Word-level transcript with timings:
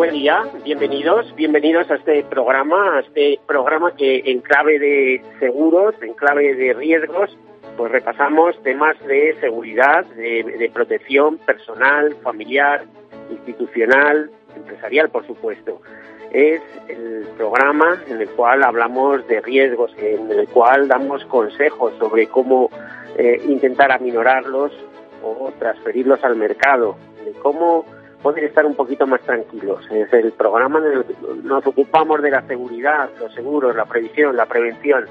Buen 0.00 0.14
día, 0.14 0.44
bienvenidos, 0.64 1.30
bienvenidos 1.36 1.90
a 1.90 1.96
este 1.96 2.24
programa, 2.24 2.96
a 2.96 3.00
este 3.00 3.38
programa 3.46 3.94
que 3.94 4.22
en 4.24 4.40
clave 4.40 4.78
de 4.78 5.22
seguros, 5.38 5.94
en 6.00 6.14
clave 6.14 6.54
de 6.54 6.72
riesgos, 6.72 7.36
pues 7.76 7.92
repasamos 7.92 8.58
temas 8.62 8.98
de 9.06 9.36
seguridad, 9.40 10.06
de, 10.16 10.70
protección 10.72 11.36
personal, 11.36 12.16
familiar, 12.22 12.86
institucional, 13.30 14.30
empresarial, 14.56 15.10
por 15.10 15.26
supuesto. 15.26 15.82
Es 16.30 16.62
el 16.88 17.26
programa 17.36 18.02
en 18.08 18.22
el 18.22 18.30
cual 18.30 18.64
hablamos 18.64 19.28
de 19.28 19.42
riesgos, 19.42 19.92
en 19.98 20.30
el 20.30 20.48
cual 20.48 20.88
damos 20.88 21.26
consejos 21.26 21.92
sobre 21.98 22.26
cómo 22.26 22.70
eh, 23.18 23.38
intentar 23.46 23.92
aminorarlos 23.92 24.72
o 25.22 25.52
transferirlos 25.58 26.24
al 26.24 26.36
mercado, 26.36 26.96
de 27.22 27.32
cómo 27.32 27.84
poder 28.22 28.44
estar 28.44 28.66
un 28.66 28.74
poquito 28.74 29.06
más 29.06 29.20
tranquilos. 29.22 29.84
Es 29.90 30.12
el 30.12 30.32
programa 30.32 30.78
en 30.78 31.04
nos 31.46 31.66
ocupamos 31.66 32.22
de 32.22 32.30
la 32.30 32.46
seguridad, 32.46 33.10
los 33.18 33.32
seguros, 33.34 33.74
la 33.74 33.86
previsión, 33.86 34.36
la 34.36 34.46
prevención. 34.46 35.06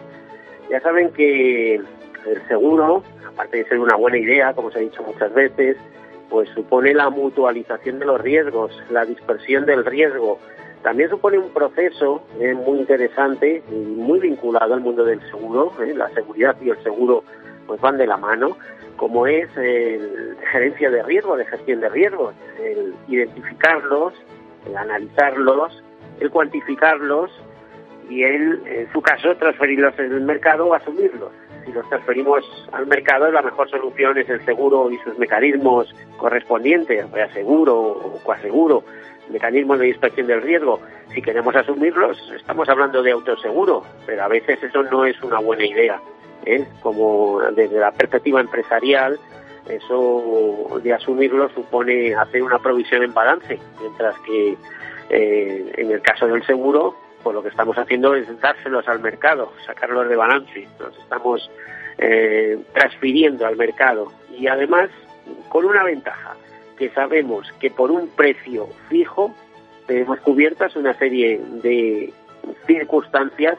Ya 0.69 0.79
saben 0.81 1.11
que 1.11 1.75
el 1.75 2.47
seguro, 2.47 3.03
aparte 3.27 3.57
de 3.57 3.65
ser 3.65 3.79
una 3.79 3.95
buena 3.95 4.17
idea, 4.17 4.53
como 4.53 4.71
se 4.71 4.79
ha 4.79 4.81
dicho 4.81 5.03
muchas 5.03 5.33
veces, 5.33 5.77
pues 6.29 6.49
supone 6.49 6.93
la 6.93 7.09
mutualización 7.09 7.99
de 7.99 8.05
los 8.05 8.21
riesgos, 8.21 8.71
la 8.91 9.05
dispersión 9.05 9.65
del 9.65 9.85
riesgo. 9.85 10.39
También 10.83 11.09
supone 11.09 11.37
un 11.37 11.49
proceso 11.49 12.23
eh, 12.39 12.53
muy 12.53 12.79
interesante 12.79 13.63
y 13.69 13.75
muy 13.75 14.19
vinculado 14.19 14.73
al 14.73 14.81
mundo 14.81 15.03
del 15.03 15.21
seguro. 15.29 15.73
Eh, 15.81 15.93
la 15.93 16.09
seguridad 16.09 16.55
y 16.61 16.69
el 16.69 16.81
seguro 16.83 17.23
pues 17.67 17.81
van 17.81 17.97
de 17.97 18.07
la 18.07 18.17
mano 18.17 18.57
como 18.99 19.25
es 19.25 19.49
el 19.55 20.35
gerencia 20.51 20.89
de 20.91 21.01
riesgo, 21.03 21.37
de 21.37 21.45
gestión 21.45 21.79
de 21.79 21.87
riesgos, 21.87 22.35
el 22.61 22.93
identificarlos, 23.07 24.13
el 24.67 24.75
analizarlos, 24.75 25.81
el 26.19 26.29
cuantificarlos 26.29 27.31
y 28.09 28.23
el, 28.23 28.61
en 28.67 28.91
su 28.91 29.01
caso, 29.01 29.33
transferirlos 29.37 29.97
en 29.99 30.11
el 30.11 30.21
mercado 30.21 30.67
o 30.67 30.73
asumirlos. 30.73 31.31
Si 31.65 31.71
los 31.71 31.87
transferimos 31.87 32.43
al 32.73 32.87
mercado, 32.87 33.31
la 33.31 33.41
mejor 33.41 33.69
solución 33.69 34.17
es 34.17 34.29
el 34.29 34.43
seguro 34.43 34.91
y 34.91 34.97
sus 34.97 35.17
mecanismos 35.17 35.95
correspondientes, 36.17 37.05
sea 37.13 37.31
seguro 37.31 37.75
o 37.77 38.19
coaseguro, 38.23 38.83
mecanismos 39.29 39.79
de 39.79 39.85
dispersión 39.85 40.27
del 40.27 40.41
riesgo. 40.41 40.81
Si 41.13 41.21
queremos 41.21 41.55
asumirlos, 41.55 42.17
estamos 42.35 42.67
hablando 42.67 43.01
de 43.01 43.11
autoseguro, 43.11 43.83
pero 44.05 44.23
a 44.23 44.27
veces 44.27 44.61
eso 44.61 44.83
no 44.83 45.05
es 45.05 45.21
una 45.23 45.39
buena 45.39 45.65
idea. 45.65 46.01
¿Eh? 46.45 46.67
como 46.81 47.41
desde 47.55 47.79
la 47.79 47.91
perspectiva 47.91 48.41
empresarial, 48.41 49.19
eso 49.67 50.79
de 50.81 50.93
asumirlo 50.93 51.49
supone 51.49 52.15
hacer 52.15 52.41
una 52.41 52.59
provisión 52.59 53.03
en 53.03 53.13
balance, 53.13 53.59
mientras 53.79 54.17
que 54.19 54.57
eh, 55.09 55.71
en 55.77 55.91
el 55.91 56.01
caso 56.01 56.27
del 56.27 56.45
seguro, 56.45 56.95
pues 57.23 57.35
lo 57.35 57.43
que 57.43 57.49
estamos 57.49 57.77
haciendo 57.77 58.15
es 58.15 58.27
dárselos 58.39 58.87
al 58.87 58.99
mercado, 58.99 59.51
sacarlos 59.65 60.09
de 60.09 60.15
balance, 60.15 60.67
nos 60.79 60.97
estamos 60.97 61.51
eh, 61.97 62.57
transfiriendo 62.73 63.45
al 63.45 63.57
mercado. 63.57 64.11
Y 64.35 64.47
además 64.47 64.89
con 65.49 65.65
una 65.65 65.83
ventaja, 65.83 66.35
que 66.77 66.89
sabemos 66.91 67.51
que 67.59 67.69
por 67.69 67.91
un 67.91 68.07
precio 68.09 68.69
fijo 68.87 69.35
tenemos 69.85 70.19
cubiertas 70.21 70.75
una 70.75 70.93
serie 70.97 71.41
de 71.61 72.13
circunstancias 72.65 73.57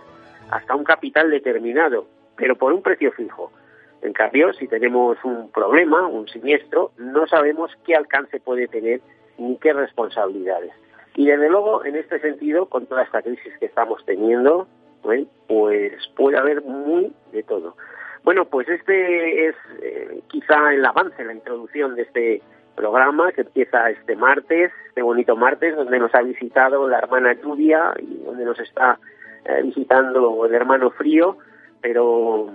hasta 0.50 0.75
un 0.75 0.84
capital 0.84 1.31
determinado 1.31 2.06
pero 2.41 2.56
por 2.56 2.73
un 2.73 2.83
precio 2.83 3.12
fijo. 3.12 3.53
En 4.01 4.15
cambio, 4.15 4.53
si 4.55 4.67
tenemos 4.67 5.19
un 5.25 5.53
problema, 5.53 6.06
un 6.06 6.27
siniestro, 6.27 6.93
no 6.97 7.27
sabemos 7.27 7.71
qué 7.84 7.95
alcance 7.95 8.41
puede 8.41 8.67
tener 8.67 9.03
ni 9.37 9.59
qué 9.59 9.75
responsabilidades. 9.75 10.73
Y 11.15 11.27
desde 11.27 11.51
luego, 11.51 11.84
en 11.84 11.97
este 11.97 12.19
sentido, 12.21 12.67
con 12.67 12.87
toda 12.87 13.03
esta 13.03 13.21
crisis 13.21 13.53
que 13.59 13.67
estamos 13.67 14.03
teniendo, 14.06 14.67
¿eh? 15.12 15.27
pues 15.49 15.93
puede 16.17 16.39
haber 16.39 16.62
muy 16.62 17.12
de 17.33 17.43
todo. 17.43 17.77
Bueno, 18.25 18.47
pues 18.47 18.69
este 18.69 19.49
es 19.49 19.55
eh, 19.83 20.22
quizá 20.28 20.72
el 20.72 20.84
avance, 20.84 21.22
la 21.22 21.34
introducción 21.34 21.95
de 21.95 22.03
este 22.03 22.43
programa 22.77 23.33
que 23.33 23.43
empieza 23.43 23.91
este 23.91 24.17
martes, 24.17 24.72
este 24.89 25.03
bonito 25.03 25.37
martes, 25.37 25.77
donde 25.77 25.99
nos 25.99 26.15
ha 26.15 26.22
visitado 26.22 26.89
la 26.89 26.99
hermana 26.99 27.34
Lluvia 27.34 27.93
y 27.99 28.22
donde 28.25 28.47
nos 28.47 28.59
está 28.61 28.99
eh, 29.45 29.61
visitando 29.62 30.47
el 30.47 30.55
hermano 30.55 30.91
Frío 30.91 31.37
pero 31.80 32.48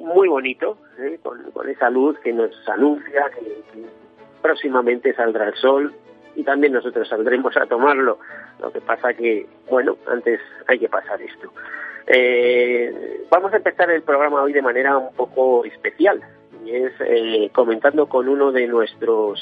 muy 0.00 0.28
bonito, 0.28 0.78
¿eh? 0.98 1.18
con, 1.22 1.68
esa 1.68 1.90
luz 1.90 2.18
que 2.20 2.32
nos 2.32 2.50
anuncia 2.68 3.30
que, 3.30 3.84
próximamente 4.42 5.12
saldrá 5.14 5.48
el 5.48 5.54
sol 5.54 5.92
y 6.34 6.42
también 6.42 6.72
nosotros 6.72 7.08
saldremos 7.08 7.56
a 7.56 7.66
tomarlo. 7.66 8.18
Lo 8.60 8.72
que 8.72 8.80
pasa 8.80 9.12
que, 9.12 9.46
bueno, 9.68 9.96
antes 10.06 10.40
hay 10.66 10.78
que 10.78 10.88
pasar 10.88 11.20
esto. 11.20 11.52
Eh, 12.06 13.24
vamos 13.30 13.52
a 13.52 13.58
empezar 13.58 13.90
el 13.90 14.02
programa 14.02 14.42
hoy 14.42 14.52
de 14.52 14.62
manera 14.62 14.96
un 14.96 15.14
poco 15.14 15.64
especial 15.64 16.20
y 16.64 16.74
es 16.74 16.92
eh, 17.00 17.50
comentando 17.52 18.06
con 18.06 18.28
uno 18.28 18.52
de 18.52 18.66
nuestros 18.66 19.40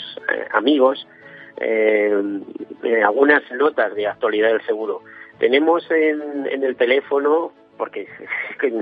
amigos 0.53 1.07
algunas 3.05 3.43
notas 3.53 3.95
de 3.95 4.07
actualidad 4.07 4.51
del 4.51 4.65
seguro. 4.65 5.03
Tenemos 5.39 5.89
en, 5.91 6.47
en 6.47 6.63
el 6.63 6.77
teléfono 6.77 7.53
porque 7.79 8.07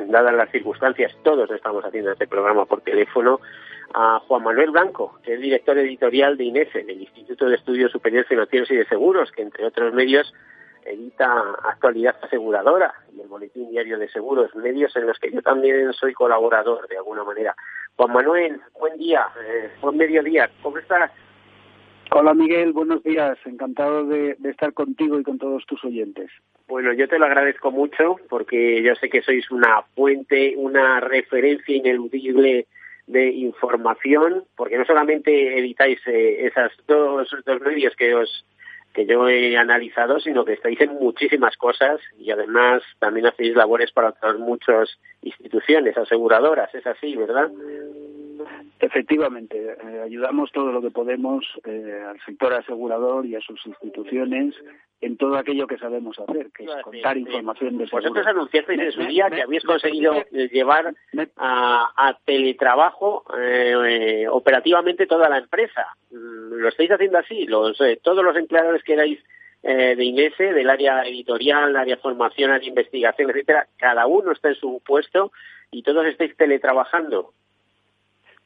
dadas 0.09 0.35
las 0.35 0.51
circunstancias 0.51 1.17
todos 1.23 1.51
estamos 1.51 1.85
haciendo 1.85 2.11
este 2.11 2.27
programa 2.27 2.65
por 2.65 2.81
teléfono, 2.81 3.41
a 3.95 4.19
Juan 4.27 4.43
Manuel 4.43 4.73
Blanco, 4.73 5.21
que 5.23 5.35
es 5.35 5.41
director 5.41 5.79
editorial 5.79 6.37
de 6.37 6.45
INEFE, 6.45 6.83
del 6.83 7.03
Instituto 7.03 7.49
de 7.49 7.55
Estudios 7.55 7.93
Superiores 7.93 8.29
Financieros 8.29 8.71
y 8.71 8.77
de 8.77 8.87
Seguros, 8.87 9.31
que 9.31 9.43
entre 9.43 9.65
otros 9.65 9.95
medios 9.95 10.35
edita 10.85 11.27
Actualidad 11.65 12.17
Aseguradora 12.23 12.95
y 13.15 13.21
el 13.21 13.29
Boletín 13.29 13.71
Diario 13.71 13.99
de 13.99 14.09
Seguros, 14.09 14.55
medios 14.57 14.95
en 14.97 15.07
los 15.07 15.19
que 15.19 15.31
yo 15.31 15.43
también 15.43 15.93
soy 15.93 16.13
colaborador 16.13 16.89
de 16.89 16.97
alguna 16.97 17.25
manera. 17.25 17.55
Juan 17.97 18.13
Manuel, 18.13 18.61
buen 18.79 18.97
día, 18.97 19.27
eh, 19.45 19.71
buen 19.81 19.97
mediodía, 19.97 20.51
¿cómo 20.63 20.79
estás? 20.79 21.11
Hola 22.13 22.35
Miguel, 22.35 22.73
buenos 22.73 23.03
días. 23.03 23.37
Encantado 23.45 24.07
de, 24.07 24.37
estar 24.45 24.73
contigo 24.73 25.19
y 25.19 25.23
con 25.23 25.39
todos 25.39 25.67
tus 25.67 25.85
oyentes. 25.85 26.31
Bueno, 26.69 26.93
yo 26.93 27.09
te 27.09 27.19
lo 27.19 27.27
agradezco 27.27 27.71
mucho 27.71 28.17
porque 28.29 28.83
yo 28.83 28.95
sé 28.97 29.09
que 29.09 29.23
sois 29.23 29.51
una 29.51 29.83
fuente, 29.95 30.55
una 30.57 31.01
referencia 31.01 31.77
ineludible 31.77 32.67
de 33.07 33.29
información, 33.29 34.45
porque 34.57 34.77
no 34.77 34.85
solamente 34.85 35.59
editáis 35.59 36.01
eh, 36.07 36.47
esas 36.47 36.73
dos, 36.89 37.29
dos 37.45 37.61
medios 37.61 37.95
que 37.95 38.15
os 38.15 38.45
que 38.93 39.05
yo 39.05 39.29
he 39.29 39.59
analizado, 39.59 40.19
sino 40.21 40.47
que 40.47 40.55
estáis 40.55 40.81
en 40.81 40.95
muchísimas 40.95 41.55
cosas 41.59 42.01
y 42.19 42.31
además 42.31 42.83
también 42.99 43.27
hacéis 43.27 43.55
labores 43.55 43.93
para 43.93 44.09
otras 44.09 44.39
muchas 44.39 44.99
instituciones 45.21 45.99
aseguradoras, 45.99 46.75
es 46.75 46.87
así, 46.87 47.15
¿verdad? 47.15 47.51
Efectivamente, 48.79 49.57
eh, 49.59 50.03
ayudamos 50.05 50.53
todo 50.53 50.71
lo 50.71 50.83
que 50.83 50.91
podemos 50.91 51.45
eh, 51.65 52.05
al 52.07 52.21
sector 52.21 52.53
asegurador 52.53 53.25
y 53.25 53.35
a 53.35 53.41
sus 53.41 53.65
instituciones 53.67 54.55
en 55.01 55.17
todo 55.17 55.37
aquello 55.37 55.67
que 55.67 55.79
sabemos 55.79 56.19
hacer, 56.19 56.51
que 56.55 56.65
es 56.65 56.71
contar 56.83 57.17
información 57.17 57.79
de 57.79 57.87
seguros. 57.87 58.05
Vosotros 58.05 58.27
anunciasteis 58.27 58.81
en 58.81 58.93
su 58.93 59.03
día 59.03 59.31
que 59.31 59.43
habéis 59.43 59.65
conseguido 59.65 60.23
llevar 60.31 60.95
a, 61.37 62.19
teletrabajo 62.25 63.25
eh, 63.39 64.27
operativamente 64.29 65.07
toda 65.07 65.29
la 65.29 65.39
empresa. 65.39 65.87
Mm, 66.11 66.55
¿Lo 66.57 66.69
estáis 66.69 66.91
haciendo 66.91 67.19
así? 67.19 67.47
Los, 67.47 67.79
todos 68.03 68.25
los 68.25 68.37
empleados 68.37 68.83
que 68.83 68.93
erais 68.93 69.19
de 69.63 70.05
INESE, 70.05 70.53
del 70.53 70.71
área 70.71 71.03
editorial, 71.03 71.75
área 71.75 71.97
formación, 71.97 72.51
área 72.51 72.61
de 72.61 72.69
investigación, 72.69 73.31
etcétera, 73.31 73.67
cada 73.77 74.07
uno 74.07 74.31
está 74.31 74.51
en 74.51 74.55
su 74.55 74.81
puesto 74.87 75.33
y 75.73 75.83
todos 75.83 76.07
estáis 76.07 76.37
teletrabajando. 76.37 77.33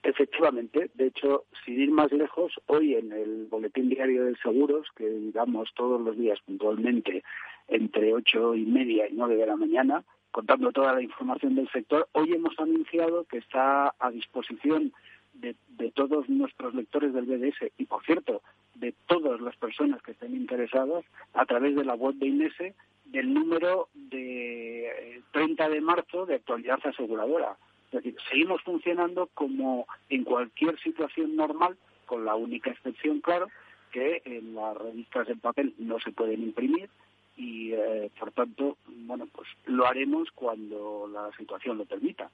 Efectivamente, 0.03 0.91
de 0.95 1.07
hecho, 1.09 1.45
sin 1.65 1.81
ir 1.81 1.91
más 1.91 2.11
lejos, 2.11 2.53
hoy 2.67 2.95
en 2.95 3.13
el 3.13 3.47
Boletín 3.51 3.91
Diario 3.91 4.25
de 4.25 4.37
Seguros, 4.37 4.89
que 4.97 5.07
digamos 5.07 5.69
todos 5.75 6.01
los 6.01 6.17
días 6.17 6.39
puntualmente 6.47 7.23
entre 7.69 8.15
ocho 8.15 8.55
y 8.55 8.65
media 8.65 9.09
y 9.09 9.13
nueve 9.13 9.37
de 9.37 9.47
la 9.47 9.57
mañana, 9.57 10.03
contando 10.31 10.73
toda 10.73 10.95
la 10.95 11.03
información 11.03 11.55
del 11.55 11.69
sector, 11.71 12.09
hoy 12.13 12.33
hemos 12.33 12.59
anunciado 12.59 13.25
que 13.25 13.39
está 13.39 13.95
a 13.99 14.11
disposición 14.11 14.93
de, 15.35 15.55
todos 15.95 16.29
nuestros 16.29 16.75
lectores 16.75 17.13
del 17.13 17.27
BDS 17.27 17.73
y, 17.79 17.85
por 17.85 18.05
cierto, 18.05 18.43
de 18.75 18.95
todas 19.07 19.41
las 19.41 19.57
personas 19.57 20.03
que 20.03 20.13
estén 20.13 20.35
interesadas 20.35 21.05
a 21.35 21.45
través 21.47 21.75
de 21.75 21.85
la 21.85 21.95
web 21.95 22.15
de 22.15 22.27
INESE 22.27 22.75
del 23.07 23.35
número 23.35 23.89
de 23.95 25.23
30 25.33 25.67
eh, 25.67 25.71
de 25.71 25.81
marzo 25.81 26.27
de 26.27 26.37
actualidad 26.37 26.79
aseguradora. 26.85 27.57
Es 27.91 28.05
decir, 28.05 28.17
seguimos 28.29 28.63
funcionando 28.63 29.29
como 29.35 29.87
en 30.09 30.25
cualquier 30.25 30.79
situación 30.79 31.35
normal, 31.35 31.77
con 32.07 32.25
la 32.25 32.35
única 32.37 32.71
excepción, 32.71 33.21
claro, 33.21 33.49
que 33.91 34.23
en 34.25 34.55
las 34.55 34.77
revistas 34.77 35.29
en 35.29 35.41
papel 35.41 35.75
no 35.79 35.99
se 35.99 36.13
pueden 36.13 36.43
imprimir 36.43 36.89
y, 37.37 37.73
eh, 37.73 38.11
por 38.19 38.31
tanto, 38.33 38.77
bueno, 38.87 39.27
pues 39.33 39.49
lo 39.67 39.87
haremos 39.87 40.31
cuando 40.33 41.09
la 41.13 41.31
situación 41.37 41.79
lo 41.79 41.85
permita. 41.85 42.31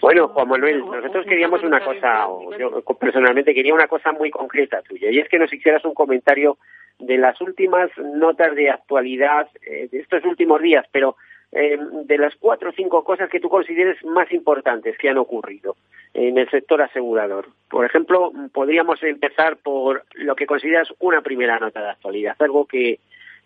Bueno, 0.00 0.28
Juan 0.28 0.48
Manuel, 0.48 0.80
nosotros 0.80 1.26
queríamos 1.26 1.62
una 1.64 1.84
cosa, 1.84 2.28
yo 2.58 2.80
personalmente 2.98 3.52
quería 3.52 3.74
una 3.74 3.88
cosa 3.88 4.12
muy 4.12 4.30
concreta 4.30 4.82
tuya, 4.82 5.10
y 5.10 5.18
es 5.18 5.28
que 5.28 5.38
nos 5.38 5.52
hicieras 5.52 5.84
un 5.84 5.94
comentario 5.94 6.58
de 7.00 7.18
las 7.18 7.40
últimas 7.40 7.90
notas 7.98 8.54
de 8.54 8.70
actualidad 8.70 9.48
eh, 9.66 9.88
de 9.90 9.98
estos 9.98 10.24
últimos 10.24 10.62
días, 10.62 10.86
pero 10.92 11.16
eh, 11.52 11.78
de 12.04 12.18
las 12.18 12.34
cuatro 12.36 12.70
o 12.70 12.72
cinco 12.72 13.04
cosas 13.04 13.28
que 13.28 13.40
tú 13.40 13.48
consideres 13.48 14.02
más 14.04 14.32
importantes 14.32 14.96
que 14.96 15.10
han 15.10 15.18
ocurrido 15.18 15.76
en 16.14 16.38
el 16.38 16.48
sector 16.50 16.80
asegurador. 16.80 17.48
Por 17.68 17.84
ejemplo, 17.84 18.32
podríamos 18.52 19.02
empezar 19.02 19.58
por 19.58 20.04
lo 20.14 20.34
que 20.34 20.46
consideras 20.46 20.88
una 20.98 21.20
primera 21.20 21.58
nota 21.58 21.82
de 21.82 21.90
actualidad, 21.90 22.36
algo 22.38 22.66
que, 22.66 23.00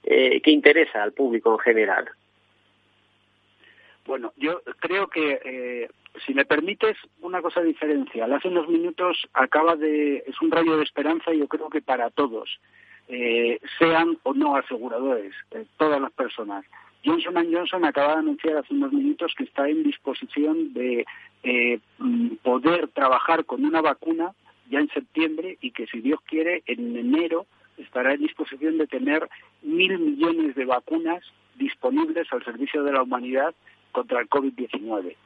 eh, 0.05 0.41
que 0.41 0.50
interesa 0.50 1.03
al 1.03 1.12
público 1.12 1.53
en 1.53 1.58
general. 1.58 2.08
Bueno, 4.06 4.32
yo 4.37 4.62
creo 4.79 5.08
que, 5.08 5.41
eh, 5.44 5.88
si 6.25 6.32
me 6.32 6.44
permites, 6.44 6.97
una 7.23 7.43
cosa 7.43 7.61
diferencial. 7.61 8.32
Hace 8.32 8.49
unos 8.49 8.69
minutos 8.69 9.26
acaba 9.35 9.75
de, 9.75 10.19
es 10.26 10.41
un 10.41 10.53
rayo 10.53 10.76
de 10.76 10.85
esperanza, 10.85 11.32
yo 11.32 11.49
creo 11.49 11.69
que 11.69 11.82
para 11.82 12.11
todos, 12.11 12.61
eh, 13.08 13.58
sean 13.79 14.17
o 14.23 14.32
no 14.32 14.56
aseguradores, 14.56 15.35
todas 15.76 16.00
las 16.00 16.12
personas. 16.12 16.64
Johnson 17.06 17.35
Johnson 17.53 17.85
acaba 17.85 18.14
de 18.14 18.19
anunciar 18.19 18.58
hace 18.58 18.75
unos 18.75 18.93
minutos 18.93 19.32
que 19.37 19.44
está 19.44 19.69
en 19.69 19.85
disposición 19.85 20.75
de 20.75 21.06
mm, 21.99 22.37
poder 22.43 22.88
trabajar 22.88 23.44
con 23.44 23.64
una 23.64 23.81
vacuna 23.81 24.32
ya 24.69 24.81
en 24.81 24.88
septiembre 24.88 25.56
y 25.61 25.70
que 25.70 25.87
si 25.87 26.00
Dios 26.00 26.20
quiere 26.26 26.62
en 26.67 26.97
enero 26.97 27.47
estará 27.79 28.14
en 28.14 28.20
disposición 28.20 28.79
de 28.79 28.87
tener 28.87 29.29
mil 29.62 29.99
millones 29.99 30.55
de 30.55 30.64
vacunas 30.64 31.23
disponibles 31.56 32.26
al 32.32 32.44
servicio 32.44 32.82
de 32.82 32.93
la 32.93 33.03
humanidad 33.03 33.55
contra 33.93 34.20
el 34.20 34.29
COVID-19. 34.29 35.17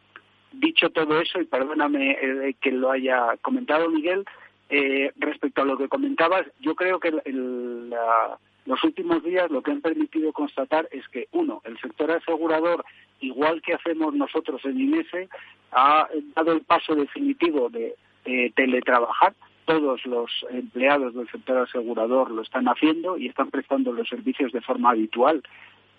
Dicho 0.53 0.91
todo 0.91 1.21
eso, 1.21 1.41
y 1.41 1.44
perdóname 1.44 2.12
eh, 2.21 2.55
que 2.61 2.73
lo 2.73 2.91
haya 2.91 3.37
comentado 3.41 3.88
Miguel, 3.88 4.25
eh, 4.69 5.12
respecto 5.17 5.62
a 5.62 5.65
lo 5.65 5.77
que 5.77 5.88
comentabas, 5.88 6.47
yo 6.61 6.75
creo 6.75 7.00
que 7.00 7.09
los 8.67 8.83
últimos 8.85 9.23
días 9.23 9.51
lo 9.51 9.62
que 9.62 9.71
han 9.71 9.81
permitido 9.81 10.33
constatar 10.33 10.89
es 10.93 11.07
que, 11.09 11.29
uno, 11.33 11.62
el 11.65 11.79
sector 11.79 12.11
asegurador, 12.11 12.85
igual 13.21 13.62
que 13.62 13.75
hacemos 13.75 14.15
nosotros 14.15 14.65
en 14.65 14.81
INESE, 14.81 15.29
ha 15.73 16.09
dado 16.35 16.53
el 16.53 16.62
paso 16.62 16.95
definitivo 16.95 17.69
de 17.71 17.97
teletrabajar. 18.55 19.35
Todos 19.65 20.05
los 20.05 20.31
empleados 20.51 21.15
del 21.15 21.29
sector 21.31 21.59
asegurador 21.59 22.31
lo 22.31 22.43
están 22.43 22.67
haciendo 22.67 23.17
y 23.17 23.29
están 23.29 23.51
prestando 23.51 23.93
los 23.93 24.09
servicios 24.09 24.53
de 24.53 24.61
forma 24.61 24.91
habitual 24.91 25.43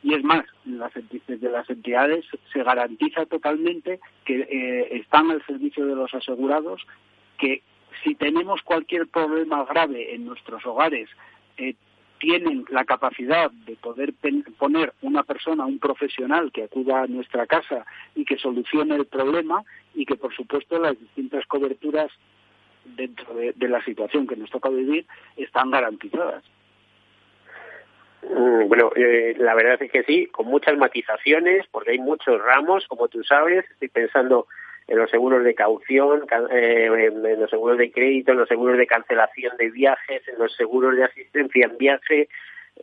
y 0.04 0.16
es 0.16 0.24
más, 0.24 0.46
las, 0.66 0.92
desde 1.28 1.50
las 1.50 1.70
entidades 1.70 2.26
se 2.52 2.64
garantiza 2.64 3.26
totalmente 3.26 4.00
que 4.26 4.42
eh, 4.42 4.98
están 4.98 5.30
al 5.30 5.46
servicio 5.46 5.86
de 5.86 5.96
los 5.96 6.14
asegurados, 6.14 6.82
que 7.38 7.62
si 8.04 8.16
tenemos 8.16 8.62
cualquier 8.64 9.08
problema 9.08 9.64
grave 9.66 10.16
en 10.16 10.26
nuestros 10.26 10.66
hogares, 10.66 11.08
eh, 11.58 11.76
tienen 12.22 12.66
la 12.70 12.86
capacidad 12.86 13.50
de 13.52 13.76
poder 13.76 14.14
poner 14.60 14.94
una 15.02 15.24
persona, 15.24 15.66
un 15.66 15.80
profesional 15.80 16.52
que 16.52 16.64
acuda 16.64 17.02
a 17.02 17.08
nuestra 17.08 17.48
casa 17.48 17.84
y 18.16 18.26
que 18.26 18.38
solucione 18.38 18.96
el 18.96 19.08
problema 19.08 19.64
y 19.96 20.06
que, 20.06 20.16
por 20.16 20.34
supuesto, 20.34 20.80
las 20.80 20.98
distintas 21.00 21.46
coberturas 21.48 22.12
dentro 22.86 23.34
de 23.34 23.68
la 23.68 23.84
situación 23.84 24.28
que 24.28 24.36
nos 24.36 24.52
toca 24.52 24.70
vivir 24.70 25.06
están 25.36 25.72
garantizadas. 25.72 26.44
Mm, 28.24 28.68
bueno, 28.68 28.92
eh, 28.96 29.36
la 29.40 29.56
verdad 29.56 29.82
es 29.82 29.92
que 29.92 30.04
sí, 30.04 30.28
con 30.28 30.48
muchas 30.48 30.78
matizaciones, 30.78 31.66
porque 31.72 31.92
hay 31.92 32.00
muchos 32.00 32.40
ramos, 32.40 32.88
como 32.88 33.08
tú 33.08 33.24
sabes. 33.24 33.66
Estoy 33.72 33.88
pensando 33.88 34.48
en 34.88 34.98
los 34.98 35.10
seguros 35.10 35.44
de 35.44 35.56
caución, 35.56 36.26
eh, 36.52 37.10
en 37.10 37.40
los 37.40 37.50
seguros 37.50 37.78
de 37.78 37.92
crédito, 37.92 38.32
en 38.32 38.40
los 38.40 38.48
seguros 38.48 38.78
de 38.78 38.88
cancelación 38.88 39.56
de 39.58 39.70
viajes, 39.70 40.28
en 40.28 40.38
los 40.38 40.54
seguros 40.56 40.96
de 40.96 41.06
asistencia 41.06 41.66
en 41.66 41.78
viaje. 41.78 42.28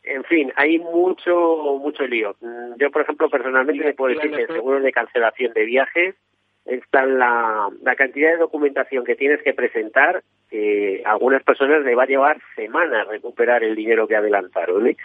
En 0.04 0.24
fin, 0.24 0.52
hay 0.56 0.78
mucho, 0.78 1.78
mucho 1.80 2.06
lío. 2.06 2.36
Mm, 2.40 2.74
yo, 2.78 2.90
por 2.90 3.02
ejemplo, 3.02 3.28
personalmente 3.28 3.84
me 3.84 3.94
puedo 3.94 4.14
decir 4.14 4.30
que 4.30 4.42
el 4.42 4.48
seguro 4.48 4.80
de 4.80 4.92
cancelación 4.92 5.52
de 5.52 5.64
viajes 5.64 6.14
está 6.64 7.04
la, 7.06 7.68
la 7.82 7.96
cantidad 7.96 8.30
de 8.30 8.36
documentación 8.36 9.04
que 9.04 9.16
tienes 9.16 9.42
que 9.42 9.54
presentar, 9.54 10.22
que 10.50 11.02
a 11.04 11.12
algunas 11.12 11.42
personas 11.42 11.82
le 11.82 11.94
va 11.94 12.04
a 12.04 12.06
llevar 12.06 12.38
semanas 12.54 13.08
recuperar 13.08 13.64
el 13.64 13.74
dinero 13.74 14.06
que 14.06 14.16
adelantaron. 14.16 14.86
¿eh? 14.86 14.96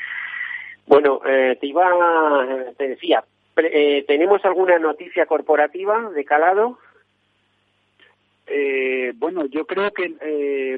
Bueno, 0.85 1.21
eh, 1.25 1.57
te 1.59 1.67
iba, 1.67 2.45
te 2.77 2.89
decía, 2.89 3.23
eh, 3.55 4.03
¿tenemos 4.07 4.43
alguna 4.45 4.79
noticia 4.79 5.25
corporativa 5.25 6.09
de 6.09 6.25
calado? 6.25 6.79
Eh, 8.47 9.13
bueno, 9.15 9.45
yo 9.45 9.65
creo 9.65 9.91
que 9.91 10.15
eh, 10.21 10.77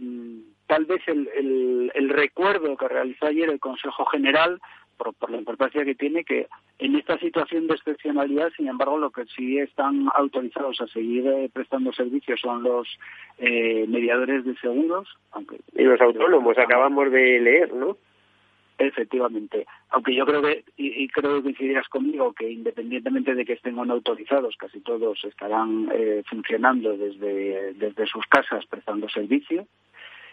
tal 0.67 0.85
vez 0.85 1.01
el, 1.07 1.29
el, 1.35 1.91
el, 1.93 2.09
recuerdo 2.09 2.77
que 2.77 2.87
realizó 2.87 3.25
ayer 3.27 3.49
el 3.49 3.59
Consejo 3.59 4.05
General, 4.05 4.59
por, 4.97 5.13
por, 5.15 5.29
la 5.31 5.37
importancia 5.37 5.83
que 5.83 5.95
tiene, 5.95 6.23
que 6.23 6.47
en 6.79 6.95
esta 6.95 7.17
situación 7.19 7.67
de 7.67 7.75
excepcionalidad, 7.75 8.51
sin 8.55 8.67
embargo, 8.67 8.97
lo 8.97 9.11
que 9.11 9.25
sí 9.25 9.57
están 9.59 10.07
autorizados 10.15 10.79
a 10.81 10.87
seguir 10.87 11.27
eh, 11.27 11.49
prestando 11.51 11.91
servicios 11.91 12.39
son 12.39 12.63
los 12.63 12.87
eh, 13.37 13.85
mediadores 13.87 14.45
de 14.45 14.55
seguros. 14.57 15.07
Aunque, 15.31 15.57
y 15.73 15.83
los 15.83 15.99
autónomos, 15.99 16.57
acabamos 16.57 17.11
de 17.11 17.39
leer, 17.39 17.73
¿no? 17.73 17.97
Efectivamente, 18.77 19.65
aunque 19.89 20.13
yo 20.13 20.25
creo 20.25 20.41
que, 20.41 20.65
y, 20.75 21.07
creo 21.07 21.37
que 21.37 21.43
coincidirás 21.43 21.87
conmigo, 21.87 22.33
que 22.33 22.51
independientemente 22.51 23.33
de 23.33 23.45
que 23.45 23.53
estén 23.53 23.79
o 23.79 23.85
no 23.85 23.93
autorizados, 23.93 24.57
casi 24.57 24.81
todos 24.81 25.23
estarán 25.23 25.89
eh, 25.93 26.23
funcionando 26.29 26.97
desde, 26.97 27.73
desde 27.75 28.05
sus 28.05 28.25
casas 28.27 28.65
prestando 28.65 29.07
servicio. 29.07 29.65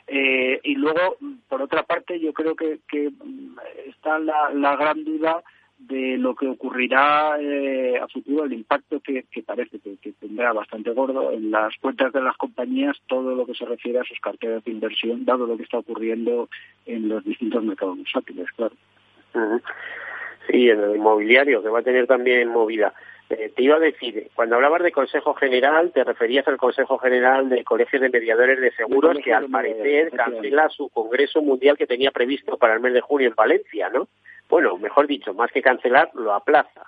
Eh, 0.08 0.58
y 0.64 0.74
luego, 0.74 1.18
por 1.48 1.62
otra 1.62 1.84
parte, 1.84 2.18
yo 2.18 2.32
creo 2.32 2.56
que, 2.56 2.80
que 2.88 3.12
está 3.86 4.18
la, 4.18 4.50
la 4.52 4.74
gran 4.74 5.04
duda 5.04 5.44
de 5.88 6.16
lo 6.18 6.34
que 6.34 6.46
ocurrirá 6.46 7.36
eh, 7.40 7.98
a 7.98 8.06
futuro, 8.08 8.44
el 8.44 8.52
impacto 8.52 9.00
que, 9.00 9.24
parece 9.44 9.78
que, 9.78 10.12
tendrá 10.12 10.52
bastante 10.52 10.90
gordo 10.90 11.32
en 11.32 11.50
las 11.50 11.76
cuentas 11.78 12.12
de 12.12 12.20
las 12.20 12.36
compañías, 12.36 12.96
todo 13.06 13.34
lo 13.34 13.46
que 13.46 13.54
se 13.54 13.64
refiere 13.64 13.98
a 13.98 14.04
sus 14.04 14.20
carteras 14.20 14.64
de 14.64 14.70
inversión, 14.70 15.24
dado 15.24 15.46
lo 15.46 15.56
que 15.56 15.64
está 15.64 15.78
ocurriendo 15.78 16.48
en 16.86 17.08
los 17.08 17.24
distintos 17.24 17.64
mercados 17.64 17.98
bursátiles, 17.98 18.46
claro. 18.52 18.74
Sí, 20.48 20.68
en 20.68 20.80
el 20.80 20.96
inmobiliario, 20.96 21.62
que 21.62 21.68
va 21.68 21.80
a 21.80 21.84
tener 21.84 22.06
también 22.06 22.48
movida. 22.48 22.92
Eh, 23.30 23.50
te 23.54 23.62
iba 23.62 23.76
a 23.76 23.80
decir, 23.80 24.28
cuando 24.34 24.56
hablabas 24.56 24.82
de 24.82 24.92
Consejo 24.92 25.34
General, 25.34 25.90
te 25.92 26.04
referías 26.04 26.46
al 26.48 26.58
Consejo 26.58 26.98
General 26.98 27.48
de 27.48 27.64
Colegios 27.64 28.02
de 28.02 28.10
Mediadores 28.10 28.60
de 28.60 28.72
Seguros, 28.72 29.18
que 29.24 29.32
al 29.32 29.48
parecer 29.48 30.10
cancela 30.10 30.68
su 30.68 30.88
Congreso 30.90 31.40
Mundial 31.40 31.78
que 31.78 31.86
tenía 31.86 32.10
previsto 32.10 32.58
para 32.58 32.74
el 32.74 32.80
mes 32.80 32.92
de 32.92 33.00
junio 33.00 33.28
en 33.28 33.34
Valencia, 33.34 33.88
¿no? 33.88 34.08
Bueno, 34.52 34.76
mejor 34.76 35.06
dicho, 35.06 35.32
más 35.32 35.50
que 35.50 35.62
cancelar, 35.62 36.10
lo 36.12 36.34
aplaza. 36.34 36.82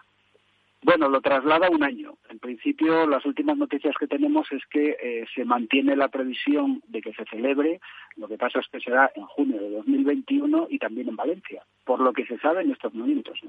Bueno, 0.83 1.09
lo 1.09 1.23
traslada 1.23 1.71
un 1.71 1.83
año. 1.83 2.13
En 2.29 2.39
principio, 2.39 3.07
las 3.07 3.25
últimas 3.25 3.57
noticias 3.57 3.95
que 3.99 4.07
tenemos 4.07 4.53
es 4.53 4.63
que 4.67 4.99
eh, 5.03 5.25
se 5.35 5.47
mantiene 5.47 5.97
la 5.97 6.09
previsión 6.09 6.83
de 6.89 7.01
que 7.01 7.15
se 7.15 7.25
celebre. 7.25 7.81
Lo 8.19 8.29
que 8.29 8.37
pasa 8.37 8.59
es 8.61 8.69
que 8.69 8.81
será 8.81 9.11
en 9.15 9.25
junio 9.25 9.59
de 9.59 9.71
2021 9.71 10.67
y 10.69 10.79
también 10.79 11.09
en 11.09 11.17
Valencia, 11.17 11.63
por 11.87 12.01
lo 12.01 12.13
que 12.13 12.27
se 12.27 12.37
sabe 12.37 12.65
en 12.65 12.73
estos 12.73 12.93
momentos. 12.93 13.41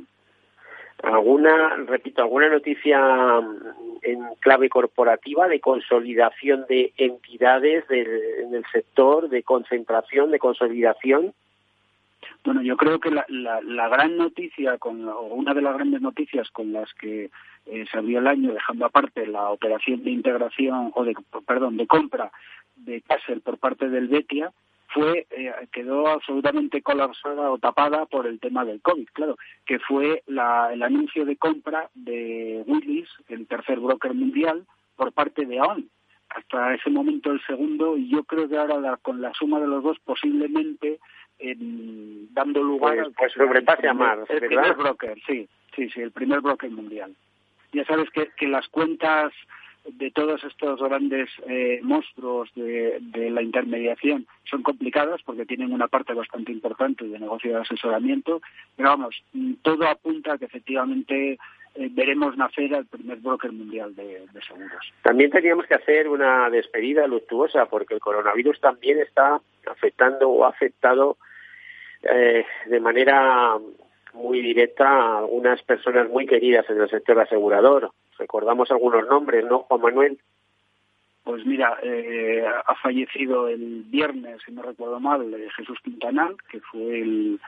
¿Alguna, 1.04 1.76
repito, 1.86 2.22
alguna 2.22 2.48
noticia 2.48 2.98
mm, 3.42 3.98
en 4.02 4.20
clave 4.40 4.70
corporativa 4.70 5.50
de 5.50 5.60
consolidación 5.60 6.66
de 6.70 6.94
entidades 6.96 7.84
en 7.90 8.56
el 8.56 8.64
sector, 8.72 9.28
de 9.28 9.44
concentración, 9.44 10.32
de 10.32 10.40
consolidación? 10.40 11.34
Bueno, 12.46 12.62
yo 12.62 12.78
creo 12.78 13.00
que 13.00 13.10
la, 13.10 13.26
la, 13.28 13.90
gran 13.90 14.18
noticia, 14.18 14.78
con, 14.78 15.10
o 15.10 15.22
una 15.22 15.56
de 15.56 15.64
las 15.64 15.74
grandes 15.74 16.00
noticias 16.00 16.48
con 16.52 16.72
las 16.72 16.94
que 16.94 17.32
eh, 17.66 17.86
se 17.92 17.98
abrió 17.98 18.20
el 18.20 18.28
año, 18.28 18.54
dejando 18.54 18.86
aparte 18.86 19.26
la 19.26 19.50
operación 19.50 20.04
de 20.04 20.12
integración, 20.12 20.92
o 20.94 21.04
de, 21.04 21.16
perdón, 21.48 21.76
de 21.76 21.88
compra 21.88 22.32
de 22.76 23.02
Castle 23.02 23.40
por 23.40 23.58
parte 23.58 23.90
del 23.90 24.10
Betia, 24.10 24.52
fue 24.90 25.26
eh, 25.32 25.52
quedó 25.72 26.08
absolutamente 26.08 26.84
colapsada 26.84 27.50
o 27.50 27.58
tapada 27.58 28.06
por 28.06 28.28
el 28.28 28.40
tema 28.40 28.64
del 28.64 28.80
COVID, 28.80 29.08
claro, 29.12 29.38
que 29.66 29.80
fue 29.80 30.22
la, 30.28 30.72
el 30.72 30.84
anuncio 30.84 31.26
de 31.26 31.38
compra 31.38 31.90
de 31.96 32.64
Willis, 32.68 33.10
el 33.28 33.48
tercer 33.48 33.80
broker 33.80 34.14
mundial, 34.14 34.68
por 34.96 35.12
parte 35.14 35.48
de 35.48 35.60
AON. 35.60 35.90
hasta 36.30 36.76
ese 36.76 36.92
momento 36.92 37.32
el 37.32 37.42
segundo 37.48 37.98
y 37.98 38.08
yo 38.08 38.24
creo 38.24 38.48
que 38.48 38.58
ahora 38.58 38.98
con 38.98 39.20
la 39.20 39.34
suma 39.34 39.60
de 39.60 39.68
los 39.68 39.84
dos 39.84 39.98
posiblemente 40.06 41.00
dando 41.40 42.64
lugar 42.64 42.96
pues, 42.96 43.16
pues 43.18 43.34
sobrepase 43.34 43.88
a 43.88 44.18
el 44.30 44.40
primer 44.40 44.76
broker, 44.76 45.18
sí, 45.28 45.48
sí, 45.76 45.90
sí, 45.90 46.02
el 46.02 46.12
primer 46.12 46.42
broker 46.42 46.70
mundial. 46.70 47.14
Ya 47.74 47.84
sabes 47.86 48.10
que, 48.12 48.30
que 48.38 48.48
las 48.48 48.68
cuentas 48.70 49.34
de 49.86 50.12
todos 50.12 50.44
estos 50.44 50.82
grandes 50.82 51.30
eh, 51.48 51.80
monstruos 51.84 52.50
de, 52.56 53.00
la 53.30 53.42
intermediación 53.42 54.26
son 54.50 54.64
complicadas 54.64 55.22
porque 55.24 55.46
tienen 55.46 55.74
una 55.74 55.88
parte 55.88 56.14
bastante 56.14 56.52
importante 56.52 57.06
de 57.06 57.20
negocio 57.20 57.52
de 57.52 57.62
asesoramiento, 57.62 58.42
pero 58.76 58.90
vamos, 58.90 59.24
todo 59.62 59.88
apunta 59.88 60.34
a 60.34 60.38
que 60.38 60.46
efectivamente 60.46 61.38
eh, 61.76 61.90
veremos 61.92 62.36
nacer 62.38 62.74
al 62.74 62.86
primer 62.86 63.18
broker 63.18 63.52
mundial 63.52 63.96
de, 63.96 64.26
seguros. 64.48 64.94
También 65.02 65.32
teníamos 65.32 65.66
que 65.66 65.76
hacer 65.76 66.08
una 66.08 66.50
despedida 66.50 67.08
luctuosa 67.08 67.66
porque 67.66 67.94
el 67.94 68.00
coronavirus 68.00 68.60
también 68.60 69.00
está 69.00 69.40
afectando 69.70 70.30
o 70.30 70.46
ha 70.46 70.50
afectado 70.50 71.18
eh, 72.04 72.46
de 72.68 72.80
manera 72.80 73.58
muy 74.14 74.42
directa 74.42 74.88
a 74.88 75.20
algunas 75.20 75.62
personas 75.64 76.10
muy 76.10 76.26
queridas 76.26 76.70
en 76.70 76.80
el 76.80 76.90
sector 76.90 77.20
asegurador 77.20 77.92
recordamos 78.18 78.72
algunos 78.72 79.08
nombres, 79.08 79.46
¿no, 79.46 79.60
Juan 79.60 79.82
Manuel? 79.82 80.20
Pues 81.24 81.46
mira, 81.46 81.80
eh, 81.82 82.46
ha 82.46 82.76
fallecido 82.76 83.48
el 83.48 83.84
viernes, 83.88 84.42
si 84.46 84.52
no 84.52 84.62
recuerdo 84.62 85.00
mal, 85.00 85.34
eh, 85.34 85.50
Jesús 85.56 85.80
Quintanal, 85.84 86.36
que 86.50 86.60
fue 86.60 87.02
el, 87.02 87.40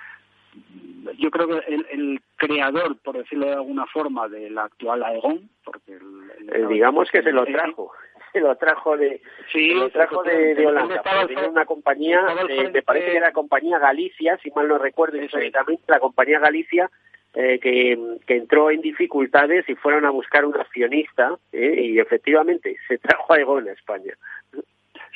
yo 1.18 1.32
creo 1.32 1.48
que 1.48 1.76
el, 1.92 2.22
creador, 2.36 2.98
por 3.00 3.18
decirlo 3.18 3.48
de 3.48 3.54
alguna 3.54 3.86
forma, 3.88 4.28
de 4.28 4.50
la 4.50 4.66
actual 4.66 5.04
Aegon, 5.04 5.50
porque 5.64 5.94
eh, 5.94 6.66
digamos 6.70 7.10
que 7.10 7.24
se 7.24 7.32
lo 7.32 7.46
trajo, 7.46 7.92
se 8.34 8.40
lo 8.40 8.56
trajo 8.58 8.96
de, 8.96 9.22
sí, 9.52 9.74
lo 9.74 9.90
trajo 9.90 10.22
de, 10.24 10.66
Holanda, 10.66 11.02
tenía 11.28 11.50
una 11.50 11.66
compañía, 11.66 12.22
me 12.72 12.82
parece 12.84 13.08
que 13.08 13.18
era 13.18 13.28
la 13.28 13.34
compañía 13.34 13.80
Galicia, 13.80 14.38
si 14.44 14.52
mal 14.52 14.68
no 14.68 14.78
recuerdo 14.78 15.18
exactamente, 15.18 15.84
la 15.88 16.00
compañía 16.00 16.40
Galicia 16.40 16.90
eh, 17.34 17.60
que, 17.60 18.36
entró 18.36 18.72
en 18.72 18.82
dificultades 18.82 19.68
y 19.70 19.76
fueron 19.76 20.06
a 20.06 20.10
buscar 20.10 20.44
un 20.44 20.56
accionista 20.60 21.38
eh, 21.52 21.82
y 21.84 22.00
efectivamente 22.00 22.78
se 22.88 22.98
trajo 22.98 23.34
a 23.34 23.40
Egon 23.40 23.68
a 23.68 23.74
España. 23.74 24.14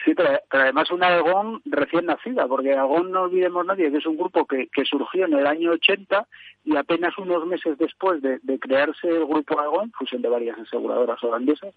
Sí, 0.03 0.15
pero, 0.15 0.39
además 0.49 0.89
una 0.91 1.15
Egon 1.15 1.61
recién 1.65 2.05
nacida, 2.07 2.47
porque 2.47 2.71
Egon 2.71 3.11
no 3.11 3.23
olvidemos 3.23 3.65
nadie 3.65 3.91
que 3.91 3.97
es 3.97 4.05
un 4.05 4.17
grupo 4.17 4.45
que, 4.45 4.67
que 4.67 4.83
surgió 4.83 5.25
en 5.25 5.33
el 5.33 5.45
año 5.45 5.71
80 5.71 6.25
y 6.65 6.75
apenas 6.75 7.17
unos 7.17 7.45
meses 7.45 7.77
después 7.77 8.21
de, 8.21 8.39
crearse 8.59 9.07
el 9.07 9.25
grupo 9.25 9.61
Egon, 9.61 9.91
fusión 9.91 10.21
de 10.21 10.29
varias 10.29 10.57
aseguradoras 10.57 11.23
holandesas, 11.23 11.73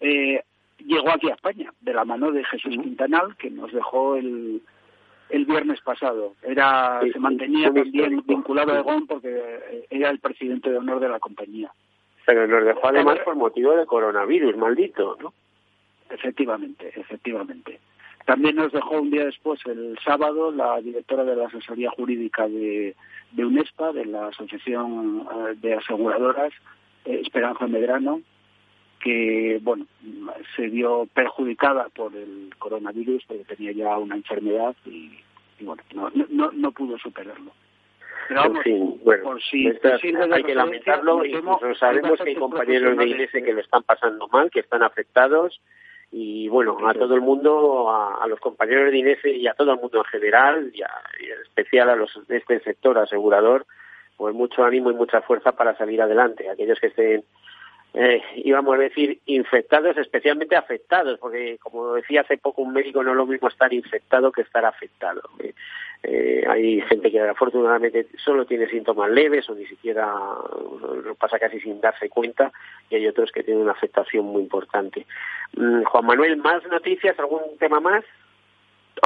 eh, 0.00 0.42
llegó 0.78 1.10
aquí 1.10 1.30
a 1.30 1.34
España 1.34 1.72
de 1.80 1.92
la 1.92 2.04
mano 2.04 2.32
de 2.32 2.44
Jesús 2.44 2.76
Quintanal, 2.82 3.36
que 3.36 3.50
nos 3.50 3.70
dejó 3.72 4.16
el, 4.16 4.62
el 5.28 5.44
viernes 5.44 5.80
pasado. 5.82 6.34
Era 6.42 7.00
se 7.12 7.18
mantenía 7.18 7.72
también 7.72 8.22
vinculado 8.26 8.72
a 8.72 8.78
Egon 8.78 9.06
porque 9.06 9.86
era 9.90 10.08
el 10.08 10.20
presidente 10.20 10.70
de 10.70 10.78
honor 10.78 11.00
de 11.00 11.08
la 11.10 11.20
compañía. 11.20 11.70
Pero 12.24 12.46
nos 12.46 12.64
dejó 12.64 12.88
además 12.88 13.18
por 13.20 13.36
motivo 13.36 13.72
del 13.76 13.86
coronavirus, 13.86 14.56
maldito, 14.56 15.16
¿no? 15.20 15.32
Efectivamente, 16.10 16.92
efectivamente. 16.94 17.80
También 18.24 18.56
nos 18.56 18.72
dejó 18.72 19.00
un 19.00 19.10
día 19.10 19.24
después, 19.24 19.60
el 19.66 19.96
sábado, 20.04 20.50
la 20.50 20.80
directora 20.80 21.24
de 21.24 21.36
la 21.36 21.46
asesoría 21.46 21.90
jurídica 21.90 22.48
de, 22.48 22.96
de 23.32 23.44
UNESPA, 23.44 23.92
de 23.92 24.04
la 24.04 24.28
Asociación 24.28 25.26
eh, 25.30 25.54
de 25.60 25.74
Aseguradoras, 25.74 26.52
eh, 27.04 27.20
Esperanza 27.22 27.68
Medrano, 27.68 28.20
que 29.00 29.60
bueno 29.62 29.86
se 30.56 30.68
vio 30.68 31.06
perjudicada 31.14 31.88
por 31.90 32.16
el 32.16 32.50
coronavirus 32.58 33.24
porque 33.26 33.44
tenía 33.44 33.72
ya 33.72 33.96
una 33.98 34.16
enfermedad 34.16 34.74
y, 34.84 35.12
bueno 35.60 35.82
no, 35.94 36.10
no, 36.30 36.50
no 36.52 36.72
pudo 36.72 36.98
superarlo 36.98 37.52
pero 38.28 38.40
vamos, 38.40 38.64
por 39.22 39.42
si 39.42 39.68
hay 39.68 40.42
que 40.42 40.54
lamentarlo 40.54 41.24
y 41.24 41.34
sabemos 41.78 42.20
que 42.20 42.30
hay 42.30 42.34
compañeros 42.34 42.96
de 42.96 43.06
iglesia 43.06 43.42
que 43.42 43.52
lo 43.52 43.60
están 43.60 43.84
pasando 43.84 44.26
mal, 44.28 44.50
que 44.50 44.60
están 44.60 44.82
afectados 44.82 45.60
y 46.10 46.48
bueno, 46.48 46.78
a 46.86 46.94
todo 46.94 47.14
el 47.14 47.20
mundo, 47.20 47.90
a, 47.90 48.26
los 48.28 48.40
compañeros 48.40 48.90
de 48.90 48.98
Inés 48.98 49.18
y 49.24 49.46
a 49.46 49.54
todo 49.54 49.72
el 49.72 49.80
mundo 49.80 49.98
en 49.98 50.04
general 50.04 50.70
y, 50.72 50.82
en 50.82 51.40
especial 51.42 51.90
a 51.90 51.96
los 51.96 52.10
de 52.28 52.36
este 52.38 52.60
sector 52.60 52.98
asegurador, 52.98 53.66
pues 54.16 54.34
mucho 54.34 54.64
ánimo 54.64 54.90
y 54.90 54.94
mucha 54.94 55.20
fuerza 55.22 55.52
para 55.52 55.76
salir 55.76 56.00
adelante. 56.00 56.48
Aquellos 56.48 56.80
que 56.80 56.86
estén 56.88 57.24
eh, 57.98 58.20
íbamos 58.44 58.74
a 58.74 58.82
decir, 58.82 59.20
infectados, 59.24 59.96
especialmente 59.96 60.54
afectados, 60.54 61.18
porque 61.18 61.56
como 61.62 61.94
decía 61.94 62.20
hace 62.20 62.36
poco 62.36 62.60
un 62.60 62.74
médico, 62.74 63.02
no 63.02 63.12
es 63.12 63.16
lo 63.16 63.24
mismo 63.24 63.48
estar 63.48 63.72
infectado 63.72 64.30
que 64.30 64.42
estar 64.42 64.66
afectado. 64.66 65.22
Eh, 65.38 65.54
eh, 66.02 66.44
hay 66.46 66.82
gente 66.82 67.10
que 67.10 67.18
afortunadamente 67.22 68.08
solo 68.22 68.44
tiene 68.44 68.68
síntomas 68.68 69.10
leves 69.10 69.48
o 69.48 69.54
ni 69.54 69.64
siquiera 69.64 70.12
lo 71.04 71.14
pasa 71.14 71.38
casi 71.38 71.58
sin 71.58 71.80
darse 71.80 72.10
cuenta 72.10 72.52
y 72.90 72.96
hay 72.96 73.06
otros 73.08 73.32
que 73.32 73.42
tienen 73.42 73.62
una 73.62 73.72
afectación 73.72 74.26
muy 74.26 74.42
importante. 74.42 75.06
Mm, 75.56 75.84
Juan 75.84 76.04
Manuel, 76.04 76.36
¿más 76.36 76.66
noticias? 76.66 77.18
¿Algún 77.18 77.56
tema 77.58 77.80
más? 77.80 78.04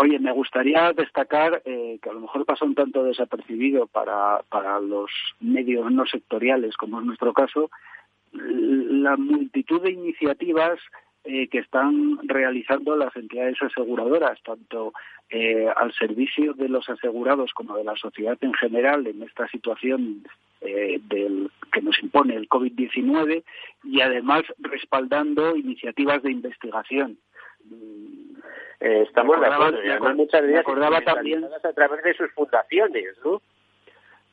Oye, 0.00 0.18
me 0.18 0.32
gustaría 0.32 0.92
destacar 0.92 1.62
que 1.62 2.09
a 2.09 2.12
lo 2.12 2.20
mejor 2.20 2.44
pasa 2.44 2.64
un 2.64 2.75
tanto 2.75 3.04
desapercibido 3.04 3.87
para, 3.87 4.40
para 4.49 4.80
los 4.80 5.11
medios 5.40 5.90
no 5.92 6.06
sectoriales, 6.06 6.76
como 6.76 7.00
es 7.00 7.06
nuestro 7.06 7.32
caso, 7.32 7.70
la 8.32 9.16
multitud 9.16 9.82
de 9.82 9.90
iniciativas 9.90 10.78
eh, 11.25 11.49
que 11.49 11.58
están 11.58 12.18
realizando 12.26 12.96
las 12.96 13.14
entidades 13.14 13.60
aseguradoras, 13.60 14.42
tanto 14.42 14.94
eh, 15.28 15.68
al 15.76 15.92
servicio 15.92 16.54
de 16.54 16.70
los 16.70 16.88
asegurados 16.88 17.52
como 17.52 17.76
de 17.76 17.84
la 17.84 17.94
sociedad 17.96 18.38
en 18.40 18.54
general 18.54 19.06
en 19.06 19.22
esta 19.22 19.46
situación 19.49 20.25
eh, 20.62 20.99
del, 21.08 21.50
que 21.72 21.82
nos 21.82 22.02
impone 22.02 22.37
el 22.37 22.49
COVID-19 22.49 23.44
y 23.84 24.00
además 24.00 24.44
respaldando 24.60 25.56
iniciativas 25.56 26.22
de 26.22 26.32
investigación. 26.32 27.18
estamos 28.80 29.40
de 29.40 29.46
acuerdo, 29.46 30.14
muchas 30.14 30.42
de 30.42 31.02
también 31.04 31.44
a 31.44 31.72
través 31.75 32.02
de 32.02 32.14
sus 32.14 32.32
fundaciones, 32.32 33.14
¿no? 33.22 33.42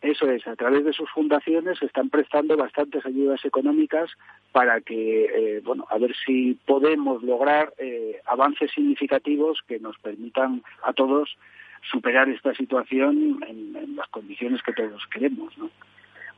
Eso 0.01 0.29
es, 0.29 0.45
a 0.45 0.55
través 0.55 0.85
de 0.85 0.93
sus 0.93 1.09
fundaciones 1.09 1.81
están 1.81 2.09
prestando 2.09 2.55
bastantes 2.55 3.03
ayudas 3.05 3.43
económicas 3.43 4.11
para 4.51 4.79
que, 4.81 5.25
eh, 5.25 5.61
bueno, 5.63 5.87
a 5.89 5.97
ver 5.97 6.15
si 6.25 6.53
podemos 6.65 7.23
lograr 7.23 7.73
eh, 7.79 8.21
avances 8.25 8.71
significativos 8.71 9.59
que 9.67 9.79
nos 9.79 9.97
permitan 9.97 10.61
a 10.83 10.93
todos 10.93 11.35
superar 11.89 12.29
esta 12.29 12.53
situación 12.53 13.39
en, 13.47 13.95
las 13.95 14.07
condiciones 14.09 14.61
que 14.61 14.73
todos 14.73 15.05
queremos, 15.07 15.57
¿no? 15.57 15.71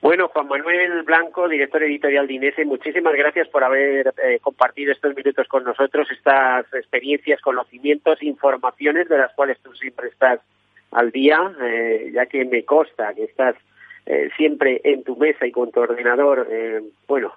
Bueno, 0.02 0.30
Juan 0.30 0.48
Manuel 0.48 1.04
Blanco, 1.04 1.50
director 1.50 1.84
editorial 1.84 2.26
de 2.26 2.36
INESE, 2.36 2.64
muchísimas 2.64 3.14
gracias 3.16 3.50
por 3.50 3.66
haber 3.66 4.14
eh, 4.24 4.40
compartido 4.42 4.94
estos 4.94 5.14
minutos 5.14 5.46
con 5.50 5.66
nosotros, 5.66 6.10
estas 6.10 6.74
experiencias, 6.74 7.42
conocimientos, 7.42 8.24
informaciones 8.24 9.10
de 9.10 9.18
las 9.18 9.34
cuales 9.34 9.60
tú 9.60 9.74
siempre 9.76 10.08
estás 10.08 10.40
al 10.92 11.12
día, 11.12 11.40
eh, 11.62 12.12
ya 12.14 12.26
que 12.26 12.46
me 12.46 12.64
consta 12.64 13.14
que 13.14 13.24
estás 13.26 13.56
eh, 14.06 14.30
siempre 14.38 14.82
en 14.84 15.04
tu 15.04 15.16
mesa 15.16 15.46
y 15.46 15.52
con 15.52 15.72
tu 15.72 15.80
ordenador, 15.80 16.48
eh, 16.50 16.82
bueno, 17.08 17.34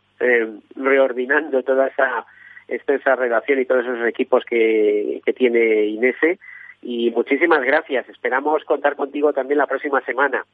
reordinando 0.77 1.63
toda 1.63 1.89
esa, 1.89 2.25
esa 2.69 3.17
relación 3.17 3.61
y 3.61 3.65
todos 3.65 3.85
esos 3.85 4.07
equipos 4.07 4.45
que, 4.45 5.21
que 5.25 5.33
tiene 5.33 5.87
Inese. 5.87 6.39
Y 6.81 7.11
muchísimas 7.11 7.63
gracias. 7.63 8.09
Esperamos 8.09 8.65
contar 8.65 8.97
contigo 8.97 9.33
también 9.33 9.59
la 9.59 9.67
próxima 9.67 10.01
semana. 10.03 10.45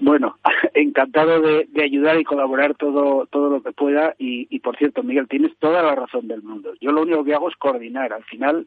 Bueno, 0.00 0.36
encantado 0.74 1.40
de, 1.40 1.68
ayudar 1.82 2.18
y 2.18 2.24
colaborar 2.24 2.74
todo, 2.74 3.26
todo 3.26 3.50
lo 3.50 3.62
que 3.62 3.72
pueda. 3.72 4.14
Y, 4.18 4.58
por 4.60 4.76
cierto, 4.76 5.02
Miguel, 5.02 5.28
tienes 5.28 5.56
toda 5.58 5.82
la 5.82 5.94
razón 5.94 6.26
del 6.26 6.42
mundo. 6.42 6.72
Yo 6.80 6.90
lo 6.90 7.02
único 7.02 7.24
que 7.24 7.34
hago 7.34 7.48
es 7.48 7.56
coordinar. 7.56 8.12
Al 8.12 8.24
final, 8.24 8.66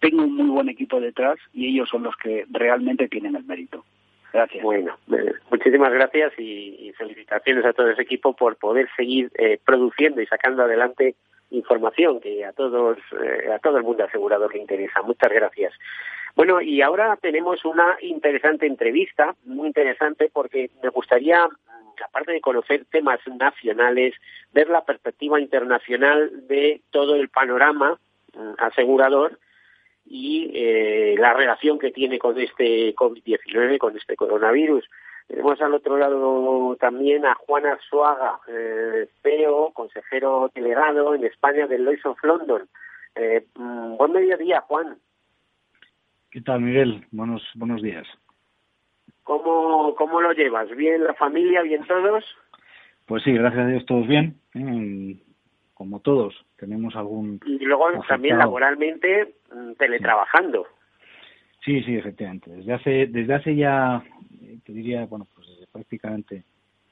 tengo 0.00 0.24
un 0.24 0.34
muy 0.34 0.48
buen 0.48 0.68
equipo 0.68 1.00
detrás 1.00 1.38
y 1.52 1.68
ellos 1.68 1.88
son 1.88 2.02
los 2.02 2.16
que 2.16 2.44
realmente 2.50 3.08
tienen 3.08 3.36
el 3.36 3.44
mérito. 3.44 3.84
Gracias. 4.32 4.62
Bueno, 4.62 4.98
eh, 5.12 5.32
muchísimas 5.50 5.92
gracias 5.92 6.32
y, 6.38 6.92
felicitaciones 6.98 7.64
a 7.64 7.74
todo 7.74 7.90
ese 7.90 8.02
equipo 8.02 8.34
por 8.34 8.56
poder 8.56 8.88
seguir 8.96 9.30
eh, 9.38 9.58
produciendo 9.64 10.22
y 10.22 10.26
sacando 10.26 10.62
adelante 10.62 11.14
información 11.50 12.20
que 12.20 12.44
a 12.44 12.52
todos, 12.52 12.96
eh, 13.22 13.52
a 13.52 13.58
todo 13.58 13.76
el 13.76 13.84
mundo 13.84 14.04
asegurado 14.04 14.48
que 14.48 14.58
interesa. 14.58 15.02
Muchas 15.02 15.30
gracias. 15.30 15.74
Bueno, 16.34 16.60
y 16.60 16.80
ahora 16.82 17.18
tenemos 17.20 17.64
una 17.64 17.96
interesante 18.00 18.66
entrevista, 18.66 19.34
muy 19.44 19.68
interesante 19.68 20.30
porque 20.32 20.70
me 20.82 20.88
gustaría, 20.88 21.48
aparte 22.04 22.32
de 22.32 22.40
conocer 22.40 22.84
temas 22.90 23.20
nacionales, 23.26 24.14
ver 24.52 24.68
la 24.68 24.84
perspectiva 24.84 25.40
internacional 25.40 26.46
de 26.46 26.80
todo 26.90 27.16
el 27.16 27.28
panorama 27.28 27.98
asegurador 28.58 29.38
y 30.08 30.50
eh, 30.54 31.16
la 31.18 31.34
relación 31.34 31.78
que 31.78 31.90
tiene 31.90 32.18
con 32.18 32.38
este 32.38 32.94
COVID-19, 32.94 33.78
con 33.78 33.96
este 33.96 34.16
coronavirus. 34.16 34.88
Tenemos 35.26 35.60
al 35.60 35.74
otro 35.74 35.96
lado 35.96 36.76
también 36.78 37.26
a 37.26 37.34
Juan 37.34 37.66
Arzuaga, 37.66 38.38
eh, 38.46 39.08
CEO, 39.22 39.72
consejero 39.72 40.50
delegado 40.54 41.14
en 41.14 41.24
España 41.24 41.66
del 41.66 41.84
Lloyds 41.84 42.06
of 42.06 42.22
London. 42.22 42.68
Eh, 43.16 43.44
mm, 43.56 43.96
buen 43.96 44.12
mediodía, 44.12 44.60
Juan. 44.60 44.98
¿Qué 46.30 46.40
tal, 46.42 46.60
Miguel? 46.60 47.04
Buenos, 47.10 47.42
buenos 47.54 47.82
días. 47.82 48.06
¿Cómo, 49.24 49.96
¿Cómo 49.96 50.20
lo 50.20 50.32
llevas? 50.32 50.70
¿Bien 50.76 51.02
la 51.02 51.14
familia? 51.14 51.62
¿Bien 51.62 51.84
todos? 51.84 52.24
Pues 53.06 53.24
sí, 53.24 53.32
gracias 53.32 53.64
a 53.64 53.68
Dios 53.68 53.86
todos 53.86 54.06
bien. 54.06 54.38
¿Eh? 55.76 55.82
Como 55.86 56.00
todos, 56.00 56.34
tenemos 56.56 56.96
algún... 56.96 57.40
Y 57.44 57.64
luego 57.64 57.86
también 58.08 58.38
laboralmente 58.38 59.34
mm, 59.52 59.72
teletrabajando. 59.72 60.66
Sí, 61.64 61.82
sí, 61.82 61.96
efectivamente. 61.96 62.50
Desde 62.50 62.72
hace, 62.72 63.06
desde 63.06 63.34
hace 63.34 63.56
ya, 63.56 64.02
te 64.64 64.72
diría, 64.72 65.06
bueno, 65.06 65.26
pues 65.34 65.48
desde 65.48 65.66
prácticamente 65.66 66.44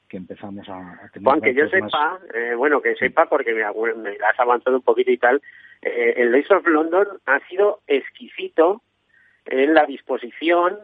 que 0.07 0.17
empezamos 0.17 0.67
a, 0.69 1.09
tener... 1.11 1.23
Juan, 1.23 1.41
que 1.41 1.53
yo 1.53 1.67
sepa, 1.69 2.19
eh, 2.33 2.53
bueno, 2.55 2.81
que 2.81 2.95
sepa 2.95 3.25
porque 3.25 3.53
me, 3.53 3.63
me, 3.95 4.09
has 4.11 4.39
avanzado 4.39 4.75
un 4.75 4.83
poquito 4.83 5.11
y 5.11 5.17
tal, 5.17 5.41
eh, 5.81 6.13
el 6.17 6.31
Lloyds 6.31 6.51
of 6.51 6.67
London 6.67 7.07
ha 7.25 7.39
sido 7.47 7.79
exquisito 7.87 8.81
en 9.45 9.73
la 9.73 9.85
disposición 9.85 10.77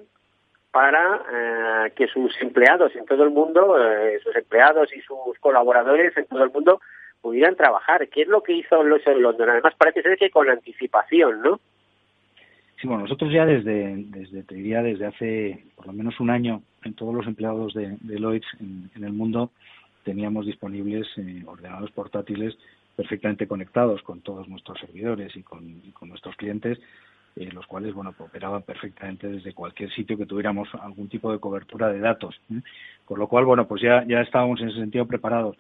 para 0.72 1.22
eh, 1.32 1.92
que 1.96 2.08
sus 2.08 2.34
empleados 2.42 2.96
en 2.96 3.06
todo 3.06 3.24
el 3.24 3.32
mundo, 3.32 3.78
eh, 3.78 4.20
sus 4.24 4.36
empleados 4.36 4.92
y 4.96 5.02
sus 5.02 5.38
colaboradores 5.40 6.16
en 6.18 6.26
todo 6.26 6.44
el 6.44 6.52
mundo 6.52 6.82
pudieran 7.22 7.56
trabajar. 7.56 8.08
¿Qué 8.10 8.24
es 8.24 8.28
lo 8.28 8.44
que 8.44 8.54
hizo 8.54 8.84
los 8.84 9.06
en 9.08 9.22
London? 9.22 9.50
Además 9.50 9.74
parece 9.78 10.02
ser 10.02 10.18
que 10.18 10.30
con 10.30 10.50
anticipación, 10.50 11.42
¿no? 11.42 11.60
Sí, 12.80 12.88
bueno, 12.88 13.04
nosotros 13.04 13.32
ya 13.32 13.46
desde, 13.46 13.96
desde 14.08 14.44
te 14.44 14.56
diría, 14.56 14.82
desde 14.82 15.06
hace 15.06 15.64
por 15.76 15.86
lo 15.86 15.94
menos 15.94 16.20
un 16.20 16.32
año, 16.32 16.64
en 16.84 16.94
todos 16.94 17.14
los 17.14 17.28
empleados 17.28 17.74
de, 17.74 17.98
de 18.02 18.20
Lloyds 18.20 18.48
en, 18.60 19.04
el 19.04 19.14
mundo 19.14 19.52
teníamos 20.04 20.46
disponibles 20.46 21.08
eh, 21.18 21.44
ordenadores 21.46 21.92
portátiles 21.92 22.58
perfectamente 22.96 23.48
conectados 23.48 24.02
con 24.02 24.22
todos 24.22 24.48
nuestros 24.48 24.80
servidores 24.80 25.36
y 25.36 25.44
con, 25.44 25.82
con 25.94 26.10
nuestros 26.10 26.36
clientes 26.36 26.80
eh, 27.36 27.50
los 27.54 27.66
cuales 27.68 27.94
bueno 27.94 28.14
operaban 28.18 28.64
perfectamente 28.64 29.28
desde 29.28 29.54
cualquier 29.54 29.92
sitio 29.94 30.18
que 30.18 30.26
tuviéramos 30.26 30.68
algún 30.82 31.08
tipo 31.08 31.32
de 31.32 31.40
cobertura 31.40 31.90
de 31.90 32.00
datos 32.00 32.40
¿eh? 32.52 32.62
con 33.06 33.20
lo 33.20 33.28
cual 33.28 33.46
bueno 33.46 33.68
pues 33.68 33.82
ya 33.82 34.04
ya 34.08 34.22
estábamos 34.22 34.60
en 34.62 34.70
ese 34.70 34.80
sentido 34.80 35.06
preparados 35.06 35.56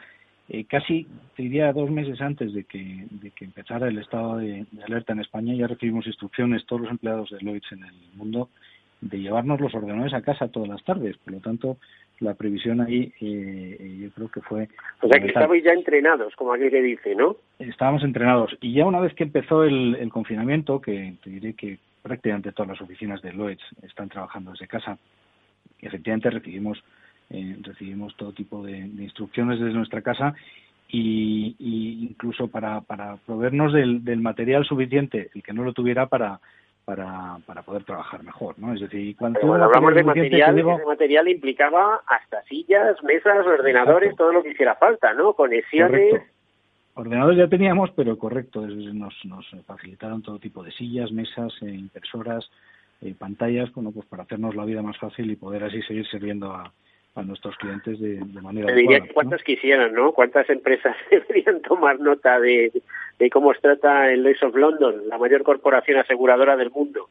eh, 0.53 0.65
casi 0.65 1.07
te 1.35 1.43
diría 1.43 1.71
dos 1.71 1.89
meses 1.89 2.19
antes 2.21 2.53
de 2.53 2.65
que 2.65 3.05
de 3.09 3.31
que 3.31 3.45
empezara 3.45 3.87
el 3.87 3.97
estado 3.97 4.37
de, 4.37 4.65
alerta 4.85 5.13
en 5.13 5.21
España 5.21 5.53
ya 5.53 5.67
recibimos 5.67 6.05
instrucciones 6.05 6.65
todos 6.65 6.81
los 6.81 6.91
empleados 6.91 7.29
de 7.29 7.39
Lloyds 7.39 7.71
en 7.71 7.83
el 7.85 7.93
mundo 8.15 8.49
de 8.99 9.19
llevarnos 9.19 9.61
los 9.61 9.73
ordenadores 9.73 10.13
a 10.13 10.21
casa 10.21 10.49
todas 10.49 10.67
las 10.67 10.83
tardes 10.83 11.17
por 11.17 11.33
lo 11.33 11.39
tanto 11.39 11.77
la 12.19 12.33
previsión 12.35 12.81
ahí 12.81 13.11
eh, 13.19 13.97
yo 13.99 14.11
creo 14.11 14.29
que 14.29 14.41
fue... 14.41 14.69
O 15.01 15.07
sea 15.07 15.19
que 15.19 15.27
estabais 15.27 15.63
ya 15.63 15.71
entrenados, 15.71 16.35
como 16.35 16.53
aquí 16.53 16.69
que 16.69 16.81
dice, 16.81 17.15
¿no? 17.15 17.35
Estábamos 17.57 18.03
entrenados. 18.03 18.55
Y 18.61 18.73
ya 18.73 18.85
una 18.85 18.99
vez 18.99 19.15
que 19.15 19.23
empezó 19.23 19.63
el, 19.63 19.95
el 19.95 20.11
confinamiento, 20.11 20.79
que 20.79 21.15
te 21.23 21.31
diré 21.31 21.53
que 21.53 21.79
prácticamente 22.03 22.51
todas 22.51 22.69
las 22.69 22.81
oficinas 22.81 23.23
de 23.23 23.33
Lloyds 23.33 23.63
están 23.81 24.09
trabajando 24.09 24.51
desde 24.51 24.67
casa, 24.67 24.99
efectivamente 25.81 26.29
recibimos 26.29 26.83
eh, 27.31 27.57
recibimos 27.61 28.15
todo 28.17 28.33
tipo 28.33 28.63
de, 28.63 28.77
instrucciones 28.77 29.59
desde 29.59 29.73
nuestra 29.73 30.01
casa 30.01 30.33
y, 30.87 31.55
y 31.57 32.07
incluso 32.09 32.47
para, 32.47 32.81
para 32.81 33.17
proveernos 33.25 33.73
del, 33.73 34.03
del 34.03 34.19
material 34.19 34.65
suficiente, 34.65 35.29
el 35.33 35.41
que 35.41 35.53
no 35.53 35.63
lo 35.63 35.73
tuviera 35.73 36.07
para 36.07 36.39
para, 36.85 37.37
para 37.45 37.61
poder 37.61 37.83
trabajar 37.83 38.23
mejor, 38.23 38.57
¿no? 38.57 38.73
Es 38.73 38.81
decir, 38.81 39.15
cuando 39.15 39.39
hablamos 39.53 39.93
de 39.93 40.03
material, 40.03 40.59
ese 40.59 40.85
material 40.85 41.27
implicaba 41.27 42.01
hasta 42.07 42.41
sillas, 42.43 43.01
mesas, 43.03 43.45
ordenadores, 43.45 44.15
todo 44.15 44.31
lo 44.31 44.43
que 44.43 44.51
hiciera 44.51 44.75
falta, 44.75 45.13
¿no? 45.13 45.33
Conexiones. 45.33 46.21
Ordenadores 46.93 47.37
ya 47.37 47.47
teníamos, 47.47 47.91
pero 47.91 48.17
correcto, 48.17 48.67
nos, 48.67 49.13
nos 49.25 49.49
facilitaron 49.65 50.21
todo 50.21 50.39
tipo 50.39 50.63
de 50.63 50.71
sillas, 50.71 51.11
mesas, 51.11 51.53
eh, 51.61 51.69
impresoras, 51.69 52.49
eh, 53.01 53.15
pantallas, 53.17 53.71
bueno, 53.73 53.91
pues 53.91 54.05
para 54.07 54.23
hacernos 54.23 54.55
la 54.55 54.65
vida 54.65 54.81
más 54.81 54.97
fácil 54.97 55.31
y 55.31 55.35
poder 55.35 55.63
así 55.63 55.81
seguir 55.83 56.05
sirviendo 56.07 56.51
a, 56.51 56.73
a 57.15 57.23
nuestros 57.23 57.55
clientes 57.57 57.99
de, 57.99 58.15
de 58.17 58.41
manera 58.41 58.67
Te 58.67 58.75
diría 58.75 59.01
cuántos 59.13 59.43
quisieran, 59.43 59.93
¿no? 59.93 60.13
¿Cuántas 60.13 60.49
empresas 60.49 60.95
deberían 61.11 61.61
tomar 61.61 61.99
nota 61.99 62.39
de, 62.39 62.71
de 63.19 63.29
cómo 63.29 63.53
se 63.53 63.59
trata 63.59 64.11
el 64.11 64.23
Lloyds 64.23 64.43
of 64.43 64.55
London, 64.55 65.07
la 65.07 65.17
mayor 65.17 65.43
corporación 65.43 65.99
aseguradora 65.99 66.55
del 66.55 66.71
mundo? 66.71 67.09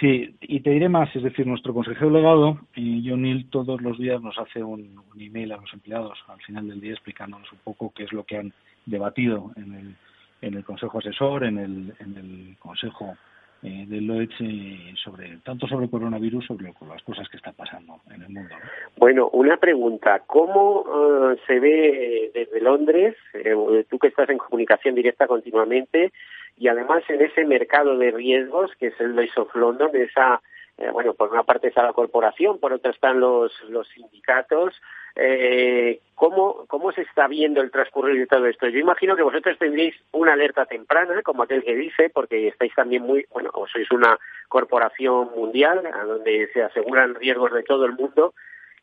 Sí, 0.00 0.36
y 0.40 0.60
te 0.60 0.70
diré 0.70 0.88
más, 0.88 1.14
es 1.16 1.24
decir, 1.24 1.44
nuestro 1.46 1.74
consejero 1.74 2.10
legado, 2.10 2.60
eh, 2.76 3.02
John 3.04 3.22
Neal, 3.22 3.46
todos 3.50 3.80
los 3.82 3.98
días 3.98 4.22
nos 4.22 4.38
hace 4.38 4.62
un, 4.62 4.96
un, 5.12 5.20
email 5.20 5.52
a 5.52 5.56
los 5.56 5.72
empleados 5.72 6.16
al 6.28 6.40
final 6.42 6.68
del 6.68 6.80
día 6.80 6.92
explicándonos 6.92 7.50
un 7.52 7.58
poco 7.64 7.92
qué 7.94 8.04
es 8.04 8.12
lo 8.12 8.22
que 8.22 8.36
han 8.36 8.52
debatido 8.86 9.50
en 9.56 9.74
el, 9.74 9.94
en 10.40 10.54
el 10.54 10.64
consejo 10.64 10.98
asesor, 10.98 11.42
en 11.44 11.58
el, 11.58 11.94
en 11.98 12.16
el 12.16 12.56
consejo 12.60 13.16
eh, 13.62 13.86
de 13.88 14.00
Lloyds 14.00 14.34
eh, 14.40 14.94
sobre 15.02 15.38
tanto 15.44 15.66
sobre 15.66 15.88
coronavirus 15.88 16.46
sobre 16.46 16.72
las 16.88 17.02
cosas 17.02 17.28
que 17.28 17.38
están 17.38 17.54
pasando 17.54 18.00
en 18.14 18.22
el 18.22 18.28
mundo. 18.28 18.54
Bueno, 18.96 19.28
una 19.32 19.56
pregunta, 19.56 20.22
¿cómo 20.26 20.82
uh, 20.82 21.36
se 21.46 21.58
ve 21.58 22.30
desde 22.34 22.60
Londres, 22.60 23.16
eh, 23.34 23.84
tú 23.88 23.98
que 23.98 24.08
estás 24.08 24.28
en 24.30 24.38
comunicación 24.38 24.94
directa 24.94 25.26
continuamente 25.26 26.12
y 26.56 26.68
además 26.68 27.02
en 27.08 27.20
ese 27.22 27.44
mercado 27.44 27.96
de 27.98 28.10
riesgos 28.10 28.70
que 28.78 28.88
es 28.88 29.00
el 29.00 29.14
Lloyds 29.14 29.38
of 29.38 29.54
London, 29.54 29.90
esa 29.94 30.40
eh, 30.78 30.90
bueno, 30.92 31.12
por 31.14 31.32
una 31.32 31.42
parte 31.42 31.68
está 31.68 31.82
la 31.82 31.92
corporación, 31.92 32.58
por 32.58 32.72
otra 32.72 32.92
están 32.92 33.18
los, 33.18 33.52
los 33.68 33.88
sindicatos. 33.88 34.80
Eh, 35.16 36.00
¿cómo, 36.14 36.64
¿Cómo 36.68 36.92
se 36.92 37.02
está 37.02 37.26
viendo 37.26 37.60
el 37.60 37.72
transcurrir 37.72 38.16
de 38.16 38.28
todo 38.28 38.46
esto? 38.46 38.68
Yo 38.68 38.78
imagino 38.78 39.16
que 39.16 39.24
vosotros 39.24 39.58
tendréis 39.58 39.96
una 40.12 40.34
alerta 40.34 40.66
temprana, 40.66 41.22
como 41.22 41.42
aquel 41.42 41.64
que 41.64 41.74
dice, 41.74 42.10
porque 42.10 42.46
estáis 42.46 42.72
también 42.76 43.02
muy, 43.02 43.26
bueno, 43.32 43.50
o 43.54 43.66
sois 43.66 43.90
una 43.90 44.16
corporación 44.46 45.30
mundial, 45.34 45.84
a 45.92 46.04
donde 46.04 46.48
se 46.52 46.62
aseguran 46.62 47.16
riesgos 47.16 47.52
de 47.52 47.64
todo 47.64 47.84
el 47.84 47.92
mundo. 47.92 48.34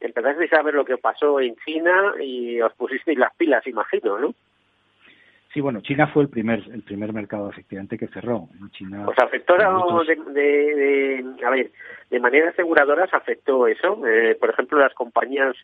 Empezasteis 0.02 0.52
a 0.52 0.64
ver 0.64 0.74
lo 0.74 0.84
que 0.84 0.98
pasó 0.98 1.40
en 1.40 1.56
China 1.66 2.16
y 2.20 2.60
os 2.60 2.74
pusisteis 2.74 3.18
las 3.18 3.34
pilas, 3.36 3.66
imagino, 3.66 4.20
¿no? 4.20 4.36
Sí, 5.56 5.62
bueno, 5.62 5.80
China 5.80 6.08
fue 6.08 6.24
el 6.24 6.28
primer 6.28 6.62
el 6.74 6.82
primer 6.82 7.14
mercado 7.14 7.50
efectivamente 7.50 7.98
que 7.98 8.10
cerró. 8.10 8.50
China. 8.72 9.04
Pues 9.06 9.18
afectó 9.18 9.56
de, 9.56 10.16
de, 10.34 10.76
de, 10.76 11.46
a 11.46 11.50
ver, 11.50 11.72
de 12.10 12.20
manera 12.20 12.50
aseguradora 12.50 13.08
se 13.08 13.16
afectó 13.16 13.66
eso. 13.66 14.06
Eh, 14.06 14.36
por 14.36 14.50
ejemplo, 14.50 14.78
las 14.78 14.94
compañías 14.94 15.56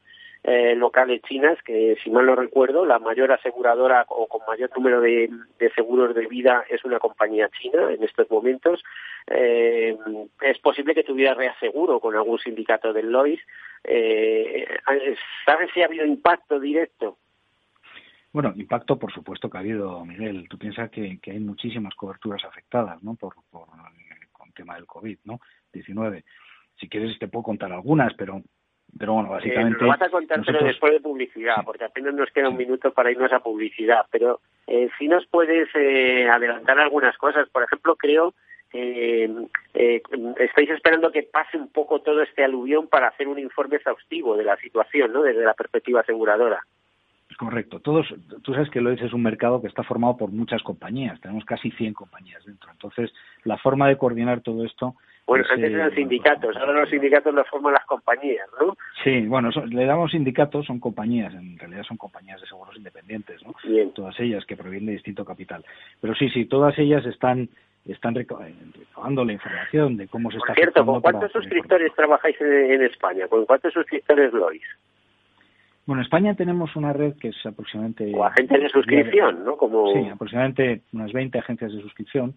eh, 0.46 0.76
locales 0.78 1.22
chinas, 1.24 1.62
que 1.64 1.98
si 2.02 2.10
mal 2.10 2.26
no 2.26 2.36
recuerdo, 2.38 2.86
la 2.86 3.00
mayor 3.00 3.34
aseguradora 3.34 4.06
o 4.08 4.28
con 4.30 4.40
mayor 4.48 4.70
número 4.78 5.02
de, 5.02 5.30
de 5.60 5.70
seguros 5.72 6.16
de 6.16 6.26
vida 6.26 6.64
es 6.70 6.86
una 6.86 6.98
compañía 6.98 7.50
china 7.50 7.92
en 7.92 8.02
estos 8.02 8.32
momentos. 8.32 8.82
Eh, 9.28 9.98
es 10.40 10.58
posible 10.60 10.96
que 10.96 11.04
tuviera 11.04 11.34
reaseguro 11.34 12.00
con 12.00 12.16
algún 12.16 12.40
sindicato 12.40 12.94
del 12.94 13.12
Lois. 13.12 13.42
Eh, 13.84 14.66
¿Sabes 15.46 15.70
si 15.74 15.82
ha 15.82 15.88
habido 15.88 16.06
impacto 16.06 16.62
directo? 16.62 17.18
Bueno, 18.34 18.54
impacto 18.56 18.98
por 18.98 19.12
supuesto 19.12 19.50
que 19.50 19.58
ha 19.58 19.62
habido, 19.62 20.06
Miguel. 20.06 20.48
Tú 20.50 20.58
piensas 20.58 20.89
que, 20.89 21.20
que 21.22 21.32
hay 21.32 21.39
muchísimas 21.39 21.94
coberturas 21.96 22.44
afectadas, 22.46 23.02
¿no? 23.04 23.15
Por, 23.15 23.36
por 23.50 23.67
con 24.32 24.52
tema 24.54 24.76
del 24.76 24.86
COVID, 24.86 25.20
¿no? 25.26 25.39
19. 25.74 26.24
Si 26.80 26.88
quieres 26.88 27.17
te 27.20 27.28
puedo 27.28 27.44
contar 27.44 27.72
algunas, 27.72 28.13
pero 28.15 28.41
pero 28.98 29.13
bueno, 29.13 29.30
básicamente... 29.30 29.80
Eh, 29.80 29.84
lo 29.84 29.88
vas 29.88 30.02
a 30.02 30.10
contar 30.10 30.39
nosotros... 30.39 30.58
pero 30.60 30.67
después 30.67 30.94
de 30.94 31.00
publicidad, 31.00 31.56
sí. 31.56 31.62
porque 31.63 31.86
apenas 31.86 32.13
nos 32.13 32.30
queda 32.32 32.50
un 32.50 32.58
minuto 32.58 32.91
para 32.91 33.10
irnos 33.10 33.32
a 33.32 33.39
publicidad, 33.39 34.06
pero 34.12 34.41
eh, 34.67 34.89
si 35.00 35.08
nos 35.08 35.26
puedes 35.28 35.70
eh, 35.76 36.28
adelantar 36.30 36.78
algunas 36.78 37.17
cosas. 37.17 37.48
Por 37.50 37.63
ejemplo, 37.63 37.96
creo 37.96 38.34
eh, 38.74 39.30
eh, 39.74 40.02
estáis 40.39 40.70
esperando 40.70 41.12
que 41.12 41.24
pase 41.24 41.58
un 41.58 41.70
poco 41.70 42.02
todo 42.02 42.22
este 42.22 42.44
aluvión 42.44 42.88
para 42.88 43.08
hacer 43.08 43.28
un 43.28 43.39
informe 43.39 43.78
exhaustivo 43.78 44.38
de 44.38 44.46
la 44.46 44.56
situación, 44.58 45.12
¿no? 45.12 45.24
Desde 45.24 45.44
la 45.44 45.54
perspectiva 45.54 46.02
aseguradora. 46.02 46.65
Correcto. 47.38 47.80
Todos, 47.80 48.08
tú 48.44 48.54
sabes 48.54 48.70
que 48.70 48.82
Lloyds 48.82 49.02
es 49.02 49.13
un 49.13 49.24
mercado 49.24 49.62
que 49.62 49.67
está 49.67 49.84
formado 49.84 50.17
por 50.17 50.32
muchas 50.32 50.62
compañías. 50.63 51.20
Tenemos 51.22 51.46
casi 51.46 51.72
100 51.72 51.94
compañías 51.94 52.44
dentro. 52.46 52.72
Entonces, 52.72 53.12
la 53.44 53.58
forma 53.58 53.88
de 53.88 53.98
coordinar 53.98 54.41
todo 54.41 54.65
esto. 54.65 54.96
Bueno, 55.26 55.46
es, 55.46 55.52
antes 55.52 55.72
eran 55.72 55.94
sindicatos, 55.94 56.58
ahora 56.58 56.82
los 56.82 56.89
sindicatos 56.89 57.34
los 57.34 57.48
forman 57.48 57.74
las 57.74 57.86
compañías, 57.86 58.48
¿no? 58.60 58.76
Sí, 59.04 59.22
bueno, 59.28 59.52
son, 59.52 59.70
le 59.70 59.86
damos 59.86 60.12
sindicatos, 60.12 60.65
son 60.65 60.80
compañías, 60.80 61.34
en 61.34 61.58
realidad 61.58 61.84
son 61.84 61.98
compañías 61.98 62.41
de 62.41 62.48
seguros 62.48 62.76
independientes, 62.76 63.41
¿no? 63.46 63.56
Bien. 63.63 63.94
Todas 63.94 64.20
ellas 64.20 64.46
que 64.46 64.58
provienen 64.58 64.88
de 64.88 64.94
distinto 64.94 65.24
capital. 65.24 65.63
Pero 66.02 66.15
sí, 66.15 66.30
sí, 66.30 66.46
todas 66.46 66.78
ellas 66.80 67.06
están 67.06 67.50
están 67.86 68.13
recabando 68.13 69.26
la 69.26 69.34
información 69.34 69.98
de 69.98 70.08
cómo 70.08 70.30
se 70.30 70.38
está. 70.38 70.48
Por 70.48 70.56
cierto, 70.56 70.86
¿con 70.86 71.02
cuántos 71.02 71.32
suscriptores 71.32 71.94
trabajáis 71.96 72.39
en, 72.41 72.72
en 72.74 72.84
España? 72.84 73.28
¿Con 73.28 73.46
cuántos 73.46 73.74
suscriptores 73.74 74.34
Lois? 74.34 74.62
Bueno, 75.92 76.04
en 76.04 76.06
España 76.06 76.36
tenemos 76.36 76.74
una 76.78 76.94
red 76.94 77.16
que 77.18 77.28
es 77.28 77.46
aproximadamente... 77.46 78.14
O 78.16 78.24
agencias 78.24 78.62
de 78.62 78.70
suscripción, 78.70 79.44
¿no? 79.44 79.58
Como... 79.58 79.92
Sí, 79.92 80.08
aproximadamente 80.08 80.84
unas 80.94 81.12
20 81.12 81.38
agencias 81.38 81.74
de 81.74 81.82
suscripción. 81.82 82.34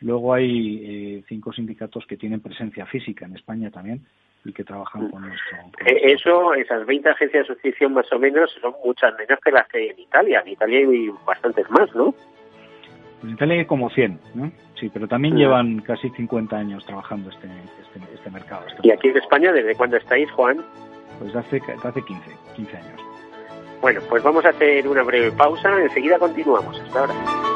Luego 0.00 0.34
hay 0.34 0.80
eh, 0.84 1.24
cinco 1.28 1.52
sindicatos 1.52 2.04
que 2.04 2.16
tienen 2.16 2.40
presencia 2.40 2.84
física 2.86 3.24
en 3.24 3.36
España 3.36 3.70
también, 3.70 4.00
y 4.44 4.52
que 4.52 4.64
trabajan 4.64 5.08
con 5.08 5.22
nuestro. 5.22 5.56
Eh, 5.86 6.14
eso, 6.14 6.52
esas 6.54 6.84
20 6.84 7.08
agencias 7.08 7.46
de 7.46 7.54
suscripción 7.54 7.92
más 7.92 8.12
o 8.12 8.18
menos 8.18 8.50
son 8.60 8.74
muchas 8.84 9.16
menos 9.16 9.38
que 9.38 9.52
las 9.52 9.68
que 9.68 9.78
hay 9.78 9.88
en 9.90 10.00
Italia. 10.00 10.42
En 10.44 10.48
Italia 10.48 10.78
hay 10.80 11.08
bastantes 11.24 11.70
más, 11.70 11.94
¿no? 11.94 12.12
En 13.22 13.30
Italia 13.30 13.54
hay 13.54 13.66
como 13.66 13.88
100, 13.88 14.18
¿no? 14.34 14.50
Sí, 14.80 14.90
pero 14.92 15.06
también 15.06 15.34
mm. 15.34 15.38
llevan 15.38 15.78
casi 15.82 16.10
50 16.10 16.56
años 16.56 16.84
trabajando 16.84 17.30
este, 17.30 17.46
este, 17.46 18.14
este 18.16 18.30
mercado. 18.30 18.66
Este 18.66 18.80
¿Y 18.82 18.90
aquí 18.90 19.10
en 19.10 19.16
España 19.18 19.52
desde 19.52 19.76
cuándo 19.76 19.96
estáis, 19.96 20.28
Juan? 20.32 20.64
Pues 21.18 21.34
hace, 21.34 21.60
hace 21.82 22.02
15, 22.02 22.36
15 22.56 22.76
años. 22.76 23.00
Bueno, 23.80 24.00
pues 24.08 24.22
vamos 24.22 24.44
a 24.44 24.50
hacer 24.50 24.86
una 24.88 25.02
breve 25.02 25.32
pausa, 25.32 25.80
enseguida 25.80 26.18
continuamos. 26.18 26.80
Hasta 26.80 27.00
ahora. 27.00 27.55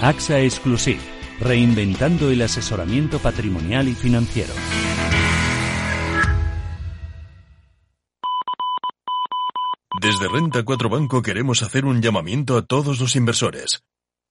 AXA 0.00 0.40
Exclusive, 0.40 1.00
reinventando 1.40 2.30
el 2.30 2.42
asesoramiento 2.42 3.18
patrimonial 3.18 3.88
y 3.88 3.94
financiero. 3.94 4.52
Desde 9.98 10.28
Renta 10.28 10.62
4 10.62 10.90
Banco 10.90 11.22
queremos 11.22 11.62
hacer 11.62 11.86
un 11.86 12.02
llamamiento 12.02 12.58
a 12.58 12.66
todos 12.66 13.00
los 13.00 13.16
inversores. 13.16 13.84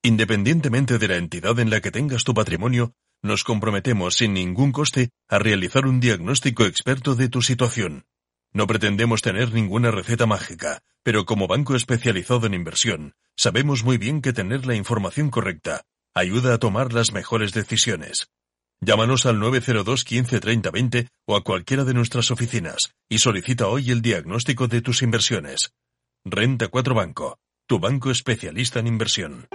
Independientemente 0.04 1.00
de 1.00 1.08
la 1.08 1.16
entidad 1.16 1.58
en 1.60 1.72
la 1.72 1.82
que 1.82 1.90
tengas 1.90 2.24
tu 2.24 2.36
patrimonio, 2.36 2.94
nos 3.24 3.44
comprometemos 3.44 4.14
sin 4.14 4.36
ningún 4.36 4.72
coste 4.72 5.10
a 5.28 5.40
realizar 5.40 5.88
un 5.88 6.00
diagnóstico 6.00 6.66
experto 6.66 7.16
de 7.16 7.28
tu 7.28 7.42
situación. 7.42 8.06
No 8.54 8.68
pretendemos 8.68 9.24
tener 9.24 9.52
ninguna 9.52 9.90
receta 9.90 10.28
mágica, 10.28 10.84
pero 11.02 11.26
como 11.26 11.48
banco 11.48 11.76
especializado 11.76 12.46
en 12.46 12.54
inversión, 12.54 13.16
sabemos 13.38 13.84
muy 13.84 13.98
bien 13.98 14.22
que 14.22 14.34
tener 14.34 14.66
la 14.66 14.76
información 14.76 15.30
correcta 15.30 15.84
ayuda 16.14 16.54
a 16.54 16.58
tomar 16.58 16.94
las 16.94 17.12
mejores 17.12 17.52
decisiones. 17.52 18.28
Llámanos 18.82 19.26
al 19.26 19.40
902 19.40 20.04
15 20.04 20.40
30 20.40 20.72
20 20.72 21.08
o 21.26 21.36
a 21.36 21.44
cualquiera 21.44 21.84
de 21.84 21.94
nuestras 21.94 22.32
oficinas 22.32 22.94
y 23.10 23.20
solicita 23.20 23.68
hoy 23.68 23.92
el 23.92 24.02
diagnóstico 24.02 24.68
de 24.68 24.82
tus 24.82 25.02
inversiones. 25.02 25.72
Renta 26.24 26.68
4 26.68 26.96
Banco, 26.96 27.38
tu 27.68 27.80
banco 27.80 28.12
especialista 28.12 28.80
en 28.80 28.88
inversión. 28.88 29.48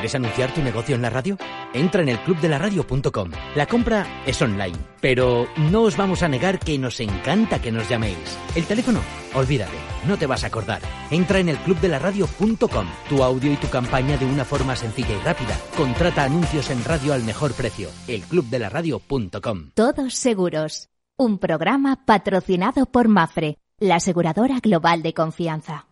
¿Quieres 0.00 0.14
anunciar 0.14 0.54
tu 0.54 0.62
negocio 0.62 0.96
en 0.96 1.02
la 1.02 1.10
radio? 1.10 1.36
Entra 1.74 2.00
en 2.00 2.08
el 2.08 2.18
clubdelaradio.com. 2.20 3.32
La 3.54 3.66
compra 3.66 4.22
es 4.24 4.40
online, 4.40 4.78
pero 4.98 5.46
no 5.70 5.82
os 5.82 5.98
vamos 5.98 6.22
a 6.22 6.28
negar 6.28 6.58
que 6.58 6.78
nos 6.78 7.00
encanta 7.00 7.60
que 7.60 7.70
nos 7.70 7.86
llaméis. 7.86 8.16
El 8.54 8.64
teléfono, 8.64 9.00
olvídate, 9.34 9.76
no 10.08 10.16
te 10.16 10.24
vas 10.24 10.42
a 10.42 10.46
acordar. 10.46 10.80
Entra 11.10 11.38
en 11.40 11.50
el 11.50 11.58
clubdelaradio.com. 11.58 12.86
Tu 13.10 13.22
audio 13.22 13.52
y 13.52 13.56
tu 13.56 13.68
campaña 13.68 14.16
de 14.16 14.24
una 14.24 14.46
forma 14.46 14.74
sencilla 14.74 15.14
y 15.14 15.20
rápida. 15.22 15.54
Contrata 15.76 16.24
anuncios 16.24 16.70
en 16.70 16.82
radio 16.82 17.12
al 17.12 17.22
mejor 17.22 17.52
precio. 17.52 17.90
Elclubdelaradio.com. 18.08 19.72
Todos 19.74 20.14
seguros. 20.14 20.88
Un 21.18 21.36
programa 21.36 22.06
patrocinado 22.06 22.86
por 22.86 23.08
Mafre, 23.08 23.58
la 23.78 23.96
aseguradora 23.96 24.60
global 24.60 25.02
de 25.02 25.12
confianza. 25.12 25.89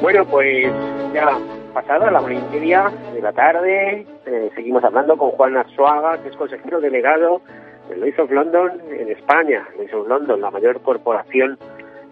Bueno, 0.00 0.24
pues 0.24 0.72
ya 1.12 1.38
pasada 1.74 2.10
la 2.10 2.22
una 2.22 2.34
y 2.34 2.42
media 2.50 2.90
de 3.12 3.20
la 3.20 3.32
tarde, 3.32 4.06
eh, 4.24 4.50
seguimos 4.54 4.82
hablando 4.82 5.16
con 5.18 5.30
Juan 5.32 5.58
Arzuaga, 5.58 6.22
que 6.22 6.30
es 6.30 6.36
consejero 6.36 6.80
delegado 6.80 7.42
del 7.90 8.00
Lloyds 8.00 8.18
of 8.18 8.30
London 8.30 8.80
en 8.90 9.10
España. 9.10 9.68
Lloyds 9.76 9.92
of 9.92 10.08
London, 10.08 10.40
la 10.40 10.50
mayor 10.50 10.80
corporación 10.80 11.58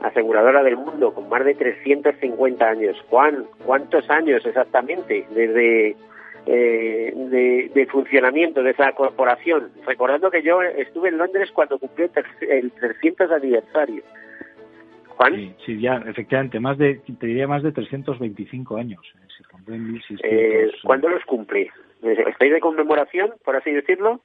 aseguradora 0.03 0.63
del 0.63 0.77
mundo, 0.77 1.15
con 1.15 1.31
más 1.31 1.43
de 1.47 1.55
350 1.55 2.69
años. 2.69 2.97
Juan, 3.09 3.47
¿cuántos 3.65 4.09
años 4.11 4.45
exactamente 4.45 5.27
desde 5.31 5.97
eh, 6.45 7.71
de, 7.75 7.87
funcionamiento 7.87 8.63
de 8.63 8.73
esa 8.73 8.93
corporación? 8.93 9.71
Recordando 9.87 10.31
que 10.31 10.43
yo 10.43 10.61
estuve 10.63 11.09
en 11.09 11.17
Londres 11.17 11.51
cuando 11.53 11.79
cumplió 11.79 12.11
el 12.43 12.71
300 12.71 13.33
aniversario. 13.33 14.03
Sí, 15.65 15.81
ya, 15.81 15.97
efectivamente, 16.07 16.61
más 16.61 16.79
de, 16.79 17.01
te 17.19 17.27
diría 17.27 17.49
más 17.49 17.63
de 17.63 17.73
325 17.73 18.77
años. 18.77 19.01
Eh, 19.67 20.01
eh, 20.23 20.71
¿Cuándo 20.85 21.09
los 21.09 21.25
cumple? 21.25 21.71
¿Estáis 22.03 22.53
de 22.53 22.61
conmemoración, 22.61 23.33
por 23.45 23.57
así 23.57 23.71
decirlo? 23.71 24.23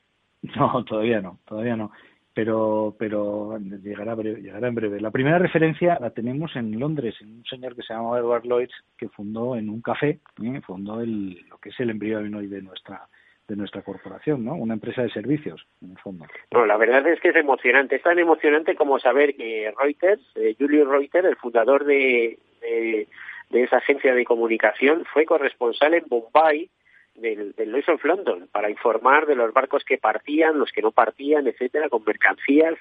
No, 0.57 0.83
todavía 0.83 1.21
no, 1.21 1.39
todavía 1.45 1.75
no. 1.77 1.91
Pero, 2.33 2.95
pero 2.97 3.57
llegará, 3.59 4.15
llegará 4.15 4.67
en 4.67 4.75
breve. 4.75 4.99
La 4.99 5.11
primera 5.11 5.39
referencia 5.39 5.97
la 6.01 6.09
tenemos 6.09 6.55
en 6.55 6.77
Londres, 6.79 7.15
en 7.21 7.37
un 7.37 7.45
señor 7.45 7.75
que 7.75 7.83
se 7.83 7.93
llama 7.93 8.17
Edward 8.17 8.43
Lloyds, 8.43 8.73
que 8.97 9.07
fundó 9.07 9.55
en 9.55 9.69
un 9.69 9.81
café, 9.81 10.19
¿eh? 10.43 10.61
fundó 10.65 10.99
el, 10.99 11.45
lo 11.47 11.59
que 11.59 11.69
es 11.69 11.79
el 11.79 11.91
embrión 11.91 12.33
hoy 12.33 12.47
de 12.47 12.61
nuestra 12.61 13.07
de 13.47 13.55
nuestra 13.55 13.81
corporación, 13.81 14.45
¿no? 14.45 14.55
Una 14.55 14.73
empresa 14.73 15.01
de 15.01 15.09
servicios, 15.09 15.65
en 15.81 15.91
el 15.91 15.97
fondo. 15.97 16.25
No, 16.51 16.65
la 16.65 16.77
verdad 16.77 17.05
es 17.07 17.19
que 17.19 17.29
es 17.29 17.35
emocionante. 17.35 17.97
Es 17.97 18.03
tan 18.03 18.19
emocionante 18.19 18.75
como 18.75 18.99
saber 18.99 19.35
que 19.35 19.73
Reuters, 19.77 20.21
eh, 20.35 20.55
Julio 20.57 20.85
Reuters, 20.85 21.27
el 21.27 21.35
fundador 21.35 21.83
de, 21.83 22.39
de, 22.61 23.07
esa 23.51 23.77
agencia 23.77 24.13
de 24.13 24.25
comunicación, 24.25 25.03
fue 25.11 25.25
corresponsal 25.25 25.93
en 25.93 26.05
Bombay 26.07 26.69
del, 27.15 27.53
del 27.53 27.75
of 27.75 28.03
London 28.03 28.47
para 28.51 28.69
informar 28.69 29.25
de 29.25 29.35
los 29.35 29.53
barcos 29.53 29.83
que 29.83 29.97
partían, 29.97 30.57
los 30.57 30.71
que 30.71 30.81
no 30.81 30.91
partían, 30.91 31.45
etcétera, 31.47 31.89
con 31.89 32.03
mercancías. 32.05 32.75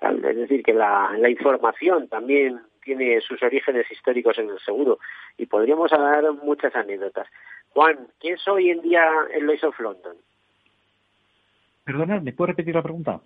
Es 0.00 0.36
decir, 0.36 0.62
que 0.62 0.74
la, 0.74 1.14
la 1.18 1.30
información 1.30 2.08
también 2.08 2.60
tiene 2.88 3.20
sus 3.20 3.42
orígenes 3.42 3.90
históricos 3.90 4.38
en 4.38 4.48
el 4.48 4.58
seguro 4.60 4.98
y 5.36 5.46
podríamos 5.46 5.90
dar 5.90 6.32
muchas 6.32 6.74
anécdotas. 6.74 7.28
Juan, 7.78 8.08
¿qué 8.20 8.32
es 8.32 8.48
hoy 8.48 8.70
en 8.70 8.82
día 8.82 9.08
el 9.32 9.46
Lloyd's 9.46 9.62
of 9.62 9.78
London? 9.78 10.16
Perdona, 11.84 12.18
¿me 12.18 12.32
puedo 12.32 12.48
repetir 12.48 12.74
la 12.74 12.82
pregunta? 12.82 13.20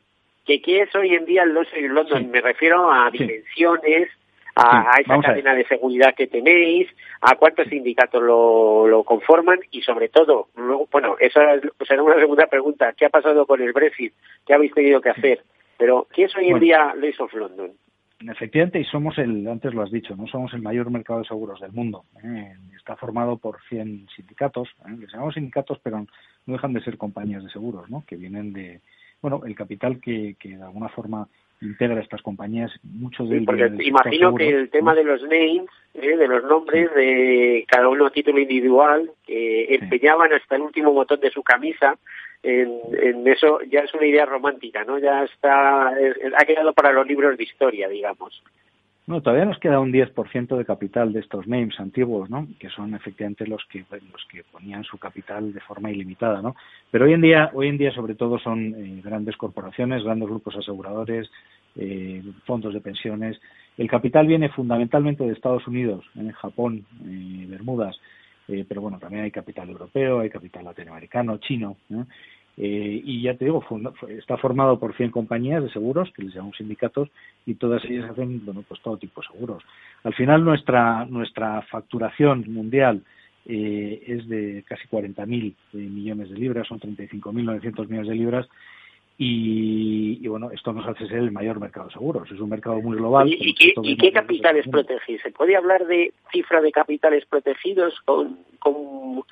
¿Qué, 0.44 0.60
es 0.66 0.94
hoy 0.94 1.14
en 1.14 1.24
día 1.24 1.44
el 1.44 1.54
Lloyd's 1.54 1.72
of 1.72 1.90
London? 1.90 2.30
Me 2.30 2.42
refiero 2.42 2.92
a 2.92 3.10
dimensiones, 3.10 4.10
a, 4.54 4.92
esa 5.00 5.20
cadena 5.22 5.54
de 5.54 5.64
seguridad 5.64 6.14
que 6.14 6.26
tenéis, 6.26 6.86
a 7.22 7.36
cuántos 7.36 7.66
sindicatos 7.68 8.22
lo, 8.22 9.02
conforman 9.06 9.58
y 9.70 9.80
sobre 9.80 10.10
todo, 10.10 10.48
bueno, 10.90 11.16
esa 11.18 11.58
será 11.88 12.02
una 12.02 12.16
segunda 12.16 12.46
pregunta, 12.46 12.92
¿qué 12.92 13.06
ha 13.06 13.08
pasado 13.08 13.46
con 13.46 13.62
el 13.62 13.72
Brexit? 13.72 14.12
¿Qué 14.46 14.52
habéis 14.52 14.74
tenido 14.74 15.00
que 15.00 15.08
hacer? 15.08 15.42
Pero, 15.78 16.06
¿qué 16.12 16.24
es 16.24 16.36
hoy 16.36 16.50
en 16.50 16.60
día 16.60 16.94
Lloyd's 16.94 17.20
of 17.20 17.32
London? 17.32 17.72
Efectivamente, 18.30 18.80
y 18.80 18.84
somos 18.84 19.18
el, 19.18 19.46
antes 19.48 19.74
lo 19.74 19.82
has 19.82 19.90
dicho, 19.90 20.14
no 20.16 20.26
somos 20.26 20.52
el 20.54 20.62
mayor 20.62 20.90
mercado 20.90 21.20
de 21.20 21.26
seguros 21.26 21.60
del 21.60 21.72
mundo. 21.72 22.04
¿eh? 22.22 22.54
Está 22.76 22.96
formado 22.96 23.36
por 23.36 23.58
100 23.68 24.08
sindicatos, 24.14 24.68
¿eh? 24.86 24.96
les 24.98 25.12
llamamos 25.12 25.34
sindicatos, 25.34 25.78
pero 25.82 25.98
no 26.46 26.52
dejan 26.52 26.72
de 26.72 26.82
ser 26.82 26.96
compañías 26.96 27.42
de 27.42 27.50
seguros, 27.50 27.88
¿no? 27.90 28.04
Que 28.06 28.16
vienen 28.16 28.52
de, 28.52 28.80
bueno, 29.20 29.42
el 29.46 29.54
capital 29.54 30.00
que, 30.00 30.36
que 30.38 30.56
de 30.56 30.62
alguna 30.62 30.88
forma 30.88 31.28
integra 31.60 32.00
estas 32.00 32.22
compañías, 32.22 32.72
mucho 32.82 33.24
de 33.24 33.40
porque 33.42 33.70
imagino 33.84 34.34
que 34.34 34.48
el 34.48 34.70
tema 34.70 34.94
de 34.94 35.04
los 35.04 35.22
names, 35.22 35.68
¿eh? 35.94 36.16
de 36.16 36.28
los 36.28 36.42
nombres 36.44 36.92
de 36.94 37.64
cada 37.68 37.88
uno 37.88 38.06
a 38.06 38.10
título 38.10 38.40
individual, 38.40 39.10
que 39.24 39.74
empeñaban 39.74 40.32
hasta 40.32 40.56
el 40.56 40.62
último 40.62 40.92
botón 40.92 41.20
de 41.20 41.30
su 41.30 41.42
camisa 41.42 41.96
en, 42.42 42.80
en, 43.00 43.28
eso, 43.28 43.60
ya 43.70 43.80
es 43.80 43.94
una 43.94 44.06
idea 44.06 44.26
romántica, 44.26 44.84
¿no? 44.84 44.98
Ya 44.98 45.24
está, 45.24 45.88
ha 45.88 46.44
quedado 46.44 46.72
para 46.72 46.92
los 46.92 47.06
libros 47.06 47.36
de 47.36 47.44
historia, 47.44 47.88
digamos. 47.88 48.42
No, 49.04 49.20
todavía 49.20 49.44
nos 49.44 49.58
queda 49.58 49.80
un 49.80 49.92
10% 49.92 50.56
de 50.56 50.64
capital 50.64 51.12
de 51.12 51.20
estos 51.20 51.48
names 51.48 51.78
antiguos, 51.80 52.30
¿no? 52.30 52.46
Que 52.60 52.68
son 52.68 52.94
efectivamente 52.94 53.46
los 53.48 53.64
que 53.66 53.84
los 53.90 54.24
que 54.30 54.44
ponían 54.44 54.84
su 54.84 54.96
capital 54.96 55.52
de 55.52 55.60
forma 55.60 55.90
ilimitada, 55.90 56.40
¿no? 56.40 56.54
Pero 56.90 57.06
hoy 57.06 57.12
en 57.12 57.20
día, 57.20 57.50
hoy 57.52 57.66
en 57.66 57.78
día 57.78 57.92
sobre 57.92 58.14
todo 58.14 58.38
son 58.38 58.74
eh, 58.74 59.00
grandes 59.04 59.36
corporaciones, 59.36 60.04
grandes 60.04 60.28
grupos 60.28 60.56
aseguradores, 60.56 61.28
eh, 61.74 62.22
fondos 62.46 62.74
de 62.74 62.80
pensiones. 62.80 63.40
El 63.76 63.90
capital 63.90 64.28
viene 64.28 64.50
fundamentalmente 64.50 65.24
de 65.24 65.32
Estados 65.32 65.66
Unidos, 65.66 66.04
en 66.14 66.30
Japón, 66.30 66.86
eh, 67.04 67.46
Bermudas, 67.48 67.98
eh, 68.48 68.64
pero 68.68 68.80
bueno, 68.80 68.98
también 68.98 69.24
hay 69.24 69.30
capital 69.30 69.68
europeo, 69.68 70.20
hay 70.20 70.30
capital 70.30 70.64
latinoamericano, 70.64 71.38
chino. 71.38 71.76
Eh, 72.56 73.00
y 73.04 73.22
ya 73.22 73.34
te 73.34 73.46
digo, 73.46 73.64
está 74.08 74.36
formado 74.36 74.78
por 74.78 74.94
100 74.94 75.10
compañías 75.10 75.62
de 75.62 75.70
seguros, 75.70 76.10
que 76.12 76.22
les 76.22 76.34
llamamos 76.34 76.56
sindicatos, 76.56 77.08
y 77.46 77.54
todas 77.54 77.84
ellas 77.84 78.10
hacen 78.10 78.44
bueno, 78.44 78.62
pues 78.66 78.80
todo 78.82 78.98
tipo 78.98 79.20
de 79.20 79.28
seguros. 79.28 79.62
Al 80.04 80.14
final, 80.14 80.44
nuestra, 80.44 81.06
nuestra 81.06 81.62
facturación 81.62 82.44
mundial 82.52 83.02
eh, 83.46 84.02
es 84.06 84.28
de 84.28 84.64
casi 84.68 84.86
40.000 84.88 85.54
millones 85.72 86.30
de 86.30 86.36
libras, 86.36 86.68
son 86.68 86.78
35.900 86.78 87.88
millones 87.88 88.08
de 88.08 88.14
libras, 88.14 88.48
y, 89.18 90.26
bueno, 90.26 90.50
esto 90.50 90.72
nos 90.72 90.86
hace 90.86 91.06
ser 91.06 91.18
el 91.18 91.32
mayor 91.32 91.60
mercado 91.60 91.86
de 91.86 91.92
seguros. 91.92 92.30
Es 92.30 92.40
un 92.40 92.48
mercado 92.48 92.80
muy 92.80 92.96
global. 92.96 93.28
¿Y, 93.28 93.54
qué, 93.96 94.12
capitales 94.12 94.66
protegidos? 94.68 95.22
¿Se 95.22 95.30
puede 95.30 95.56
hablar 95.56 95.86
de 95.86 96.12
cifra 96.32 96.60
de 96.60 96.72
capitales 96.72 97.24
protegidos 97.26 98.00
con, 98.04 98.38
con 98.58 99.22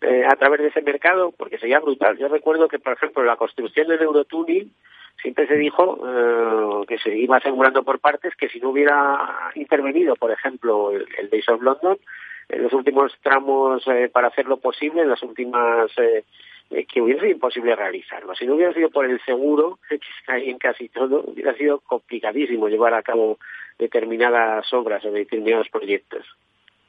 eh, 0.00 0.24
a 0.24 0.34
través 0.36 0.60
de 0.60 0.68
ese 0.68 0.82
mercado? 0.82 1.32
Porque 1.36 1.58
sería 1.58 1.80
brutal. 1.80 2.18
Yo 2.18 2.28
recuerdo 2.28 2.68
que, 2.68 2.78
por 2.78 2.94
ejemplo, 2.94 3.22
la 3.24 3.36
construcción 3.36 3.88
del 3.88 4.02
Eurotúnel 4.02 4.70
siempre 5.20 5.46
se 5.46 5.56
dijo 5.56 5.98
eh, 6.06 6.86
que 6.88 6.98
se 6.98 7.16
iba 7.16 7.36
asegurando 7.36 7.82
por 7.82 8.00
partes 8.00 8.34
que 8.36 8.48
si 8.48 8.58
no 8.58 8.70
hubiera 8.70 9.52
intervenido, 9.54 10.16
por 10.16 10.30
ejemplo, 10.30 10.90
el, 10.92 11.06
el 11.18 11.30
Days 11.30 11.48
of 11.48 11.62
London, 11.62 11.98
en 12.48 12.62
los 12.62 12.72
últimos 12.72 13.12
tramos 13.22 13.86
eh, 13.88 14.08
para 14.12 14.28
hacerlo 14.28 14.58
posible, 14.58 15.02
en 15.02 15.10
las 15.10 15.22
últimas 15.22 15.90
eh, 15.98 16.24
eh, 16.70 16.86
que 16.86 17.00
hubiera 17.00 17.20
sido 17.20 17.32
imposible 17.32 17.76
realizarlo. 17.76 18.34
Si 18.34 18.46
no 18.46 18.54
hubiera 18.54 18.72
sido 18.72 18.90
por 18.90 19.06
el 19.06 19.20
seguro, 19.24 19.78
que 19.88 19.98
en 20.50 20.58
casi 20.58 20.88
todo, 20.88 21.24
hubiera 21.26 21.54
sido 21.54 21.80
complicadísimo 21.80 22.68
llevar 22.68 22.94
a 22.94 23.02
cabo 23.02 23.38
determinadas 23.78 24.72
obras 24.72 25.04
o 25.04 25.10
determinados 25.10 25.68
proyectos. 25.68 26.24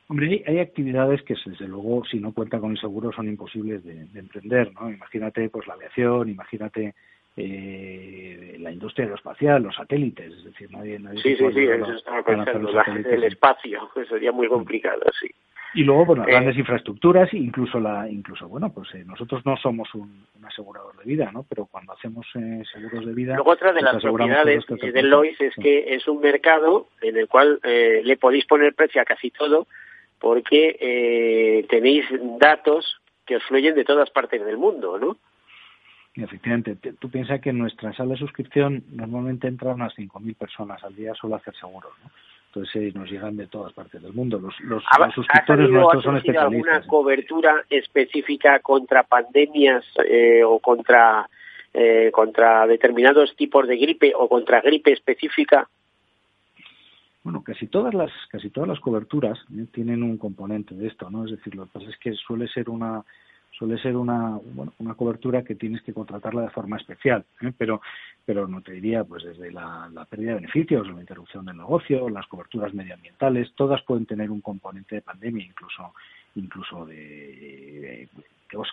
Hombre, 0.09 0.41
hay, 0.47 0.59
actividades 0.59 1.21
que 1.23 1.35
desde 1.45 1.67
luego, 1.67 2.05
si 2.05 2.17
no 2.19 2.33
cuentan 2.33 2.61
con 2.61 2.71
el 2.71 2.79
seguro, 2.79 3.11
son 3.11 3.27
imposibles 3.27 3.83
de, 3.83 4.07
emprender, 4.17 4.71
¿no? 4.73 4.89
Imagínate, 4.89 5.49
pues 5.49 5.67
la 5.67 5.73
aviación, 5.73 6.29
imagínate 6.29 6.95
eh, 7.37 8.57
la 8.59 8.71
industria 8.71 9.05
aeroespacial, 9.05 9.63
los 9.63 9.75
satélites, 9.75 10.33
es 10.33 10.43
decir, 10.43 10.69
nadie... 10.71 10.99
nadie 10.99 11.21
sí, 11.21 11.35
sí, 11.35 11.45
sí, 11.53 11.63
eso 11.63 11.93
estaba 11.93 12.23
pensando, 12.23 12.69
el 12.69 13.23
espacio, 13.23 13.89
eso 13.95 14.15
sería 14.15 14.31
muy 14.31 14.47
complicado, 14.47 15.01
sí. 15.19 15.29
Y 15.73 15.83
luego, 15.83 16.05
bueno, 16.05 16.23
eh, 16.23 16.31
grandes 16.31 16.57
infraestructuras, 16.57 17.31
incluso 17.33 17.79
la, 17.79 18.09
incluso 18.09 18.47
bueno, 18.47 18.73
pues 18.73 18.93
eh, 18.95 19.03
nosotros 19.05 19.45
no 19.45 19.57
somos 19.57 19.93
un, 19.93 20.25
asegurador 20.43 20.97
de 20.97 21.03
vida, 21.03 21.29
¿no? 21.31 21.45
Pero 21.47 21.65
cuando 21.65 21.93
hacemos 21.93 22.25
eh, 22.35 22.63
seguros 22.73 23.05
de 23.05 23.13
vida. 23.13 23.35
Luego 23.35 23.51
otra 23.51 23.73
de 23.73 23.81
las 23.81 24.01
propiedades 24.01 24.65
de 24.65 25.03
Lois 25.03 25.39
es 25.41 25.53
que 25.55 25.93
es 25.93 26.07
un 26.07 26.21
mercado 26.21 26.87
en 27.01 27.17
el 27.17 27.27
cual 27.27 27.59
le 27.63 28.17
podéis 28.17 28.45
poner 28.45 28.73
precio 28.73 29.01
a 29.01 29.05
casi 29.05 29.29
todo, 29.29 29.67
porque 30.19 31.65
tenéis 31.69 32.05
datos 32.39 32.99
que 33.25 33.35
os 33.35 33.43
fluyen 33.43 33.75
de 33.75 33.83
todas 33.83 34.09
partes 34.09 34.43
del 34.43 34.57
mundo, 34.57 34.97
¿no? 34.97 35.17
Efectivamente, 36.23 36.75
tú 36.99 37.09
piensas 37.09 37.39
que 37.41 37.51
en 37.51 37.59
nuestra 37.59 37.93
sala 37.93 38.13
de 38.13 38.19
suscripción 38.19 38.83
normalmente 38.91 39.47
entran 39.47 39.75
unas 39.75 39.95
5.000 39.95 40.35
personas 40.35 40.83
al 40.83 40.95
día 40.95 41.13
solo 41.13 41.35
a 41.35 41.37
hacer 41.37 41.55
seguros, 41.55 41.91
¿no? 42.03 42.09
Entonces 42.47 42.95
nos 42.95 43.11
llegan 43.11 43.37
de 43.37 43.45
todas 43.45 43.71
partes 43.73 44.01
del 44.01 44.13
mundo. 44.13 44.39
Los, 44.39 44.59
los, 44.61 44.83
suscriptores 45.13 45.69
nuestros 45.69 46.03
son 46.03 46.17
especialistas. 46.17 46.73
alguna 46.73 46.87
cobertura 46.87 47.65
específica 47.69 48.59
contra 48.59 49.03
pandemias 49.03 49.85
eh, 50.09 50.43
o 50.43 50.57
contra 50.59 51.29
eh, 51.73 52.09
contra 52.11 52.65
determinados 52.65 53.35
tipos 53.35 53.67
de 53.67 53.77
gripe 53.77 54.13
o 54.15 54.27
contra 54.27 54.61
gripe 54.61 54.93
específica? 54.93 55.69
Bueno, 57.21 57.43
casi 57.43 57.67
todas 57.67 57.93
las 57.93 58.11
casi 58.31 58.49
todas 58.49 58.67
las 58.67 58.79
coberturas 58.79 59.37
eh, 59.55 59.65
tienen 59.71 60.01
un 60.01 60.17
componente 60.17 60.73
de 60.73 60.87
esto, 60.87 61.11
¿no? 61.11 61.25
Es 61.25 61.31
decir, 61.31 61.53
lo 61.53 61.65
que 61.65 61.71
pasa 61.73 61.89
es 61.89 61.97
que 61.97 62.13
suele 62.13 62.47
ser 62.47 62.69
una 62.69 63.03
suele 63.51 63.77
ser 63.79 63.95
una, 63.95 64.39
bueno, 64.53 64.73
una 64.79 64.93
cobertura 64.93 65.43
que 65.43 65.55
tienes 65.55 65.81
que 65.81 65.93
contratarla 65.93 66.43
de 66.43 66.49
forma 66.49 66.77
especial, 66.77 67.25
¿eh? 67.41 67.51
pero, 67.57 67.81
pero 68.25 68.47
no 68.47 68.61
te 68.61 68.73
diría, 68.73 69.03
pues 69.03 69.23
desde 69.23 69.51
la, 69.51 69.89
pérdida 70.09 70.29
de 70.29 70.41
beneficios, 70.41 70.87
la 70.87 70.99
interrupción 70.99 71.45
del 71.45 71.57
negocio, 71.57 72.09
las 72.09 72.27
coberturas 72.27 72.73
medioambientales, 72.73 73.53
todas 73.55 73.81
pueden 73.83 74.05
tener 74.05 74.29
un 74.29 74.41
componente 74.41 74.95
de 74.95 75.01
pandemia, 75.01 75.45
incluso, 75.45 75.93
incluso 76.35 76.85
de, 76.85 78.07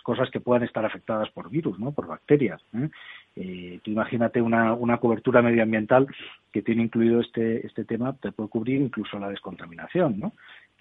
cosas 0.03 0.29
que 0.29 0.39
puedan 0.39 0.63
estar 0.63 0.85
afectadas 0.85 1.29
por 1.31 1.49
virus, 1.49 1.79
¿no? 1.79 1.91
por 1.91 2.07
bacterias. 2.07 2.61
¿eh? 2.73 2.89
Eh, 3.35 3.79
tú 3.83 3.91
imagínate 3.91 4.41
una, 4.41 4.73
una 4.73 4.97
cobertura 4.97 5.41
medioambiental 5.41 6.07
que 6.53 6.61
tiene 6.61 6.83
incluido 6.83 7.19
este, 7.19 7.65
este 7.67 7.83
tema, 7.83 8.13
te 8.13 8.31
puede 8.31 8.49
cubrir 8.49 8.81
incluso 8.81 9.19
la 9.19 9.29
descontaminación, 9.29 10.19
¿no? 10.19 10.31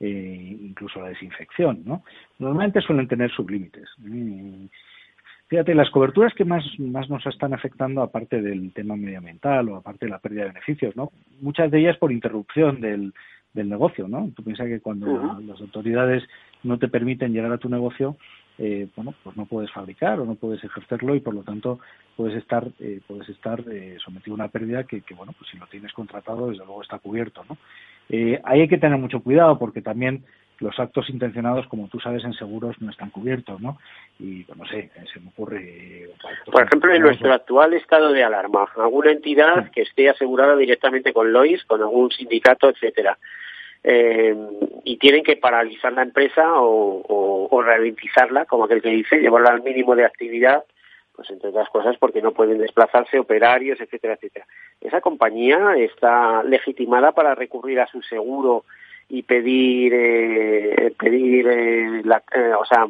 Eh, 0.05 0.59
incluso 0.61 1.01
la 1.01 1.09
desinfección, 1.09 1.83
¿no? 1.85 2.05
Normalmente 2.39 2.81
suelen 2.81 3.09
tener 3.09 3.31
sublímites. 3.31 3.89
¿eh? 4.07 4.69
Fíjate, 5.47 5.75
las 5.75 5.91
coberturas 5.91 6.35
que 6.35 6.45
más, 6.45 6.65
más 6.79 7.09
nos 7.09 7.25
están 7.27 7.55
afectando, 7.55 8.03
aparte 8.03 8.43
del 8.43 8.73
tema 8.73 8.97
medioambiental 8.97 9.69
o 9.69 9.77
aparte 9.77 10.07
de 10.07 10.11
la 10.11 10.19
pérdida 10.19 10.43
de 10.43 10.49
beneficios, 10.49 10.95
¿no? 10.97 11.11
Muchas 11.41 11.71
de 11.71 11.81
ellas 11.81 11.97
por 11.97 12.13
interrupción 12.13 12.81
del, 12.81 13.15
del 13.55 13.69
negocio, 13.69 14.09
¿no? 14.09 14.31
Tú 14.35 14.43
piensas 14.43 14.67
que 14.67 14.81
cuando 14.81 15.41
las 15.47 15.61
autoridades 15.61 16.23
no 16.63 16.79
te 16.79 16.89
permiten 16.89 17.33
llegar 17.33 17.53
a 17.53 17.59
tu 17.59 17.69
negocio, 17.69 18.17
eh, 18.59 18.89
bueno, 18.95 19.15
pues 19.23 19.37
no 19.37 19.47
puedes 19.47 19.71
fabricar 19.73 20.21
o 20.21 20.25
no 20.25 20.37
puedes 20.37 20.63
ejercerlo 20.63 21.15
y 21.15 21.21
por 21.21 21.35
lo 21.35 21.43
tanto 21.43 21.81
puedes 22.17 22.37
estar, 22.37 22.69
eh, 22.81 23.01
puedes 23.07 23.29
estar 23.29 23.63
eh, 23.71 23.97
sometido 24.05 24.35
a 24.35 24.37
una 24.37 24.49
pérdida 24.49 24.85
que, 24.85 25.01
que, 25.01 25.15
bueno, 25.15 25.33
pues 25.37 25.51
si 25.51 25.59
lo 25.59 25.67
tienes 25.67 25.93
contratado, 25.93 26.51
desde 26.51 26.65
luego 26.65 26.83
está 26.83 26.99
cubierto, 26.99 27.45
¿no? 27.49 27.57
Eh, 28.09 28.41
ahí 28.45 28.61
hay 28.61 28.69
que 28.69 28.79
tener 28.79 28.99
mucho 28.99 29.21
cuidado 29.21 29.59
porque 29.59 29.81
también 29.81 30.25
los 30.61 30.79
actos 30.79 31.11
intencionados, 31.11 31.67
como 31.67 31.89
tú 31.89 31.99
sabes, 31.99 32.25
en 32.25 32.33
seguros 32.33 32.81
no 32.81 32.91
están 32.91 33.11
cubiertos, 33.11 33.61
¿no? 33.61 33.79
Y, 34.21 34.45
pues, 34.45 34.57
no 34.57 34.67
sé, 34.67 34.91
se 35.13 35.19
me 35.19 35.29
ocurre... 35.31 36.11
Por 36.51 36.63
ejemplo, 36.63 36.95
en 36.95 37.03
nuestro 37.03 37.33
actual 37.33 37.75
estado 37.75 38.13
de 38.13 38.23
alarma, 38.23 38.69
alguna 38.77 39.11
entidad 39.11 39.71
que 39.73 39.83
esté 39.83 40.09
asegurada 40.09 40.57
directamente 40.57 41.13
con 41.13 41.33
Lois, 41.33 41.65
con 41.65 41.81
algún 41.81 42.11
sindicato, 42.13 42.69
etcétera, 42.69 43.19
eh, 43.87 44.35
y 44.83 44.97
tienen 44.97 45.23
que 45.23 45.37
paralizar 45.37 45.93
la 45.93 46.03
empresa 46.03 46.55
o, 46.55 47.49
o, 47.51 47.63
ralentizarla, 47.63 48.47
como 48.47 48.65
aquel 48.65 48.81
que 48.81 48.89
dice, 48.89 49.19
llevarla 49.19 49.51
al 49.51 49.63
mínimo 49.63 49.95
de 49.95 50.07
actividad, 50.07 50.65
pues 51.15 51.31
entre 51.31 51.51
otras 51.51 51.69
cosas 51.69 51.97
porque 51.99 52.23
no 52.23 52.33
pueden 52.33 52.59
desplazarse 52.59 53.19
operarios, 53.19 53.79
etcétera, 53.81 54.15
etcétera. 54.15 54.47
Esa 54.81 55.03
compañía 55.03 55.77
está 55.77 56.43
legitimada 56.45 57.13
para 57.13 57.35
recurrir 57.35 57.79
a 57.79 57.87
su 57.87 58.01
seguro 58.03 58.65
y 59.09 59.23
pedir, 59.23 59.93
eh, 59.95 60.95
pedir 60.99 61.47
eh, 61.47 62.03
la, 62.05 62.23
o 62.59 62.65
sea, 62.65 62.87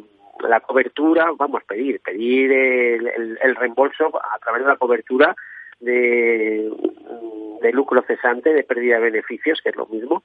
la 0.47 0.61
cobertura, 0.61 1.27
vamos, 1.37 1.63
pedir, 1.65 1.99
pedir 1.99 2.51
el, 2.51 3.37
el, 3.41 3.55
reembolso 3.55 4.11
a 4.17 4.39
través 4.39 4.63
de 4.63 4.69
la 4.69 4.77
cobertura 4.77 5.35
de, 5.79 6.71
de 7.61 7.71
lucro 7.73 8.01
cesante, 8.03 8.53
de 8.53 8.63
pérdida 8.63 8.95
de 8.95 9.11
beneficios, 9.11 9.61
que 9.61 9.69
es 9.69 9.75
lo 9.75 9.87
mismo, 9.87 10.23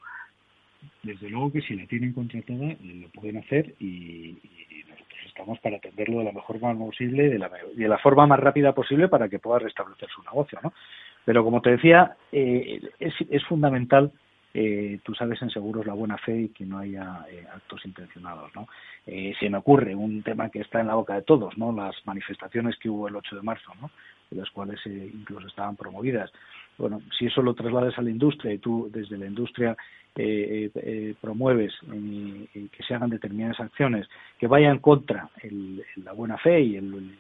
desde 1.03 1.31
luego 1.31 1.53
que 1.53 1.63
si 1.63 1.75
la 1.75 1.87
tienen 1.87 2.13
contratada 2.13 2.73
eh, 2.73 2.79
lo 2.83 3.09
pueden 3.09 3.39
hacer 3.39 3.75
y, 3.79 4.37
nosotros 4.89 5.19
estamos 5.27 5.59
para 5.61 5.77
atenderlo 5.77 6.19
de 6.19 6.25
la 6.25 6.33
mejor 6.33 6.59
forma 6.59 6.85
posible 6.85 7.29
de 7.29 7.39
la, 7.39 7.51
de 7.75 7.89
la 7.89 7.99
forma 7.99 8.27
más 8.27 8.41
rápida 8.41 8.73
posible 8.75 9.09
para 9.09 9.29
que 9.29 9.39
pueda 9.39 9.61
restablecer 9.61 10.09
su 10.09 10.23
negocio, 10.23 10.59
¿no? 10.63 10.73
Pero 11.25 11.45
como 11.45 11.61
te 11.61 11.71
decía, 11.71 12.17
eh, 12.33 12.81
es, 12.99 13.15
es 13.29 13.45
fundamental 13.45 14.13
eh, 14.53 14.99
tú 15.05 15.15
sabes 15.15 15.41
en 15.43 15.51
seguros 15.51 15.87
la 15.87 15.95
buena 15.95 16.19
fe 16.19 16.37
y 16.43 16.49
que 16.49 16.67
no 16.67 16.79
haya 16.79 17.25
eh, 17.31 17.47
actos 17.55 17.85
intencionados, 17.85 18.53
¿no? 18.55 18.67
Eh, 19.07 19.33
se 19.39 19.49
me 19.49 19.59
ocurre 19.59 19.95
un 19.95 20.23
tema 20.25 20.51
que 20.51 20.61
está 20.61 20.81
en 20.81 20.89
la 20.89 20.97
boca 20.97 21.15
de 21.15 21.23
todos, 21.23 21.57
¿no? 21.57 21.73
Las 21.73 21.95
manifestaciones 22.05 22.77
que 22.79 22.89
hubo 22.91 23.07
el 23.07 23.15
8 23.15 23.37
de 23.37 23.43
marzo, 23.43 23.73
¿no? 23.81 23.91
Las 24.31 24.51
cuales 24.51 24.81
incluso 24.87 25.47
estaban 25.47 25.77
promovidas 25.77 26.33
bueno, 26.81 27.03
si 27.17 27.27
eso 27.27 27.43
lo 27.43 27.55
traslades 27.55 27.97
a 27.99 28.03
la 28.03 28.11
industria 28.11 28.53
y 28.53 28.59
tú 28.59 28.89
desde 28.93 29.19
la 29.19 29.27
industria 29.27 29.77
eh, 30.17 30.71
eh, 30.75 31.15
promueves 31.21 31.73
que 31.87 32.83
se 32.83 32.95
hagan 32.95 33.11
determinadas 33.11 33.61
acciones 33.61 34.09
que 34.39 34.49
vayan 34.49 34.79
contra 34.79 35.29
la 35.97 36.13
buena 36.13 36.37
fe 36.39 36.61
y 36.61 36.77
el, 36.77 37.17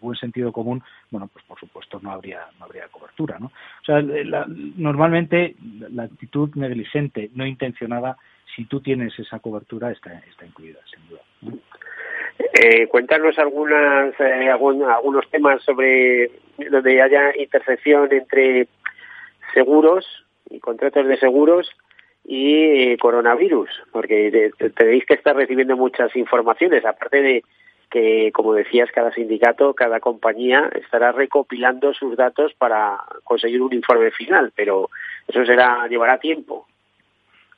buen 0.00 0.16
sentido 0.16 0.52
común, 0.52 0.82
bueno, 1.10 1.28
pues 1.32 1.44
por 1.46 1.58
supuesto 1.58 1.98
no 2.02 2.10
habría 2.10 2.40
no 2.58 2.66
habría 2.66 2.88
cobertura, 2.88 3.38
¿no? 3.38 3.46
O 3.46 3.84
sea, 3.84 4.02
normalmente 4.02 5.56
la 5.90 6.04
actitud 6.04 6.50
negligente, 6.56 7.30
no 7.34 7.46
intencionada, 7.46 8.16
si 8.54 8.64
tú 8.64 8.80
tienes 8.80 9.18
esa 9.18 9.38
cobertura, 9.38 9.90
está, 9.92 10.22
está 10.30 10.44
incluida, 10.44 10.78
sin 10.90 11.08
duda. 11.08 11.60
Eh, 12.54 12.86
cuéntanos 12.88 13.38
algunas, 13.38 14.18
eh, 14.20 14.50
algunos 14.50 15.30
temas 15.30 15.62
sobre 15.62 16.30
donde 16.70 17.02
haya 17.02 17.36
intersección 17.36 18.12
entre 18.12 18.68
seguros 19.54 20.06
y 20.50 20.60
contratos 20.60 21.06
de 21.06 21.16
seguros 21.16 21.70
y 22.24 22.54
eh, 22.54 22.98
coronavirus, 22.98 23.68
porque 23.92 24.50
tenéis 24.74 25.04
que 25.06 25.14
estar 25.14 25.36
recibiendo 25.36 25.76
muchas 25.76 26.14
informaciones, 26.16 26.84
aparte 26.84 27.22
de 27.22 27.44
que, 27.90 28.32
como 28.32 28.54
decías, 28.54 28.90
cada 28.90 29.12
sindicato, 29.12 29.74
cada 29.74 30.00
compañía 30.00 30.70
estará 30.74 31.12
recopilando 31.12 31.94
sus 31.94 32.16
datos 32.16 32.52
para 32.54 32.98
conseguir 33.22 33.62
un 33.62 33.72
informe 33.72 34.10
final, 34.10 34.52
pero 34.56 34.90
eso 35.28 35.44
será 35.44 35.86
llevará 35.86 36.18
tiempo. 36.18 36.66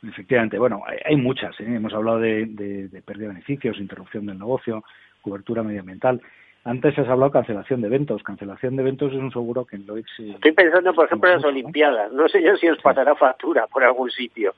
Efectivamente, 0.07 0.59
bueno, 0.59 0.83
hay, 1.05 1.17
muchas. 1.17 1.59
¿eh? 1.61 1.65
Hemos 1.67 1.95
hablado 1.95 2.19
de, 2.21 2.45
de, 2.47 3.03
pérdida 3.03 3.29
de 3.29 3.35
beneficios, 3.35 3.79
interrupción 3.79 4.27
del 4.27 4.39
negocio, 4.39 4.85
cobertura 5.23 5.63
medioambiental. 5.63 6.21
Antes 6.67 6.99
has 6.99 7.07
hablado 7.09 7.27
de 7.27 7.35
cancelación 7.35 7.81
de 7.81 7.87
eventos. 7.87 8.25
Cancelación 8.25 8.75
de 8.75 8.83
eventos 8.83 9.13
es 9.13 9.19
un 9.21 9.31
seguro 9.31 9.65
que 9.65 9.77
en 9.77 9.87
Lloyds... 9.87 10.11
Estoy 10.19 10.51
pensando, 10.51 10.93
por 10.93 11.07
ejemplo, 11.07 11.31
en 11.31 11.37
las 11.37 11.45
Olimpiadas. 11.45 12.13
No 12.13 12.29
sé 12.29 12.43
yo 12.43 12.57
si 12.57 12.69
os 12.69 12.83
pasará 12.83 13.15
factura 13.15 13.69
por 13.69 13.85
algún 13.85 14.11
sitio. 14.11 14.53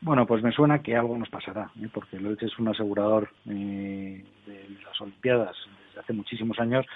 Bueno, 0.00 0.26
pues 0.26 0.44
me 0.44 0.52
suena 0.52 0.78
que 0.78 0.94
algo 0.94 1.18
nos 1.18 1.28
pasará, 1.28 1.70
¿eh? 1.82 1.88
porque 1.92 2.18
Lloyds 2.18 2.44
es 2.44 2.56
un 2.60 2.68
asegurador 2.68 3.30
eh, 3.48 4.24
de 4.46 4.68
las 4.84 5.00
Olimpiadas 5.00 5.56
desde 5.88 6.00
hace 6.00 6.12
muchísimos 6.12 6.60
años 6.60 6.86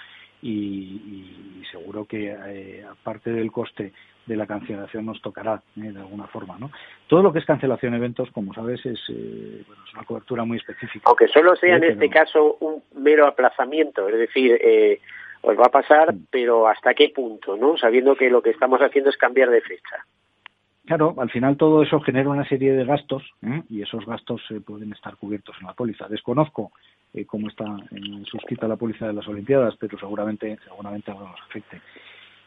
y, 0.41 1.63
seguro 1.71 2.05
que 2.05 2.35
eh, 2.47 2.83
aparte 2.83 3.31
del 3.31 3.51
coste 3.51 3.93
de 4.29 4.37
la 4.37 4.45
cancelación 4.45 5.05
nos 5.05 5.21
tocará 5.21 5.61
eh, 5.75 5.91
de 5.91 5.99
alguna 5.99 6.27
forma. 6.27 6.57
¿no? 6.57 6.71
Todo 7.07 7.23
lo 7.23 7.33
que 7.33 7.39
es 7.39 7.45
cancelación 7.45 7.91
de 7.91 7.97
eventos, 7.97 8.29
como 8.31 8.53
sabes, 8.53 8.85
es, 8.85 8.99
eh, 9.09 9.63
bueno, 9.67 9.83
es 9.85 9.93
una 9.93 10.03
cobertura 10.03 10.45
muy 10.45 10.57
específica. 10.57 11.05
Aunque 11.07 11.27
solo 11.27 11.55
sea 11.55 11.75
en 11.75 11.83
este 11.83 12.09
caso 12.09 12.55
un 12.59 12.83
mero 12.95 13.27
aplazamiento, 13.27 14.07
es 14.07 14.19
decir, 14.19 14.57
eh, 14.61 15.01
os 15.41 15.57
va 15.57 15.65
a 15.65 15.71
pasar, 15.71 16.13
mm. 16.13 16.27
pero 16.29 16.67
¿hasta 16.67 16.93
qué 16.93 17.09
punto? 17.09 17.57
no 17.57 17.75
Sabiendo 17.75 18.15
que 18.15 18.29
lo 18.29 18.41
que 18.41 18.51
estamos 18.51 18.79
haciendo 18.81 19.09
es 19.09 19.17
cambiar 19.17 19.49
de 19.49 19.61
fecha. 19.61 20.05
Claro, 20.85 21.15
al 21.17 21.29
final 21.29 21.57
todo 21.57 21.83
eso 21.83 21.99
genera 21.99 22.29
una 22.29 22.47
serie 22.47 22.73
de 22.73 22.83
gastos 22.83 23.23
y 23.69 23.83
esos 23.83 24.07
gastos 24.07 24.41
pueden 24.65 24.91
estar 24.91 25.17
cubiertos 25.17 25.55
en 25.61 25.67
la 25.67 25.73
póliza. 25.73 26.07
Desconozco 26.07 26.71
cómo 27.27 27.49
está 27.49 27.65
suscrita 28.25 28.67
la 28.67 28.75
póliza 28.75 29.07
de 29.07 29.13
las 29.13 29.27
Olimpiadas, 29.27 29.75
pero 29.79 29.97
seguramente 29.97 30.57
seguramente 30.65 31.11
algo 31.11 31.27
nos 31.27 31.41
afecte. 31.41 31.81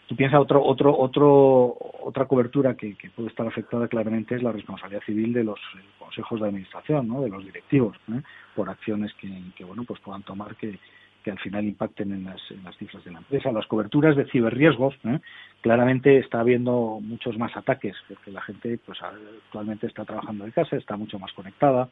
Tú 0.07 0.16
piensas 0.16 0.40
otro, 0.40 0.62
otro, 0.62 0.98
otro, 0.98 1.77
otra 2.03 2.27
cobertura 2.27 2.75
que, 2.75 2.96
puede 3.14 3.29
estar 3.29 3.46
afectada 3.46 3.88
claramente 3.88 4.35
es 4.35 4.42
la 4.42 4.53
responsabilidad 4.53 5.03
civil 5.05 5.33
de 5.33 5.44
los 5.44 5.59
eh, 5.59 5.81
consejos 5.98 6.40
de 6.40 6.48
administración, 6.48 7.09
¿no? 7.09 7.22
de 7.22 7.29
los 7.29 7.44
directivos, 7.44 7.96
¿eh? 8.11 8.20
por 8.55 8.68
acciones 8.68 9.12
que, 9.14 9.64
bueno 9.64 9.85
pues 9.85 10.01
puedan 10.01 10.22
tomar 10.22 10.57
que, 10.57 10.79
que 11.22 11.31
al 11.31 11.38
final 11.38 11.64
impacten 11.64 12.12
en 12.12 12.25
las, 12.25 12.40
en 12.51 12.62
las 12.64 12.77
cifras 12.77 13.05
de 13.05 13.12
la 13.12 13.18
empresa. 13.18 13.53
Las 13.53 13.66
coberturas 13.66 14.16
de 14.16 14.27
ciberriesgos, 14.27 14.94
¿eh? 15.05 15.20
claramente 15.61 16.18
está 16.18 16.40
habiendo 16.40 16.98
muchos 17.01 17.38
más 17.38 17.57
ataques, 17.57 17.96
porque 18.09 18.33
la 18.33 18.42
gente 18.42 18.79
pues 18.85 18.98
actualmente 19.01 19.87
está 19.87 20.05
trabajando 20.05 20.44
de 20.44 20.53
casa, 20.53 20.77
está 20.77 20.96
mucho 20.96 21.18
más 21.18 21.33
conectada, 21.33 21.88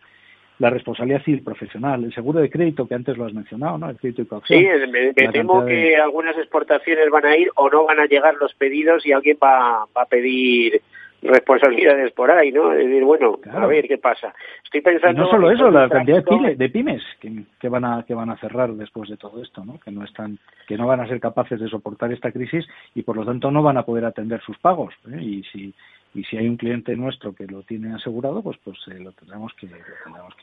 la 0.60 0.68
responsabilidad 0.68 1.22
civil 1.22 1.42
profesional, 1.42 2.04
el 2.04 2.14
seguro 2.14 2.38
de 2.38 2.50
crédito 2.50 2.86
que 2.86 2.94
antes 2.94 3.16
lo 3.16 3.24
has 3.24 3.32
mencionado, 3.32 3.78
¿no? 3.78 3.88
El 3.88 3.96
crédito 3.96 4.22
y 4.22 4.26
coacción. 4.26 4.60
Sí, 4.60 4.90
me, 4.90 5.32
temo 5.32 5.64
que 5.64 5.96
algunas 5.96 6.36
exportaciones 6.36 7.08
van 7.10 7.24
a 7.24 7.34
ir 7.34 7.50
o 7.56 7.70
no 7.70 7.86
van 7.86 7.98
a 7.98 8.04
llegar 8.04 8.34
los 8.34 8.54
pedidos 8.54 9.04
y 9.06 9.12
alguien 9.12 9.38
va, 9.42 9.86
va 9.96 10.02
a 10.02 10.06
pedir 10.06 10.82
responsabilidades 11.22 12.12
por 12.12 12.30
ahí, 12.30 12.52
¿no? 12.52 12.72
Es 12.72 12.86
decir, 12.86 13.04
bueno, 13.04 13.38
a 13.50 13.66
ver 13.66 13.88
qué 13.88 13.96
pasa. 13.96 14.34
Estoy 14.64 14.82
pensando. 14.82 15.22
Y 15.22 15.24
no 15.24 15.30
solo 15.30 15.50
eso, 15.50 15.70
la 15.70 15.88
cantidad 15.88 16.22
de 16.22 16.68
pymes, 16.68 17.02
que, 17.20 17.42
que, 17.58 17.68
van 17.68 17.84
a 17.86 18.04
que 18.06 18.14
van 18.14 18.30
a 18.30 18.36
cerrar 18.36 18.70
después 18.72 19.08
de 19.08 19.16
todo 19.16 19.42
esto, 19.42 19.64
¿no? 19.64 19.78
Que 19.80 19.90
no 19.90 20.04
están, 20.04 20.38
que 20.68 20.76
no 20.76 20.86
van 20.86 21.00
a 21.00 21.08
ser 21.08 21.20
capaces 21.20 21.58
de 21.58 21.68
soportar 21.68 22.12
esta 22.12 22.32
crisis 22.32 22.66
y 22.94 23.02
por 23.02 23.16
lo 23.16 23.24
tanto 23.24 23.50
no 23.50 23.62
van 23.62 23.78
a 23.78 23.82
poder 23.82 24.04
atender 24.04 24.40
sus 24.42 24.58
pagos. 24.58 24.94
¿eh? 25.10 25.22
Y 25.22 25.42
si 25.44 25.74
y 26.14 26.24
si 26.24 26.36
hay 26.36 26.48
un 26.48 26.56
cliente 26.56 26.96
nuestro 26.96 27.34
que 27.34 27.46
lo 27.46 27.62
tiene 27.62 27.94
asegurado, 27.94 28.42
pues 28.42 28.58
pues 28.64 28.78
eh, 28.88 28.98
lo, 28.98 29.12
tendremos 29.12 29.52
que, 29.54 29.68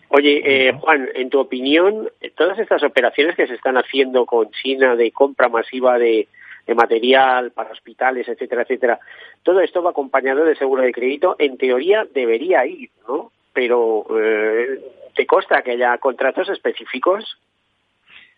Oye, 0.10 0.42
eh, 0.46 0.74
Juan, 0.74 1.10
en 1.14 1.30
tu 1.30 1.40
opinión, 1.40 2.10
todas 2.36 2.58
estas 2.60 2.84
operaciones 2.84 3.36
que 3.36 3.48
se 3.48 3.56
están 3.56 3.78
haciendo 3.78 4.26
con 4.26 4.50
China 4.52 4.96
de 4.96 5.12
compra 5.12 5.50
masiva 5.50 5.98
de, 5.98 6.28
material 6.76 7.52
para 7.52 7.72
hospitales, 7.72 8.28
etcétera, 8.28 8.64
etcétera, 8.64 9.00
todo 9.42 9.62
esto 9.62 9.82
va 9.82 9.92
acompañado 9.92 10.44
de 10.44 10.56
seguro 10.58 10.84
de 10.84 10.92
crédito. 10.92 11.38
En 11.40 11.58
teoría 11.58 12.06
debería 12.14 12.66
ir, 12.66 12.90
¿no? 13.08 13.32
Pero 13.54 14.06
eh, 14.20 14.80
¿te 15.16 15.26
consta 15.26 15.62
que 15.62 15.72
haya 15.72 15.98
contratos 15.98 16.50
específicos? 16.50 17.38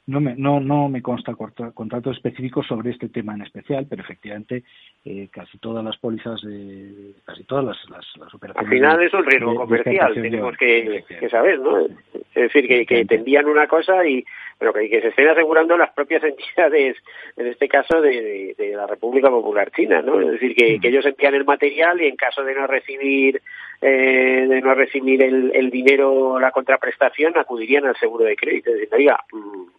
No 0.10 0.20
me, 0.20 0.36
no, 0.36 0.60
no 0.60 0.90
me 0.90 1.04
consta 1.04 1.36
contratos 1.36 2.18
específicos 2.18 2.66
sobre 2.66 2.90
este 2.90 3.10
tema 3.10 3.36
en 3.36 3.44
especial, 3.44 3.86
pero 3.88 4.02
efectivamente 4.02 4.64
eh, 5.06 5.28
casi 5.32 5.60
todas 5.60 5.86
las 5.86 5.98
pólizas, 5.98 6.42
de, 6.42 7.14
casi 7.26 7.44
todas 7.44 7.64
las, 7.64 7.78
las, 8.18 8.34
operaciones. 8.34 8.72
Al 8.72 8.76
final 8.76 9.04
es 9.04 9.14
un 9.14 9.26
riesgo 9.26 9.56
comercial, 9.56 10.14
tenemos 10.16 10.58
que, 10.58 11.04
saber, 11.30 11.60
¿no? 11.60 11.78
Es 11.80 11.94
decir, 12.34 12.68
que, 12.68 12.88
que 12.88 13.06
te 13.06 13.16
envían 13.16 13.46
una 13.46 13.68
cosa 13.68 14.04
y 14.04 14.26
pero 14.58 14.74
que, 14.74 14.90
que, 14.90 15.02
se 15.02 15.08
estén 15.10 15.28
asegurando 15.28 15.78
las 15.78 15.92
propias 15.92 16.24
entidades, 16.26 16.98
en 17.38 17.48
este 17.48 17.68
caso 17.70 18.02
de, 18.02 18.56
la 18.76 18.88
República 18.88 19.30
Popular 19.30 19.72
China, 19.72 20.02
¿no? 20.02 20.20
Es 20.20 20.32
decir, 20.32 20.56
que, 20.56 20.80
ellos 20.82 21.06
envían 21.06 21.36
el 21.36 21.46
material 21.46 22.02
y 22.02 22.08
en 22.08 22.16
caso 22.16 22.44
de 22.44 22.56
no 22.56 22.68
recibir 22.68 23.42
eh, 23.82 24.46
de 24.50 24.62
no 24.62 24.74
recibir 24.74 25.24
el, 25.24 25.52
el 25.54 25.70
dinero, 25.70 26.40
la 26.40 26.52
contraprestación, 26.52 27.38
acudirían 27.38 27.86
al 27.86 27.96
seguro 27.96 28.26
de 28.26 28.36
crédito. 28.36 28.72
Es 28.72 28.80
decir, 28.80 28.96
oiga, 28.96 29.24
mm, 29.32 29.79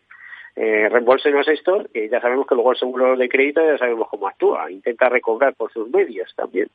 eh, 0.56 0.88
reembolsenos 0.88 1.46
esto, 1.48 1.86
que 1.92 2.08
ya 2.08 2.20
sabemos 2.20 2.46
que 2.46 2.54
luego 2.54 2.72
el 2.72 2.78
seguro 2.78 3.16
de 3.16 3.28
crédito 3.28 3.64
ya 3.64 3.78
sabemos 3.78 4.08
cómo 4.08 4.28
actúa, 4.28 4.70
intenta 4.70 5.08
recobrar 5.08 5.54
por 5.54 5.72
sus 5.72 5.88
medios 5.90 6.32
también. 6.34 6.68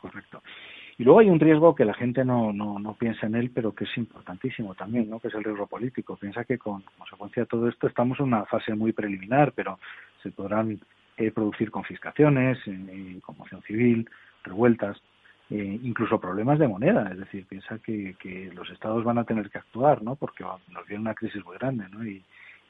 Correcto. 0.00 0.42
Y 0.98 1.04
luego 1.04 1.20
hay 1.20 1.30
un 1.30 1.40
riesgo 1.40 1.74
que 1.74 1.84
la 1.84 1.94
gente 1.94 2.24
no, 2.24 2.52
no, 2.52 2.78
no 2.78 2.94
piensa 2.94 3.26
en 3.26 3.34
él, 3.34 3.50
pero 3.52 3.72
que 3.72 3.84
es 3.84 3.96
importantísimo 3.96 4.74
también, 4.74 5.08
¿no? 5.08 5.20
que 5.20 5.28
es 5.28 5.34
el 5.34 5.44
riesgo 5.44 5.66
político. 5.66 6.16
Piensa 6.16 6.44
que 6.44 6.58
con 6.58 6.82
consecuencia 6.98 7.42
de 7.42 7.48
todo 7.48 7.68
esto 7.68 7.86
estamos 7.86 8.20
en 8.20 8.26
una 8.26 8.44
fase 8.44 8.74
muy 8.74 8.92
preliminar, 8.92 9.52
pero 9.52 9.78
se 10.22 10.30
podrán 10.30 10.78
eh, 11.16 11.30
producir 11.30 11.70
confiscaciones, 11.70 12.58
eh, 12.66 13.18
conmoción 13.22 13.62
civil, 13.62 14.08
revueltas, 14.44 15.00
eh, 15.50 15.80
incluso 15.82 16.20
problemas 16.20 16.58
de 16.58 16.68
moneda. 16.68 17.08
Es 17.10 17.18
decir, 17.18 17.46
piensa 17.46 17.78
que, 17.78 18.14
que 18.18 18.50
los 18.54 18.68
estados 18.70 19.02
van 19.02 19.18
a 19.18 19.24
tener 19.24 19.50
que 19.50 19.58
actuar, 19.58 20.02
¿no? 20.02 20.14
porque 20.14 20.44
nos 20.44 20.86
viene 20.86 21.02
una 21.02 21.14
crisis 21.14 21.44
muy 21.44 21.56
grande, 21.56 21.86
¿no? 21.90 22.04
Y, 22.04 22.22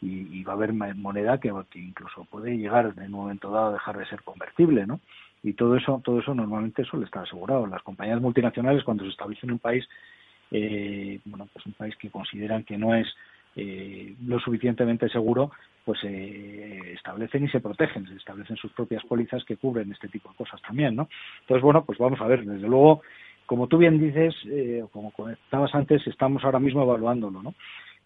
y, 0.03 0.43
va 0.43 0.53
a 0.53 0.57
haber 0.57 0.73
moneda 0.73 1.39
que, 1.39 1.53
incluso 1.75 2.25
puede 2.25 2.57
llegar 2.57 2.93
en 2.97 3.15
un 3.15 3.21
momento 3.21 3.51
dado 3.51 3.69
a 3.69 3.73
dejar 3.73 3.97
de 3.97 4.07
ser 4.07 4.23
convertible, 4.23 4.87
¿no? 4.87 5.01
Y 5.45 5.53
todo 5.55 5.77
eso, 5.77 6.01
todo 6.05 6.19
eso 6.21 6.35
normalmente 6.35 6.85
suele 6.85 7.07
estar 7.07 7.23
asegurado. 7.23 7.67
Las 7.67 7.83
compañías 7.83 8.21
multinacionales 8.21 8.85
cuando 8.85 9.05
se 9.05 9.11
establecen 9.11 9.51
en 9.51 9.55
un 9.55 9.59
país, 9.61 9.85
eh, 10.51 11.21
bueno, 11.25 11.49
pues 11.53 11.65
un 11.67 11.73
país 11.73 11.97
que 11.97 12.11
consideran 12.11 12.65
que 12.65 12.77
no 12.77 12.95
es 12.95 13.07
eh, 13.55 14.15
lo 14.27 14.41
suficientemente 14.41 15.09
seguro, 15.09 15.51
pues 15.85 16.01
eh, 16.05 16.93
establecen 16.95 17.45
y 17.45 17.49
se 17.49 17.61
protegen, 17.61 18.07
se 18.07 18.15
establecen 18.15 18.57
sus 18.57 18.73
propias 18.73 19.05
pólizas 19.05 19.45
que 19.45 19.57
cubren 19.57 19.93
este 19.93 20.09
tipo 20.09 20.31
de 20.31 20.37
cosas 20.37 20.61
también, 20.63 20.97
¿no? 20.97 21.09
Entonces, 21.41 21.63
bueno, 21.63 21.85
pues 21.85 21.99
vamos 21.99 22.21
a 22.21 22.27
ver, 22.27 22.45
desde 22.45 22.69
luego, 22.69 23.03
como 23.47 23.67
tú 23.67 23.79
bien 23.79 23.99
dices, 23.99 24.35
eh, 24.47 24.85
como 24.93 25.11
comentabas 25.11 25.75
antes, 25.75 26.07
estamos 26.07 26.45
ahora 26.45 26.61
mismo 26.61 26.83
evaluándolo, 26.83 27.43
¿no? 27.43 27.55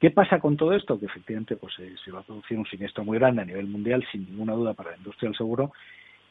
¿Qué 0.01 0.11
pasa 0.11 0.41
con 0.41 0.57
todo 0.57 0.75
esto? 0.75 0.99
Que 0.99 1.07
efectivamente 1.07 1.57
pues 1.57 1.75
eh, 1.79 1.95
se 2.05 2.11
va 2.11 2.21
a 2.21 2.23
producir 2.23 2.59
un 2.59 2.67
siniestro 2.67 3.05
muy 3.05 3.19
grande 3.19 3.43
a 3.43 3.47
nivel 3.47 3.67
mundial, 3.67 4.07
sin 4.13 4.27
ninguna 4.27 4.53
duda, 4.53 4.75
para 4.75 4.91
la 4.91 4.97
industria 4.99 5.31
del 5.31 5.37
seguro. 5.37 5.73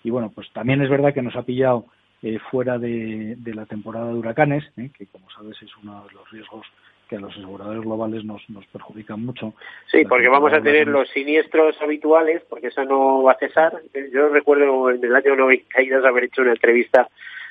Y 0.03 0.11
bueno, 0.11 0.31
pues 0.33 0.51
también 0.53 0.81
es 0.81 0.89
verdad 0.89 1.13
que 1.13 1.23
nos 1.23 1.35
ha 1.35 1.43
pillado 1.43 1.87
eh, 2.21 2.37
fuera 2.51 2.77
de, 2.77 3.37
la 3.45 3.65
temporada 3.65 4.07
de 4.07 4.13
huracanes, 4.13 4.63
eh, 4.77 4.91
que 4.95 5.07
como 5.07 5.29
sabes 5.31 5.59
es 5.61 5.69
uno 5.81 6.05
de 6.07 6.13
los 6.13 6.29
riesgos 6.31 6.65
que 7.09 7.17
a 7.17 7.19
los 7.19 7.33
aseguradores 7.33 7.83
globales 7.83 8.23
nos, 8.23 8.47
nos 8.49 8.65
perjudican 8.67 9.25
mucho. 9.25 9.53
Sí, 9.91 10.05
porque 10.05 10.27
vamos 10.27 10.53
a 10.53 10.61
tener 10.61 10.87
los 10.87 11.09
siniestros 11.09 11.79
habituales, 11.81 12.43
porque 12.49 12.67
eso 12.67 12.83
no 12.83 13.23
va 13.23 13.33
a 13.33 13.37
cesar. 13.37 13.81
Yo 14.11 14.29
recuerdo 14.29 14.89
en 14.89 15.03
el 15.03 15.15
año 15.15 15.35
92 15.35 16.05
haber 16.05 16.23
hecho 16.25 16.41
una 16.41 16.51
entrevista 16.51 17.07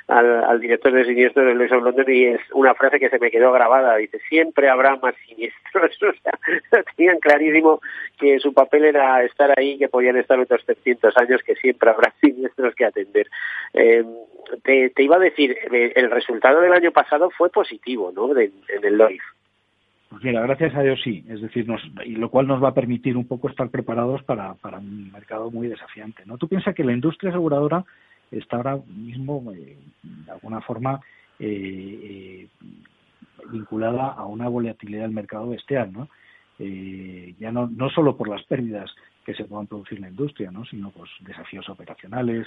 al, 0.08 0.60
director 0.60 0.92
de 0.92 1.04
siniestros 1.04 1.46
de 1.46 1.64
of 1.64 1.82
London 1.82 2.04
y 2.08 2.24
es 2.26 2.40
una 2.52 2.74
frase 2.74 3.00
que 3.00 3.08
se 3.08 3.18
me 3.18 3.30
quedó 3.30 3.52
grabada. 3.52 3.96
Dice, 3.96 4.18
siempre 4.28 4.68
habrá 4.68 4.96
más 4.96 5.14
siniestros. 5.26 5.90
o 6.02 6.12
sea, 6.22 6.82
tenían 6.96 7.18
clarísimo 7.18 7.80
que 8.18 8.38
su 8.38 8.52
papel 8.52 8.84
era 8.84 9.22
estar 9.24 9.52
ahí, 9.58 9.78
que 9.78 9.88
podían 9.88 10.16
estar 10.16 10.38
otros 10.38 10.64
300 10.64 11.16
años, 11.16 11.42
que 11.42 11.54
siempre 11.56 11.90
habrá 11.90 12.12
siniestros 12.20 12.74
que 12.74 12.84
atender. 12.84 13.28
Eh, 13.72 14.04
te, 14.62 15.02
iba 15.02 15.16
a 15.16 15.20
decir, 15.20 15.56
eh, 15.72 15.92
el 15.96 16.10
resultado 16.10 16.60
del 16.60 16.72
año 16.72 16.90
pasado 16.90 17.30
fue 17.30 17.50
positivo, 17.50 18.12
¿no? 18.14 18.30
en 18.38 18.52
el 18.82 18.98
Lloyds. 18.98 19.24
Pues 20.14 20.22
mira, 20.22 20.42
gracias 20.42 20.72
a 20.76 20.82
Dios 20.82 21.00
sí, 21.02 21.24
es 21.28 21.40
decir, 21.42 21.66
nos, 21.66 21.82
y 22.04 22.14
lo 22.14 22.30
cual 22.30 22.46
nos 22.46 22.62
va 22.62 22.68
a 22.68 22.74
permitir 22.74 23.16
un 23.16 23.26
poco 23.26 23.48
estar 23.48 23.68
preparados 23.70 24.22
para, 24.22 24.54
para 24.54 24.78
un 24.78 25.10
mercado 25.10 25.50
muy 25.50 25.66
desafiante. 25.66 26.22
¿no? 26.24 26.38
Tú 26.38 26.46
piensas 26.46 26.72
que 26.72 26.84
la 26.84 26.92
industria 26.92 27.30
aseguradora 27.30 27.84
está 28.38 28.56
ahora 28.56 28.78
mismo, 28.86 29.52
eh, 29.52 29.76
de 30.02 30.30
alguna 30.30 30.60
forma, 30.60 31.00
eh, 31.38 31.48
eh, 32.02 32.48
vinculada 33.50 34.12
a 34.12 34.24
una 34.26 34.48
volatilidad 34.48 35.02
del 35.02 35.12
mercado 35.12 35.48
bestial, 35.50 35.92
¿no? 35.92 36.08
ya 36.56 37.50
no, 37.50 37.66
no 37.66 37.90
solo 37.90 38.16
por 38.16 38.28
las 38.28 38.44
pérdidas 38.44 38.88
que 39.24 39.34
se 39.34 39.44
puedan 39.44 39.66
producir 39.66 39.98
en 39.98 40.02
la 40.02 40.10
industria, 40.10 40.50
¿no? 40.50 40.64
sino 40.64 40.90
pues 40.90 41.10
desafíos 41.20 41.68
operacionales, 41.68 42.46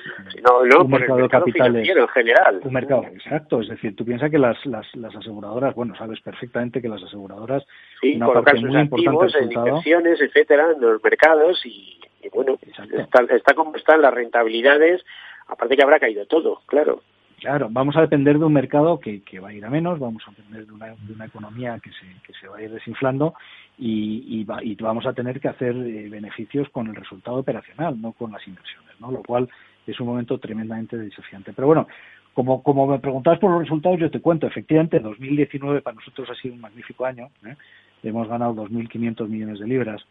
un 0.79 0.89
mercado 0.89 1.19
de 1.19 1.29
capitales, 1.29 1.89
en 1.89 2.07
general. 2.07 2.61
Un 2.63 2.73
mercado, 2.73 3.03
exacto, 3.03 3.61
es 3.61 3.67
decir, 3.67 3.95
tú 3.95 4.05
piensas 4.05 4.29
que 4.29 4.37
las, 4.37 4.63
las, 4.65 4.87
las 4.95 5.15
aseguradoras, 5.15 5.75
bueno, 5.75 5.95
sabes 5.95 6.21
perfectamente 6.21 6.81
que 6.81 6.87
las 6.87 7.03
aseguradoras 7.03 7.65
sí, 7.99 8.15
una 8.15 8.31
parte 8.31 8.61
muy 8.61 8.79
importante 8.79 9.39
en 9.39 9.51
inversiones, 9.51 10.21
etcétera, 10.21 10.71
en 10.73 10.81
los 10.81 11.03
mercados 11.03 11.65
y, 11.65 11.99
bueno, 12.33 12.57
está, 12.61 13.23
está 13.23 13.53
como 13.55 13.75
están 13.75 14.01
las 14.01 14.13
rentabilidades, 14.13 15.03
aparte 15.47 15.75
que 15.75 15.83
habrá 15.83 15.99
caído 15.99 16.25
todo, 16.25 16.61
claro. 16.65 17.01
Claro, 17.39 17.67
vamos 17.69 17.95
a 17.95 18.01
depender 18.01 18.39
de 18.39 18.45
un 18.45 18.53
mercado 18.53 18.99
que, 18.99 19.21
que 19.21 19.39
va 19.39 19.49
a 19.49 19.53
ir 19.53 19.63
a 19.63 19.69
menos, 19.69 19.99
vamos 19.99 20.23
a 20.27 20.31
depender 20.31 20.65
de 20.65 20.73
una, 20.73 21.25
economía 21.25 21.79
que 21.83 21.91
se, 21.91 22.07
que 22.25 22.33
se 22.33 22.47
va 22.47 22.57
a 22.57 22.63
ir 22.63 22.71
desinflando 22.71 23.35
y, 23.77 24.43
vamos 24.79 25.05
a 25.05 25.13
tener 25.13 25.39
que 25.39 25.47
hacer 25.47 25.75
eh, 25.75 26.09
beneficios 26.09 26.67
con 26.69 26.87
el 26.87 26.95
resultado 26.95 27.37
operacional, 27.37 28.01
no 28.01 28.13
con 28.13 28.31
las 28.31 28.45
inversiones, 28.47 28.99
¿no? 28.99 29.11
Lo 29.11 29.21
cual 29.21 29.47
es 29.85 29.99
un 29.99 30.07
momento 30.07 30.39
tremendamente 30.39 30.97
desafiante. 30.97 31.53
Pero 31.53 31.67
bueno, 31.67 31.87
como, 32.33 32.63
como 32.63 32.87
me 32.87 32.99
preguntabas 32.99 33.39
por 33.39 33.51
los 33.51 33.61
resultados, 33.61 33.99
yo 33.99 34.09
te 34.09 34.19
cuento, 34.19 34.47
efectivamente, 34.47 34.99
2019 34.99 35.81
para 35.81 35.95
nosotros 35.95 36.29
ha 36.29 36.35
sido 36.41 36.55
un 36.55 36.61
magnífico 36.61 37.05
año. 37.05 37.29
¿eh? 37.45 37.55
Hemos 38.03 38.27
ganado 38.27 38.53
2.500 38.55 39.27
millones 39.27 39.59
de 39.59 39.67
libras. 39.67 40.03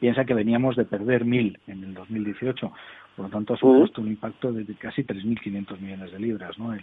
Piensa 0.00 0.24
que 0.24 0.34
veníamos 0.34 0.76
de 0.76 0.84
perder 0.84 1.24
1.000 1.24 1.58
en 1.66 1.84
el 1.84 1.94
2018. 1.94 2.72
Por 3.16 3.26
lo 3.26 3.30
tanto, 3.30 3.54
ha 3.54 3.56
supuesto 3.56 4.00
un 4.00 4.08
impacto 4.08 4.52
de 4.52 4.64
casi 4.74 5.02
3.500 5.02 5.78
millones 5.78 6.12
de 6.12 6.18
libras, 6.18 6.58
¿no? 6.58 6.72
El, 6.74 6.82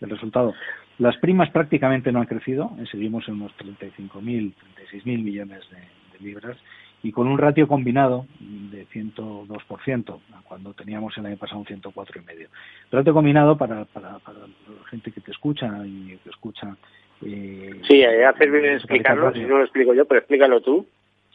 el 0.00 0.10
resultado. 0.10 0.54
Las 0.98 1.16
primas 1.18 1.50
prácticamente 1.50 2.12
no 2.12 2.20
han 2.20 2.26
crecido, 2.26 2.72
eh, 2.78 2.84
seguimos 2.90 3.28
en 3.28 3.34
unos 3.34 3.52
35.000, 3.56 4.20
36.000 4.22 5.22
millones 5.22 5.60
de, 5.70 5.78
libras 6.20 6.56
y 7.00 7.12
con 7.12 7.28
un 7.28 7.38
ratio 7.38 7.68
combinado 7.68 8.26
de 8.40 8.84
102%, 8.88 10.18
cuando 10.42 10.74
teníamos 10.74 11.16
el 11.16 11.26
año 11.26 11.36
pasado 11.36 11.60
un 11.60 11.66
104,5%. 11.66 12.48
Ratio 12.90 13.14
combinado 13.14 13.56
para, 13.56 13.84
para, 13.84 14.18
para 14.18 14.38
la 14.40 14.88
gente 14.90 15.12
que 15.12 15.20
te 15.20 15.30
escucha 15.30 15.70
y 15.86 16.18
que 16.24 16.28
escucha. 16.28 16.76
Eh, 17.24 17.80
sí, 17.86 18.00
eh, 18.00 18.24
hacer 18.24 18.50
bien 18.50 18.64
explicarlo, 18.64 19.32
si 19.32 19.42
no 19.42 19.58
lo 19.58 19.62
explico 19.62 19.94
yo, 19.94 20.06
pero 20.06 20.18
explícalo 20.18 20.60
tú. 20.60 20.88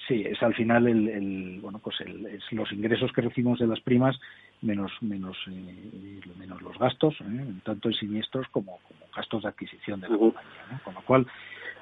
Sí, 0.08 0.24
es 0.26 0.42
al 0.44 0.54
final 0.54 0.88
el, 0.88 1.08
el 1.08 1.60
bueno 1.62 1.80
pues 1.80 2.02
el, 2.02 2.26
es 2.26 2.44
los 2.52 2.72
ingresos 2.74 3.12
que 3.14 3.22
recibimos 3.22 3.60
de 3.60 3.68
las 3.68 3.80
primas 3.80 4.20
menos 4.62 4.92
menos 5.02 5.38
eh, 5.48 6.20
menos 6.38 6.62
los 6.62 6.78
gastos, 6.78 7.16
¿eh? 7.22 7.46
tanto 7.64 7.88
en 7.88 7.96
siniestros 7.96 8.48
como, 8.50 8.80
como 8.88 9.00
gastos 9.16 9.44
de 9.44 9.50
adquisición 9.50 10.02
de 10.02 10.10
la 10.10 10.18
compañía. 10.18 10.82
Con 10.84 10.94
lo 10.94 11.02
cual, 11.02 11.28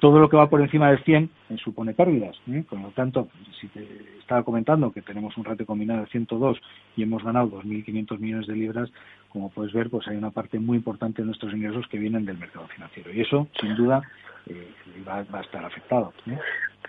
todo 0.02 0.18
lo 0.18 0.28
que 0.28 0.36
va 0.36 0.50
por 0.50 0.60
encima 0.60 0.90
del 0.90 0.98
100 1.04 1.30
eh, 1.50 1.56
supone 1.62 1.94
pérdidas. 1.94 2.36
¿eh? 2.50 2.64
Con 2.68 2.82
lo 2.82 2.88
tanto, 2.88 3.28
si 3.60 3.68
te 3.68 3.86
estaba 4.18 4.42
comentando 4.42 4.90
que 4.90 5.00
tenemos 5.00 5.36
un 5.36 5.44
ratio 5.44 5.64
combinado 5.64 6.00
de 6.00 6.08
102 6.08 6.60
y 6.96 7.04
hemos 7.04 7.22
ganado 7.22 7.48
2.500 7.62 8.18
millones 8.18 8.48
de 8.48 8.56
libras, 8.56 8.90
como 9.28 9.50
puedes 9.50 9.72
ver, 9.72 9.90
pues 9.90 10.08
hay 10.08 10.16
una 10.16 10.32
parte 10.32 10.58
muy 10.58 10.76
importante 10.76 11.22
de 11.22 11.26
nuestros 11.26 11.54
ingresos 11.54 11.86
que 11.86 11.98
vienen 11.98 12.24
del 12.24 12.36
mercado 12.36 12.66
financiero. 12.66 13.12
Y 13.12 13.20
eso, 13.20 13.46
sin 13.60 13.76
duda, 13.76 14.02
va, 15.06 15.22
va, 15.32 15.38
a 15.38 15.42
estar 15.42 15.64
afectado. 15.64 16.12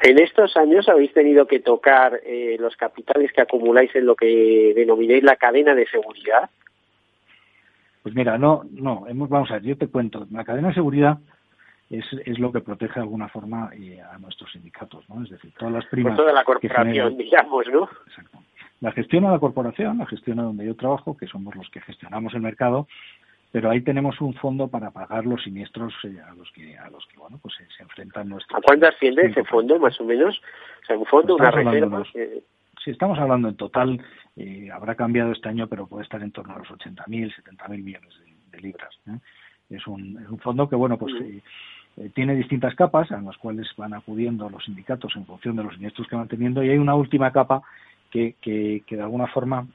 En 0.01 0.20
estos 0.20 0.57
años 0.57 0.89
habéis 0.89 1.14
tenido 1.14 1.45
que 1.45 1.59
tocar 1.59 2.20
eh, 2.26 2.57
los 2.59 2.76
capitales 2.76 3.32
que 3.32 3.41
acumuláis 3.41 3.95
en 3.95 4.07
lo 4.07 4.16
que 4.16 4.74
denomináis 4.76 5.22
la 5.22 5.36
cadena 5.36 5.76
de 5.76 5.86
seguridad. 5.86 6.49
Pues 8.01 8.16
mira, 8.16 8.39
no, 8.39 8.64
no, 8.72 9.05
hemos, 9.07 9.30
vamos 9.30 9.51
a 9.51 9.59
ver, 9.59 9.64
yo 9.66 9.78
te 9.78 9.88
cuento, 9.88 10.26
la 10.32 10.43
cadena 10.43 10.70
de 10.70 10.74
seguridad 10.74 11.20
es, 11.90 12.06
es 12.26 12.40
lo 12.40 12.52
que 12.52 12.62
protege 12.62 12.96
de 12.96 13.02
alguna 13.02 13.28
forma 13.30 13.70
eh, 13.74 14.02
a 14.02 14.18
nuestros 14.18 14.52
sindicatos, 14.52 15.08
¿no? 15.10 15.24
Es 15.24 15.30
decir, 15.30 15.54
todas 15.58 15.74
las 15.74 15.86
primas. 15.88 16.12
Pues 16.12 16.18
toda 16.18 16.34
la 16.34 16.44
corporación, 16.44 17.18
digamos, 17.18 17.66
¿no? 17.72 17.90
Exacto. 18.08 18.40
La 18.82 18.92
gestiona 18.92 19.32
la 19.32 19.40
corporación, 19.40 19.98
la 19.98 20.06
gestiona 20.06 20.44
donde 20.44 20.66
yo 20.66 20.76
trabajo, 20.76 21.16
que 21.16 21.28
somos 21.28 21.56
los 21.56 21.70
que 21.70 21.80
gestionamos 21.82 22.34
el 22.34 22.42
mercado, 22.42 22.88
pero 23.54 23.70
ahí 23.70 23.82
tenemos 23.82 24.20
un 24.20 24.34
fondo 24.34 24.68
para 24.68 24.92
pagar 24.92 25.26
los 25.26 25.44
siniestros 25.44 25.94
eh, 26.04 26.18
a 26.20 26.34
los 26.34 26.52
que 26.52 26.78
a 26.78 26.90
los 26.90 27.06
que 27.06 27.18
bueno 27.18 27.40
pues 27.42 27.54
se, 27.56 27.84
enfrentan 27.84 28.28
nuestros 28.28 28.58
¿A 28.58 28.62
cuánto 28.62 28.88
asciende 28.88 29.28
ese 29.28 29.44
fondo 29.46 29.80
más 29.80 29.98
o 30.02 30.04
menos? 30.04 30.42
O 30.82 30.86
sea, 30.86 30.98
un 30.98 31.06
fondo, 31.06 31.36
una 31.36 31.52
reserva. 31.52 32.04
Si 32.84 32.92
estamos 32.92 33.18
hablando 33.20 33.48
en 33.48 33.56
total, 33.56 34.02
eh, 34.36 34.70
habrá 34.74 34.96
cambiado 34.96 35.32
este 35.32 35.48
año, 35.48 35.68
pero 35.68 35.88
puede 35.88 36.04
estar 36.04 36.22
en 36.22 36.32
torno 36.32 36.56
a 36.56 36.60
los 36.60 36.68
80.000, 36.68 37.34
70.000 37.34 37.84
millones 37.84 38.14
de, 38.52 38.60
libras. 38.60 39.00
¿Eh? 39.74 39.78
Es, 39.78 39.88
un, 39.88 40.20
es 40.24 40.30
un 40.30 40.40
fondo 40.40 40.70
que, 40.70 40.76
bueno, 40.76 40.98
pues 40.98 41.14
tiene 42.16 42.36
distintas 42.36 42.74
capas 42.76 43.12
a 43.12 43.22
las 43.22 43.38
cuales 43.38 43.68
van 43.78 43.94
acudiendo 43.94 44.50
los 44.50 44.66
sindicatos 44.66 45.16
en 45.16 45.26
función 45.26 45.56
de 45.56 45.64
los 45.64 45.76
siniestros 45.76 46.08
que 46.08 46.16
van 46.16 46.28
teniendo 46.28 46.64
y 46.64 46.70
hay 46.70 46.78
una 46.78 46.96
última 46.96 47.32
capa 47.32 47.62
que, 48.10 48.36
que, 48.42 48.84
que 48.88 48.96
de 48.96 49.04
alguna 49.04 49.28
forma 49.28 49.68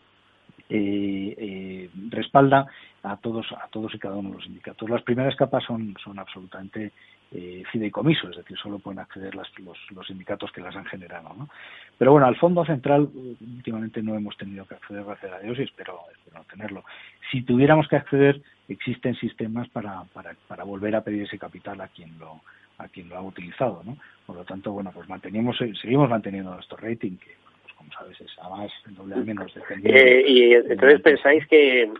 eh, 0.70 1.34
eh, 1.38 1.90
respalda 2.10 2.66
a 3.02 3.16
todos 3.16 3.46
a 3.52 3.68
todos 3.68 3.94
y 3.94 3.98
cada 3.98 4.16
uno 4.16 4.28
de 4.30 4.34
los 4.34 4.44
sindicatos. 4.44 4.90
Las 4.90 5.02
primeras 5.02 5.34
capas 5.34 5.64
son, 5.64 5.96
son 6.02 6.18
absolutamente 6.18 6.92
eh, 7.32 7.62
fideicomiso, 7.72 8.28
es 8.28 8.36
decir, 8.36 8.58
solo 8.58 8.78
pueden 8.78 8.98
acceder 8.98 9.34
las, 9.34 9.48
los, 9.60 9.78
los, 9.92 10.06
sindicatos 10.06 10.52
que 10.52 10.60
las 10.60 10.76
han 10.76 10.84
generado. 10.84 11.34
¿no? 11.38 11.48
Pero 11.96 12.12
bueno, 12.12 12.26
al 12.26 12.36
Fondo 12.36 12.66
Central 12.66 13.08
últimamente 13.40 14.02
no 14.02 14.14
hemos 14.14 14.36
tenido 14.36 14.66
que 14.66 14.74
acceder, 14.74 15.04
gracias 15.04 15.32
a 15.32 15.38
Dios, 15.38 15.58
y 15.58 15.62
espero, 15.62 16.00
espero 16.12 16.38
no 16.38 16.44
tenerlo. 16.44 16.84
Si 17.30 17.42
tuviéramos 17.42 17.88
que 17.88 17.96
acceder, 17.96 18.42
existen 18.68 19.14
sistemas 19.16 19.68
para, 19.68 20.04
para, 20.12 20.34
para 20.46 20.64
volver 20.64 20.94
a 20.94 21.02
pedir 21.02 21.22
ese 21.22 21.38
capital 21.38 21.80
a 21.80 21.88
quien 21.88 22.18
lo 22.18 22.40
a 22.78 22.86
quien 22.86 23.08
lo 23.08 23.16
ha 23.16 23.22
utilizado, 23.22 23.82
¿no? 23.84 23.96
Por 24.24 24.36
lo 24.36 24.44
tanto, 24.44 24.70
bueno, 24.70 24.92
pues 24.94 25.08
mantenemos, 25.08 25.58
seguimos 25.82 26.08
manteniendo 26.08 26.54
nuestro 26.54 26.76
rating, 26.76 27.16
que 27.16 27.34
como 27.76 27.90
sabes, 27.92 28.20
es 28.20 28.38
a 28.40 28.48
más, 28.48 28.70
doble 28.88 29.14
a 29.14 29.18
menos, 29.18 29.52
eh, 29.84 30.24
y 30.26 30.54
entonces 30.54 31.00
pensáis 31.00 31.46
que, 31.46 31.90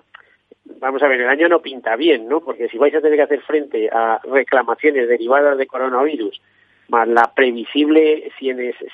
vamos 0.81 1.03
a 1.03 1.09
ver, 1.09 1.21
el 1.21 1.29
año 1.29 1.49
no 1.49 1.61
pinta 1.61 1.97
bien, 1.97 2.29
¿no? 2.29 2.41
Porque 2.41 2.69
si 2.69 2.79
vais 2.79 2.95
a 2.95 3.01
tener 3.01 3.17
que 3.17 3.23
hacer 3.23 3.41
frente 3.43 3.89
a 3.91 4.21
reclamaciones 4.25 5.09
derivadas 5.09 5.59
de 5.59 5.67
coronavirus, 5.67 6.41
más 6.89 7.07
la 7.07 7.33
previsible 7.35 8.31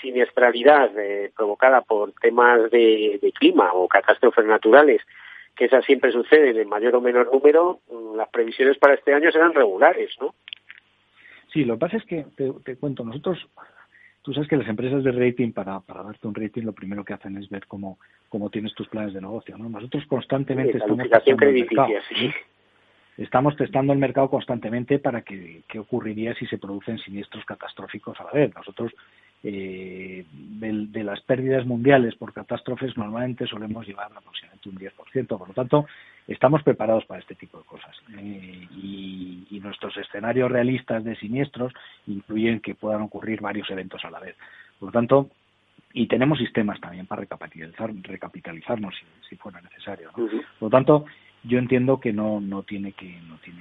siniestralidad 0.01 0.91
eh, 0.99 1.31
provocada 1.37 1.81
por 1.81 2.13
temas 2.13 2.71
de, 2.71 3.33
clima 3.39 3.73
o 3.73 3.89
catástrofes 3.89 4.45
naturales, 4.45 5.01
que 5.57 5.67
esas 5.67 5.85
siempre 5.85 6.13
suceden 6.13 6.57
en 6.57 6.69
mayor 6.69 6.97
o 6.97 7.01
menor 7.01 7.33
número, 7.33 7.81
mm, 7.91 8.17
las 8.17 8.29
previsiones 8.29 8.79
para 8.79 8.95
este 8.95 9.15
año 9.15 9.31
serán 9.31 9.55
regulares, 9.55 10.11
¿no? 10.21 10.35
Sí, 11.53 11.65
lo 11.65 11.75
que 11.75 11.81
pasa 11.81 11.97
es 11.99 12.05
que, 12.05 12.27
te, 12.37 12.53
te 12.65 12.77
cuento, 12.77 13.05
nosotros 13.05 13.39
Tú 14.25 14.33
sabes 14.33 14.49
que 14.49 14.57
las 14.57 14.67
empresas 14.69 15.05
de 15.05 15.13
rating, 15.13 15.53
para, 15.53 15.81
para 15.81 16.03
darte 16.03 16.27
un 16.27 16.35
rating, 16.35 16.63
lo 16.63 16.73
primero 16.73 17.05
que 17.05 17.13
hacen 17.13 17.37
es 17.37 17.47
ver 17.51 17.67
cómo, 17.67 17.99
cómo 18.31 18.49
tienes 18.49 18.73
tus 18.73 18.89
planes 18.89 19.13
de 19.13 19.21
negocio. 19.21 19.59
¿no? 19.59 19.69
Nosotros 19.69 20.03
constantemente 20.07 20.79
estamos 20.79 21.07
testando 21.11 21.47
el 21.47 21.55
mercado. 21.55 21.89
Estamos 23.19 23.57
testando 23.57 23.93
el 23.93 23.99
mercado 23.99 24.31
constantemente 24.31 24.99
para 24.99 25.21
que 25.21 25.61
qué 25.69 25.79
ocurriría 25.79 26.35
si 26.37 26.47
se 26.47 26.57
producen 26.57 26.99
siniestros 27.01 27.45
catastróficos 27.45 28.19
a 28.19 28.25
la 28.25 28.31
vez. 28.31 28.55
Nosotros, 28.55 28.95
eh, 29.47 30.25
de, 30.33 30.87
de, 30.89 31.05
las 31.05 31.21
pérdidas 31.21 31.67
mundiales 31.67 32.15
por 32.15 32.33
catástrofes, 32.33 32.97
normalmente 32.97 33.47
solemos 33.47 33.87
llevar 33.87 34.11
aproximadamente 34.17 34.69
un 34.71 34.79
10%. 34.79 35.39
Por 35.39 35.49
lo 35.49 35.55
tanto, 35.55 35.87
estamos 36.27 36.63
preparados 36.63 37.05
para 37.05 37.21
este 37.21 37.35
tipo 37.35 37.59
de 37.59 37.65
cosas. 37.65 37.95
Eh, 38.17 38.67
y, 38.75 39.47
y, 39.51 39.61
nuestros 39.61 39.95
escenarios 39.99 40.51
realistas 40.51 41.05
de 41.05 41.15
siniestros 41.17 41.75
incluyen 42.07 42.61
que 42.61 42.75
puedan 42.75 43.03
ocurrir 43.03 43.43
varios 43.43 43.71
eventos 43.71 44.03
a 44.07 44.11
la 44.11 44.21
vez. 44.21 44.35
Por 44.79 44.89
lo 44.89 44.93
tanto, 44.93 45.29
y 45.93 46.07
tenemos 46.07 46.39
sistemas 46.39 46.81
también 46.81 47.07
para 47.07 47.21
recapitalizar, 47.21 47.93
recapitalizarnos 48.03 48.95
si, 48.97 49.05
si 49.29 49.37
fuera 49.37 49.61
necesario. 49.61 50.09
¿no? 50.17 50.27
Por 50.27 50.43
lo 50.63 50.71
tanto, 50.71 51.05
yo 51.45 51.59
entiendo 51.59 52.01
que 52.01 52.13
no, 52.13 52.41
no 52.41 52.63
tiene 52.63 52.93
que, 52.93 53.21
no 53.29 53.37
tiene 53.39 53.54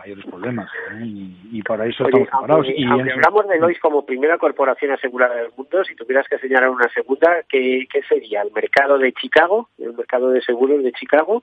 mayores 0.00 0.24
problemas 0.24 0.70
¿eh? 0.92 1.04
y, 1.04 1.62
para 1.62 1.86
eso 1.86 2.04
estamos 2.04 2.28
preparados. 2.28 2.66
y 2.74 2.84
hablamos 2.84 3.46
de 3.48 3.58
Lois 3.58 3.78
como 3.80 4.04
primera 4.04 4.38
corporación 4.38 4.92
asegurada 4.92 5.36
del 5.36 5.52
mundo, 5.56 5.84
si 5.84 5.94
tuvieras 5.94 6.26
que 6.28 6.38
señalar 6.38 6.70
una 6.70 6.88
segunda, 6.88 7.42
¿qué, 7.48 7.86
¿qué, 7.92 8.02
sería? 8.02 8.42
¿El 8.42 8.52
mercado 8.52 8.98
de 8.98 9.12
Chicago? 9.12 9.68
¿El 9.78 9.94
mercado 9.94 10.30
de 10.30 10.40
seguros 10.42 10.82
de 10.82 10.92
Chicago? 10.92 11.42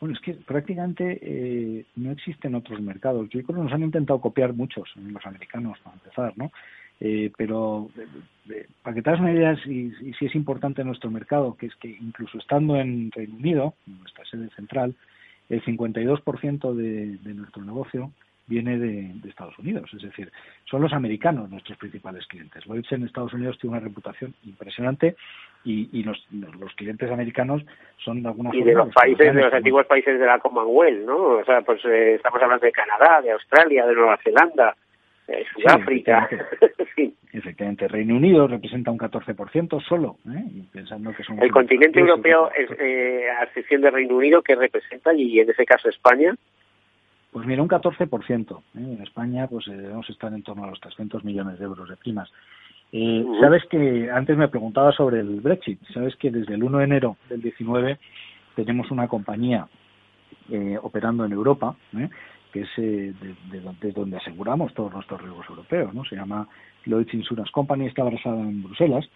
Bueno, 0.00 0.14
es 0.14 0.20
que 0.20 0.34
prácticamente 0.34 1.18
eh, 1.20 1.84
no 1.96 2.10
existen 2.10 2.54
otros 2.54 2.80
mercados. 2.80 3.28
Yo 3.28 3.42
creo 3.42 3.56
que 3.56 3.64
nos 3.64 3.72
han 3.72 3.82
intentado 3.82 4.20
copiar 4.20 4.54
muchos, 4.54 4.90
los 4.96 5.26
americanos, 5.26 5.78
para 5.80 5.96
empezar, 5.96 6.32
¿no? 6.36 6.50
Eh, 7.00 7.30
pero 7.36 7.88
eh, 8.50 8.66
para 8.82 8.94
que 8.94 9.02
te 9.02 9.10
hagas 9.10 9.20
una 9.20 9.32
idea 9.32 9.56
si, 9.64 9.90
si 10.18 10.26
es 10.26 10.34
importante 10.34 10.84
nuestro 10.84 11.10
mercado, 11.10 11.56
que 11.56 11.66
es 11.66 11.74
que 11.76 11.88
incluso 11.88 12.38
estando 12.38 12.76
en 12.76 13.10
Reino 13.12 13.36
Unido, 13.36 13.74
nuestra 13.86 14.24
sede 14.26 14.50
central, 14.50 14.94
el 15.50 15.62
52% 15.62 16.74
de, 16.74 17.18
de 17.18 17.34
nuestro 17.34 17.62
negocio 17.62 18.10
viene 18.50 18.78
de, 18.78 19.28
Estados 19.28 19.56
Unidos. 19.58 19.88
Es 19.94 20.02
decir, 20.02 20.30
son 20.64 20.82
los 20.82 20.92
americanos 20.92 21.48
nuestros 21.48 21.78
principales 21.78 22.26
clientes. 22.26 22.64
Lloyds 22.66 22.90
en 22.92 23.04
Estados 23.04 23.32
Unidos 23.32 23.56
tiene 23.58 23.76
una 23.76 23.86
reputación 23.86 24.34
impresionante 24.44 25.14
y, 25.64 26.02
los, 26.02 26.18
clientes 26.74 27.10
americanos 27.10 27.62
son 28.04 28.22
de 28.22 28.28
alguna 28.28 28.50
y 28.52 28.62
de 28.62 28.74
los 28.74 28.92
países, 28.92 29.34
de 29.34 29.42
los 29.42 29.52
antiguos 29.52 29.86
países 29.86 30.18
de 30.18 30.26
la 30.26 30.40
Commonwealth, 30.40 31.06
¿no? 31.06 31.16
O 31.16 31.44
sea, 31.44 31.60
pues 31.62 31.84
eh, 31.84 32.14
estamos 32.14 32.42
hablando 32.42 32.66
de 32.66 32.72
Canadá, 32.72 33.20
de 33.22 33.30
Australia, 33.30 33.86
de 33.86 33.94
Nueva 33.94 34.18
Zelanda. 34.24 34.74
Sudáfrica. 35.54 36.28
efectivamente. 37.32 37.88
Reino 37.88 38.16
Unido 38.16 38.46
representa 38.48 38.90
un 38.90 38.98
14% 38.98 39.82
solo, 39.82 40.16
¿eh? 40.28 40.44
pensando 40.72 41.12
que 41.12 41.22
El 41.40 41.52
continente 41.52 42.00
europeo, 42.00 42.50
es, 42.52 42.70
eh, 42.78 43.26
a 43.30 43.44
excepción 43.44 43.82
de 43.82 43.90
Reino 43.90 44.16
Unido, 44.16 44.42
que 44.42 44.54
representa, 44.54 45.14
y 45.14 45.40
en 45.40 45.50
ese 45.50 45.64
caso 45.64 45.88
España, 45.88 46.34
pues 47.32 47.46
mira, 47.46 47.62
un 47.62 47.68
14%. 47.68 48.58
¿eh? 48.58 48.62
En 48.74 49.02
España 49.02 49.46
pues 49.46 49.68
eh, 49.68 49.72
debemos 49.72 50.08
estar 50.10 50.32
en 50.32 50.42
torno 50.42 50.64
a 50.64 50.70
los 50.70 50.80
300 50.80 51.24
millones 51.24 51.58
de 51.58 51.64
euros 51.64 51.88
de 51.88 51.96
primas. 51.96 52.30
Eh, 52.92 53.24
Sabes 53.40 53.64
que 53.66 54.10
antes 54.10 54.36
me 54.36 54.48
preguntaba 54.48 54.92
sobre 54.92 55.20
el 55.20 55.40
Brexit. 55.40 55.80
Sabes 55.94 56.16
que 56.16 56.30
desde 56.30 56.54
el 56.54 56.62
1 56.64 56.78
de 56.78 56.84
enero 56.84 57.16
del 57.28 57.40
19 57.40 57.98
tenemos 58.56 58.90
una 58.90 59.06
compañía 59.06 59.68
eh, 60.50 60.76
operando 60.82 61.24
en 61.24 61.32
Europa, 61.32 61.76
que 62.52 62.62
es 62.62 62.68
de, 62.76 63.12
de, 63.50 63.92
donde 63.92 64.16
aseguramos 64.16 64.74
todos 64.74 64.92
nuestros 64.92 65.20
riesgos 65.20 65.46
europeos. 65.48 65.94
¿no? 65.94 66.04
Se 66.04 66.16
llama 66.16 66.48
Lloyd's 66.86 67.14
Insurance 67.14 67.52
Company, 67.52 67.86
está 67.86 68.04
basada 68.04 68.40
en 68.40 68.62
Bruselas. 68.62 69.08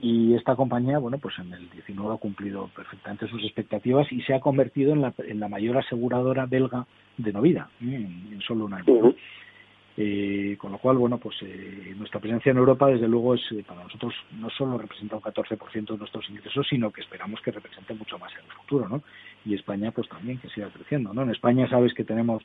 Y 0.00 0.34
esta 0.34 0.56
compañía, 0.56 0.98
bueno, 0.98 1.18
pues 1.18 1.38
en 1.38 1.52
el 1.52 1.70
19 1.70 2.14
ha 2.14 2.18
cumplido 2.18 2.68
perfectamente 2.76 3.28
sus 3.28 3.42
expectativas 3.44 4.10
y 4.12 4.20
se 4.22 4.34
ha 4.34 4.40
convertido 4.40 4.92
en 4.92 5.00
la, 5.00 5.14
en 5.18 5.38
mayor 5.48 5.78
aseguradora 5.78 6.44
belga 6.46 6.86
de 7.16 7.32
no 7.32 7.40
vida 7.40 7.70
en, 7.80 8.38
solo 8.46 8.66
un 8.66 8.74
año. 8.74 9.14
Eh, 9.98 10.56
con 10.58 10.72
lo 10.72 10.78
cual, 10.78 10.98
bueno, 10.98 11.16
pues 11.16 11.36
eh, 11.40 11.94
nuestra 11.96 12.20
presencia 12.20 12.50
en 12.50 12.58
Europa, 12.58 12.86
desde 12.88 13.08
luego, 13.08 13.34
es 13.34 13.40
eh, 13.52 13.64
para 13.66 13.82
nosotros 13.82 14.12
no 14.32 14.50
solo 14.50 14.76
representa 14.76 15.16
un 15.16 15.22
14% 15.22 15.86
de 15.86 15.96
nuestros 15.96 16.28
ingresos, 16.28 16.66
sino 16.68 16.90
que 16.90 17.00
esperamos 17.00 17.40
que 17.40 17.50
represente 17.50 17.94
mucho 17.94 18.18
más 18.18 18.30
en 18.34 18.44
el 18.44 18.52
futuro, 18.52 18.88
¿no? 18.88 19.02
Y 19.46 19.54
España, 19.54 19.92
pues 19.92 20.06
también 20.08 20.38
que 20.38 20.50
siga 20.50 20.68
creciendo, 20.68 21.14
¿no? 21.14 21.22
En 21.22 21.30
España 21.30 21.66
sabes 21.68 21.94
que 21.94 22.04
tenemos 22.04 22.42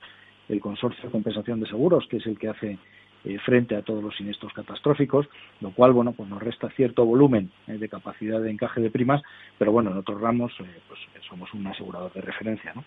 el 0.47 0.61
Consorcio 0.61 1.03
de 1.03 1.11
Compensación 1.11 1.59
de 1.59 1.67
Seguros, 1.67 2.07
que 2.09 2.17
es 2.17 2.25
el 2.25 2.39
que 2.39 2.47
hace 2.47 2.77
eh, 3.25 3.37
frente 3.39 3.75
a 3.75 3.81
todos 3.81 4.01
los 4.01 4.15
siniestros 4.15 4.53
catastróficos, 4.53 5.27
lo 5.59 5.71
cual, 5.71 5.91
bueno, 5.91 6.13
pues 6.13 6.29
nos 6.29 6.41
resta 6.41 6.69
cierto 6.69 7.05
volumen 7.05 7.51
eh, 7.67 7.77
de 7.77 7.89
capacidad 7.89 8.41
de 8.41 8.49
encaje 8.49 8.79
de 8.79 8.89
primas, 8.89 9.21
pero 9.59 9.73
bueno, 9.73 9.91
en 9.91 9.97
otros 9.97 10.21
ramos, 10.21 10.53
pues 10.87 10.99
somos 11.27 11.53
un 11.53 11.67
asegurador 11.67 12.13
de 12.13 12.21
referencia, 12.21 12.73
¿no? 12.73 12.83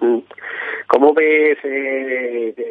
Mm. 0.00 0.18
¿Cómo 0.88 1.14
ves 1.14 1.58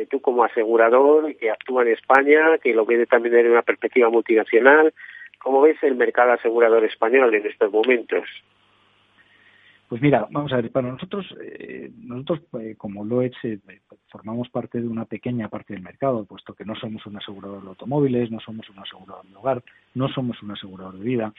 tú 0.10 0.22
como 0.22 0.44
asegurador 0.44 1.36
que 1.36 1.52
actúa 1.52 1.84
en 1.84 1.90
España, 1.90 2.58
que 2.64 2.74
lo 2.74 2.86
ves 2.86 3.08
también 3.10 3.36
desde 3.36 3.52
una 3.52 3.62
perspectiva 3.62 4.10
multinacional? 4.10 4.94
¿Cómo 5.40 5.62
ves 5.62 5.78
el 5.84 5.96
mercado 5.96 6.32
asegurador 6.32 6.84
español 6.86 7.34
en 7.36 7.46
estos 7.46 7.72
momentos? 7.72 8.24
Pues 9.88 10.02
mira, 10.02 10.28
vamos 10.32 10.52
a 10.52 10.56
ver, 10.56 10.72
para 10.72 10.90
nosotros, 10.90 11.28
eh, 11.40 11.92
nosotros 12.00 12.40
eh, 12.60 12.74
como 12.76 13.06
Lloyds 13.06 13.38
eh, 13.44 13.60
formamos 14.08 14.50
parte 14.50 14.82
de 14.82 14.88
una 14.88 15.06
pequeña 15.06 15.48
parte 15.48 15.74
del 15.74 15.84
mercado, 15.84 16.26
puesto 16.26 16.56
que 16.56 16.66
no 16.66 16.76
somos 16.76 17.06
un 17.06 17.18
asegurador 17.18 17.62
de 17.62 17.70
automóviles, 17.70 18.32
no 18.32 18.40
somos 18.40 18.68
un 18.72 18.80
asegurador 18.80 19.26
de 19.28 19.36
hogar, 19.36 19.64
no 19.94 20.08
somos 20.10 20.42
un 20.42 20.52
asegurador 20.52 20.98
de 20.98 21.06
vida. 21.06 21.34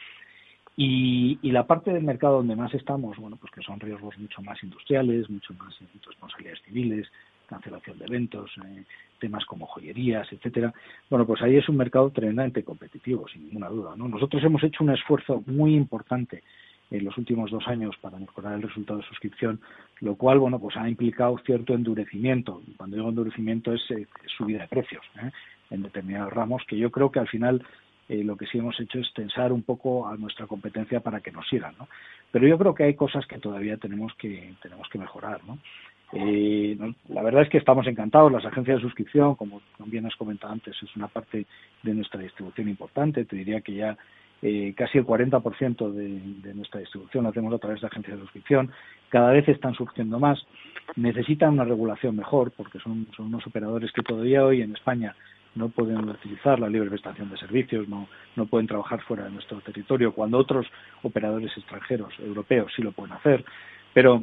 Y, 0.79 1.39
la 1.51 1.67
parte 1.67 1.91
del 1.91 2.03
mercado 2.03 2.37
donde 2.37 2.55
más 2.55 2.75
estamos, 2.75 3.17
bueno, 3.17 3.37
pues 3.37 3.51
que 3.51 3.63
son 3.63 3.81
riesgos 3.81 4.19
mucho 4.19 4.43
más 4.43 4.63
industriales, 4.63 5.31
mucho 5.31 5.55
más 5.55 5.75
responsabilidades 6.05 6.63
civiles, 6.65 7.09
cancelación 7.47 7.99
de 7.99 8.05
eventos, 8.05 8.51
temas 9.19 9.45
como 9.47 9.67
joyerías, 9.67 10.31
etcétera. 10.31 10.75
Bueno, 11.09 11.27
pues 11.27 11.41
ahí 11.41 11.57
es 11.57 11.69
un 11.71 11.79
mercado 11.79 12.11
tremendamente 12.11 12.63
competitivo, 12.63 13.27
sin 13.29 13.47
ninguna 13.47 13.69
duda. 13.69 13.95
¿no? 13.97 14.07
Nosotros 14.09 14.43
hemos 14.45 14.63
hecho 14.65 14.85
un 14.85 14.91
esfuerzo 14.91 15.43
muy 15.47 15.75
importante 15.75 16.43
en 16.91 17.05
los 17.05 17.17
últimos 17.19 17.51
dos 17.51 17.67
años 17.67 17.97
para 18.01 18.19
mejorar 18.19 18.55
el 18.55 18.63
resultado 18.63 19.01
de 19.01 19.07
suscripción, 19.07 19.61
lo 20.01 20.15
cual 20.15 20.39
bueno 20.39 20.61
pues 20.61 20.77
ha 20.77 20.89
implicado 20.89 21.37
cierto 21.45 21.75
endurecimiento. 21.75 22.63
Cuando 22.77 22.97
digo 22.97 23.09
endurecimiento 23.09 23.73
es 23.73 23.83
eh, 23.91 24.07
subida 24.37 24.63
de 24.63 24.69
precios 24.69 25.05
¿eh? 25.23 25.31
en 25.71 25.83
determinados 25.83 26.33
ramos, 26.33 26.63
que 26.69 26.79
yo 26.79 26.91
creo 26.91 27.11
que 27.11 27.19
al 27.19 27.29
final 27.29 27.65
eh, 28.09 28.23
lo 28.23 28.37
que 28.37 28.47
sí 28.47 28.59
hemos 28.59 28.79
hecho 28.79 28.99
es 28.99 29.13
tensar 29.15 29.53
un 29.53 29.63
poco 29.63 30.07
a 30.09 30.17
nuestra 30.17 30.47
competencia 30.47 31.01
para 31.01 31.21
que 31.21 31.33
nos 31.33 31.49
sigan, 31.49 31.75
¿no? 31.79 31.89
Pero 32.31 32.47
yo 32.47 32.59
creo 32.59 32.75
que 32.75 32.85
hay 32.85 32.95
cosas 32.95 33.27
que 33.27 33.39
todavía 33.39 33.77
tenemos 33.77 34.13
que 34.15 34.55
tenemos 34.63 34.89
que 34.89 34.99
mejorar, 34.99 35.41
¿no? 35.45 35.59
la 36.13 37.23
verdad 37.23 37.43
es 37.43 37.49
que 37.49 37.59
estamos 37.59 37.87
encantados. 37.87 38.31
Las 38.31 38.45
agencias 38.45 38.77
de 38.77 38.83
suscripción, 38.83 39.35
como 39.35 39.61
también 39.77 40.07
has 40.07 40.15
comentado 40.15 40.53
antes, 40.53 40.77
es 40.81 40.97
una 40.97 41.09
parte 41.09 41.47
de 41.83 41.95
nuestra 41.95 42.21
distribución 42.21 42.69
importante. 42.69 43.25
Te 43.25 43.37
diría 43.37 43.61
que 43.61 43.75
ya 43.75 43.97
eh, 44.43 44.73
casi 44.77 44.99
el 44.99 45.07
40% 45.07 45.91
de, 45.91 46.21
de 46.49 46.55
nuestra 46.55 46.81
distribución 46.81 47.25
lo 47.25 47.31
hacemos 47.31 47.53
a 47.53 47.59
través 47.59 47.81
de 47.81 47.89
agencias 47.89 48.17
de 48.17 48.23
suscripción. 48.23 48.71
Cada 49.09 49.33
vez 49.33 49.49
están 49.49 49.75
surgiendo 49.75 50.21
más. 50.21 50.39
Necesitan 50.95 51.55
una 51.55 51.65
regulación 51.65 52.15
mejor 52.15 52.53
porque 52.53 52.79
son, 52.79 53.09
son 53.17 53.27
unos 53.27 53.47
operadores 53.47 53.91
que 53.93 54.03
todavía 54.03 54.45
hoy 54.45 54.63
en 54.63 54.75
España 54.75 55.17
no 55.57 55.69
pueden 55.69 56.09
utilizar 56.09 56.61
la 56.61 56.69
libre 56.69 56.91
prestación 56.91 57.31
de 57.31 57.37
servicios, 57.37 57.89
no, 57.89 58.09
no 58.37 58.47
pueden 58.47 58.67
trabajar 58.67 59.03
fuera 59.03 59.25
de 59.25 59.31
nuestro 59.31 59.61
territorio, 59.61 60.13
cuando 60.13 60.39
otros 60.39 60.67
operadores 61.03 61.57
extranjeros, 61.57 62.13
europeos, 62.21 62.73
sí 62.77 62.83
lo 62.83 62.93
pueden 62.93 63.15
hacer. 63.15 63.45
Pero, 63.93 64.23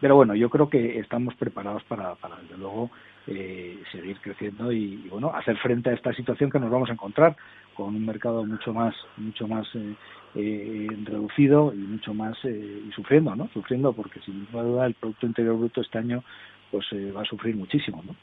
pero 0.00 0.16
bueno, 0.16 0.34
yo 0.34 0.48
creo 0.48 0.70
que 0.70 0.98
estamos 0.98 1.34
preparados 1.34 1.82
para, 1.84 2.14
para 2.14 2.36
desde 2.36 2.56
luego, 2.56 2.90
eh, 3.26 3.78
seguir 3.92 4.18
creciendo 4.20 4.72
y, 4.72 4.96
bueno 5.10 5.30
hacer 5.34 5.56
frente 5.58 5.90
a 5.90 5.92
esta 5.92 6.12
situación 6.14 6.50
que 6.50 6.58
nos 6.58 6.70
vamos 6.70 6.88
a 6.88 6.94
encontrar 6.94 7.36
con 7.74 7.94
un 7.94 8.06
mercado 8.06 8.46
mucho 8.46 8.72
más 8.72 8.94
mucho 9.18 9.46
más 9.46 9.68
eh, 9.74 9.94
eh, 10.34 10.88
reducido 11.04 11.70
y 11.74 11.76
mucho 11.76 12.14
más 12.14 12.36
y 12.44 12.90
sufriendo 12.92 13.36
no 13.36 13.48
sufriendo 13.52 13.92
porque 13.92 14.20
sin 14.20 14.46
duda 14.50 14.86
el 14.86 14.94
producto 14.94 15.26
interior 15.26 15.58
bruto 15.58 15.82
este 15.82 15.98
año 15.98 16.24
pues 16.70 16.86
va 17.14 17.20
a 17.20 17.26
sufrir 17.26 17.54
muchísimo 17.56 18.02
no 18.06 18.16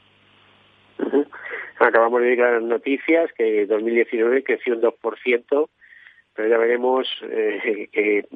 acabamos 1.78 2.22
de 2.22 2.28
llegar 2.28 2.62
noticias 2.62 3.32
que 3.32 3.66
2019 3.66 4.42
creció 4.44 4.74
un 4.74 4.82
2% 4.82 5.68
pero 6.34 6.48
ya 6.48 6.58
veremos 6.58 7.08
que 7.20 8.26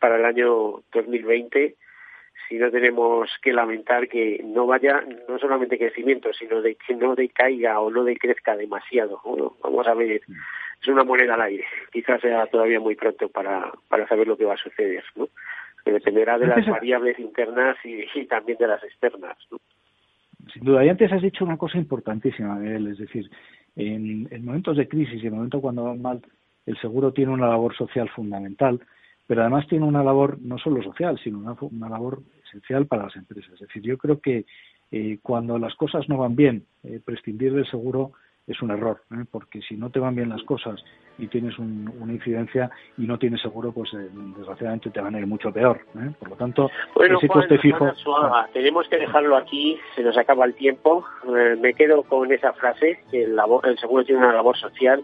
para 0.00 0.16
el 0.16 0.24
año 0.24 0.82
2020 0.92 1.76
si 2.48 2.56
no 2.56 2.70
tenemos 2.70 3.30
que 3.42 3.52
lamentar 3.52 4.08
que 4.08 4.40
no 4.44 4.66
vaya 4.66 5.04
no 5.28 5.38
solamente 5.38 5.78
crecimiento, 5.78 6.32
sino 6.32 6.62
de 6.62 6.76
que 6.76 6.94
no 6.94 7.14
decaiga 7.14 7.80
o 7.80 7.90
no 7.90 8.04
decrezca 8.04 8.56
demasiado. 8.56 9.20
vamos 9.62 9.86
a 9.86 9.94
ver, 9.94 10.22
es 10.80 10.88
una 10.88 11.04
moneda 11.04 11.34
al 11.34 11.42
aire. 11.42 11.64
Quizás 11.92 12.20
sea 12.20 12.46
todavía 12.46 12.80
muy 12.80 12.94
pronto 12.94 13.28
para, 13.28 13.72
para 13.88 14.06
saber 14.06 14.28
lo 14.28 14.36
que 14.36 14.44
va 14.44 14.54
a 14.54 14.58
suceder, 14.58 15.04
¿no? 15.16 15.28
Que 15.84 15.92
dependerá 15.92 16.38
de 16.38 16.46
las 16.46 16.66
variables 16.66 17.18
internas 17.18 17.76
y, 17.84 18.24
también 18.26 18.58
de 18.58 18.66
las 18.66 18.82
externas, 18.82 19.36
¿no? 19.50 19.58
Sin 20.56 20.64
duda. 20.64 20.84
Y 20.84 20.88
antes 20.88 21.12
has 21.12 21.22
dicho 21.22 21.44
una 21.44 21.56
cosa 21.56 21.78
importantísima, 21.78 22.56
Miguel, 22.56 22.88
es 22.88 22.98
decir, 22.98 23.30
en, 23.76 24.26
en 24.30 24.44
momentos 24.44 24.76
de 24.76 24.88
crisis 24.88 25.22
y 25.22 25.26
en 25.26 25.34
momentos 25.34 25.60
cuando 25.60 25.84
van 25.84 26.02
mal, 26.02 26.22
el 26.64 26.76
seguro 26.80 27.12
tiene 27.12 27.32
una 27.32 27.48
labor 27.48 27.76
social 27.76 28.08
fundamental 28.10 28.80
pero 29.26 29.42
además 29.42 29.66
tiene 29.66 29.84
una 29.84 30.04
labor 30.04 30.38
no 30.40 30.58
solo 30.58 30.82
social, 30.82 31.18
sino 31.22 31.38
una, 31.38 31.88
labor 31.88 32.22
esencial 32.46 32.86
para 32.86 33.04
las 33.04 33.16
empresas. 33.16 33.54
Es 33.54 33.60
decir, 33.60 33.82
yo 33.82 33.98
creo 33.98 34.20
que 34.20 34.46
eh, 34.92 35.18
cuando 35.22 35.58
las 35.58 35.74
cosas 35.74 36.08
no 36.08 36.18
van 36.18 36.36
bien, 36.36 36.64
eh, 36.84 37.00
prescindir 37.04 37.52
del 37.52 37.68
seguro 37.68 38.12
es 38.46 38.62
un 38.62 38.70
error, 38.70 39.02
¿eh? 39.12 39.24
porque 39.30 39.60
si 39.62 39.76
no 39.76 39.90
te 39.90 39.98
van 39.98 40.14
bien 40.14 40.28
las 40.28 40.42
cosas 40.44 40.82
y 41.18 41.26
tienes 41.28 41.58
una 41.58 42.12
incidencia 42.12 42.70
y 42.96 43.06
no 43.06 43.18
tienes 43.18 43.40
seguro, 43.40 43.72
pues 43.72 43.90
desgraciadamente 43.92 44.90
te 44.90 45.00
van 45.00 45.14
a 45.14 45.18
ir 45.18 45.26
mucho 45.26 45.50
peor. 45.50 45.80
Por 46.18 46.30
lo 46.30 46.36
tanto, 46.36 46.70
bueno, 46.94 47.16
ese 47.16 47.28
coste 47.28 47.58
fijo. 47.58 47.90
tenemos 48.52 48.86
que 48.88 48.98
dejarlo 48.98 49.36
aquí, 49.36 49.78
se 49.94 50.02
nos 50.02 50.16
acaba 50.16 50.44
el 50.44 50.54
tiempo. 50.54 51.04
me 51.60 51.74
quedo 51.74 52.02
con 52.02 52.30
esa 52.30 52.52
frase: 52.52 53.00
que 53.10 53.24
el, 53.24 53.38
el 53.64 53.78
seguro 53.78 54.04
tiene 54.04 54.20
una 54.20 54.34
labor 54.34 54.56
social 54.56 55.02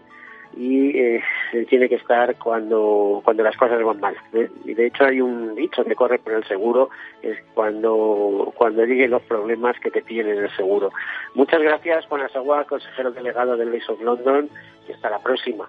y 0.55 0.97
eh, 0.97 1.23
tiene 1.69 1.89
que 1.89 1.95
estar 1.95 2.35
cuando, 2.37 3.21
cuando 3.23 3.43
las 3.43 3.55
cosas 3.57 3.83
van 3.83 3.99
mal. 3.99 4.15
¿eh? 4.33 4.49
Y 4.65 4.73
de 4.73 4.87
hecho 4.87 5.05
hay 5.05 5.21
un 5.21 5.55
dicho 5.55 5.83
que 5.83 5.95
corre 5.95 6.19
por 6.19 6.33
el 6.33 6.43
seguro, 6.45 6.89
es 7.21 7.37
cuando, 7.53 8.53
cuando 8.55 8.85
lleguen 8.85 9.11
los 9.11 9.21
problemas 9.23 9.79
que 9.79 9.91
te 9.91 10.01
piden 10.01 10.29
en 10.29 10.43
el 10.43 10.55
seguro. 10.55 10.91
Muchas 11.35 11.61
gracias, 11.61 12.05
Juan 12.05 12.21
Asagua, 12.21 12.65
consejero 12.65 13.11
delegado 13.11 13.57
del 13.57 13.71
Lace 13.71 13.91
of 13.91 14.01
London, 14.01 14.49
y 14.87 14.91
hasta 14.91 15.09
la 15.09 15.19
próxima. 15.19 15.67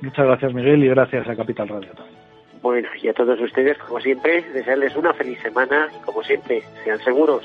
Muchas 0.00 0.26
gracias, 0.26 0.52
Miguel, 0.52 0.84
y 0.84 0.88
gracias 0.88 1.28
a 1.28 1.36
Capital 1.36 1.68
Radio 1.68 1.92
también. 1.92 2.16
Bueno, 2.62 2.88
y 3.00 3.08
a 3.08 3.14
todos 3.14 3.40
ustedes, 3.40 3.78
como 3.78 4.00
siempre, 4.00 4.42
desearles 4.52 4.96
una 4.96 5.12
feliz 5.14 5.38
semana 5.40 5.88
y 5.96 6.04
como 6.04 6.22
siempre, 6.22 6.62
sean 6.84 6.98
seguros. 7.00 7.44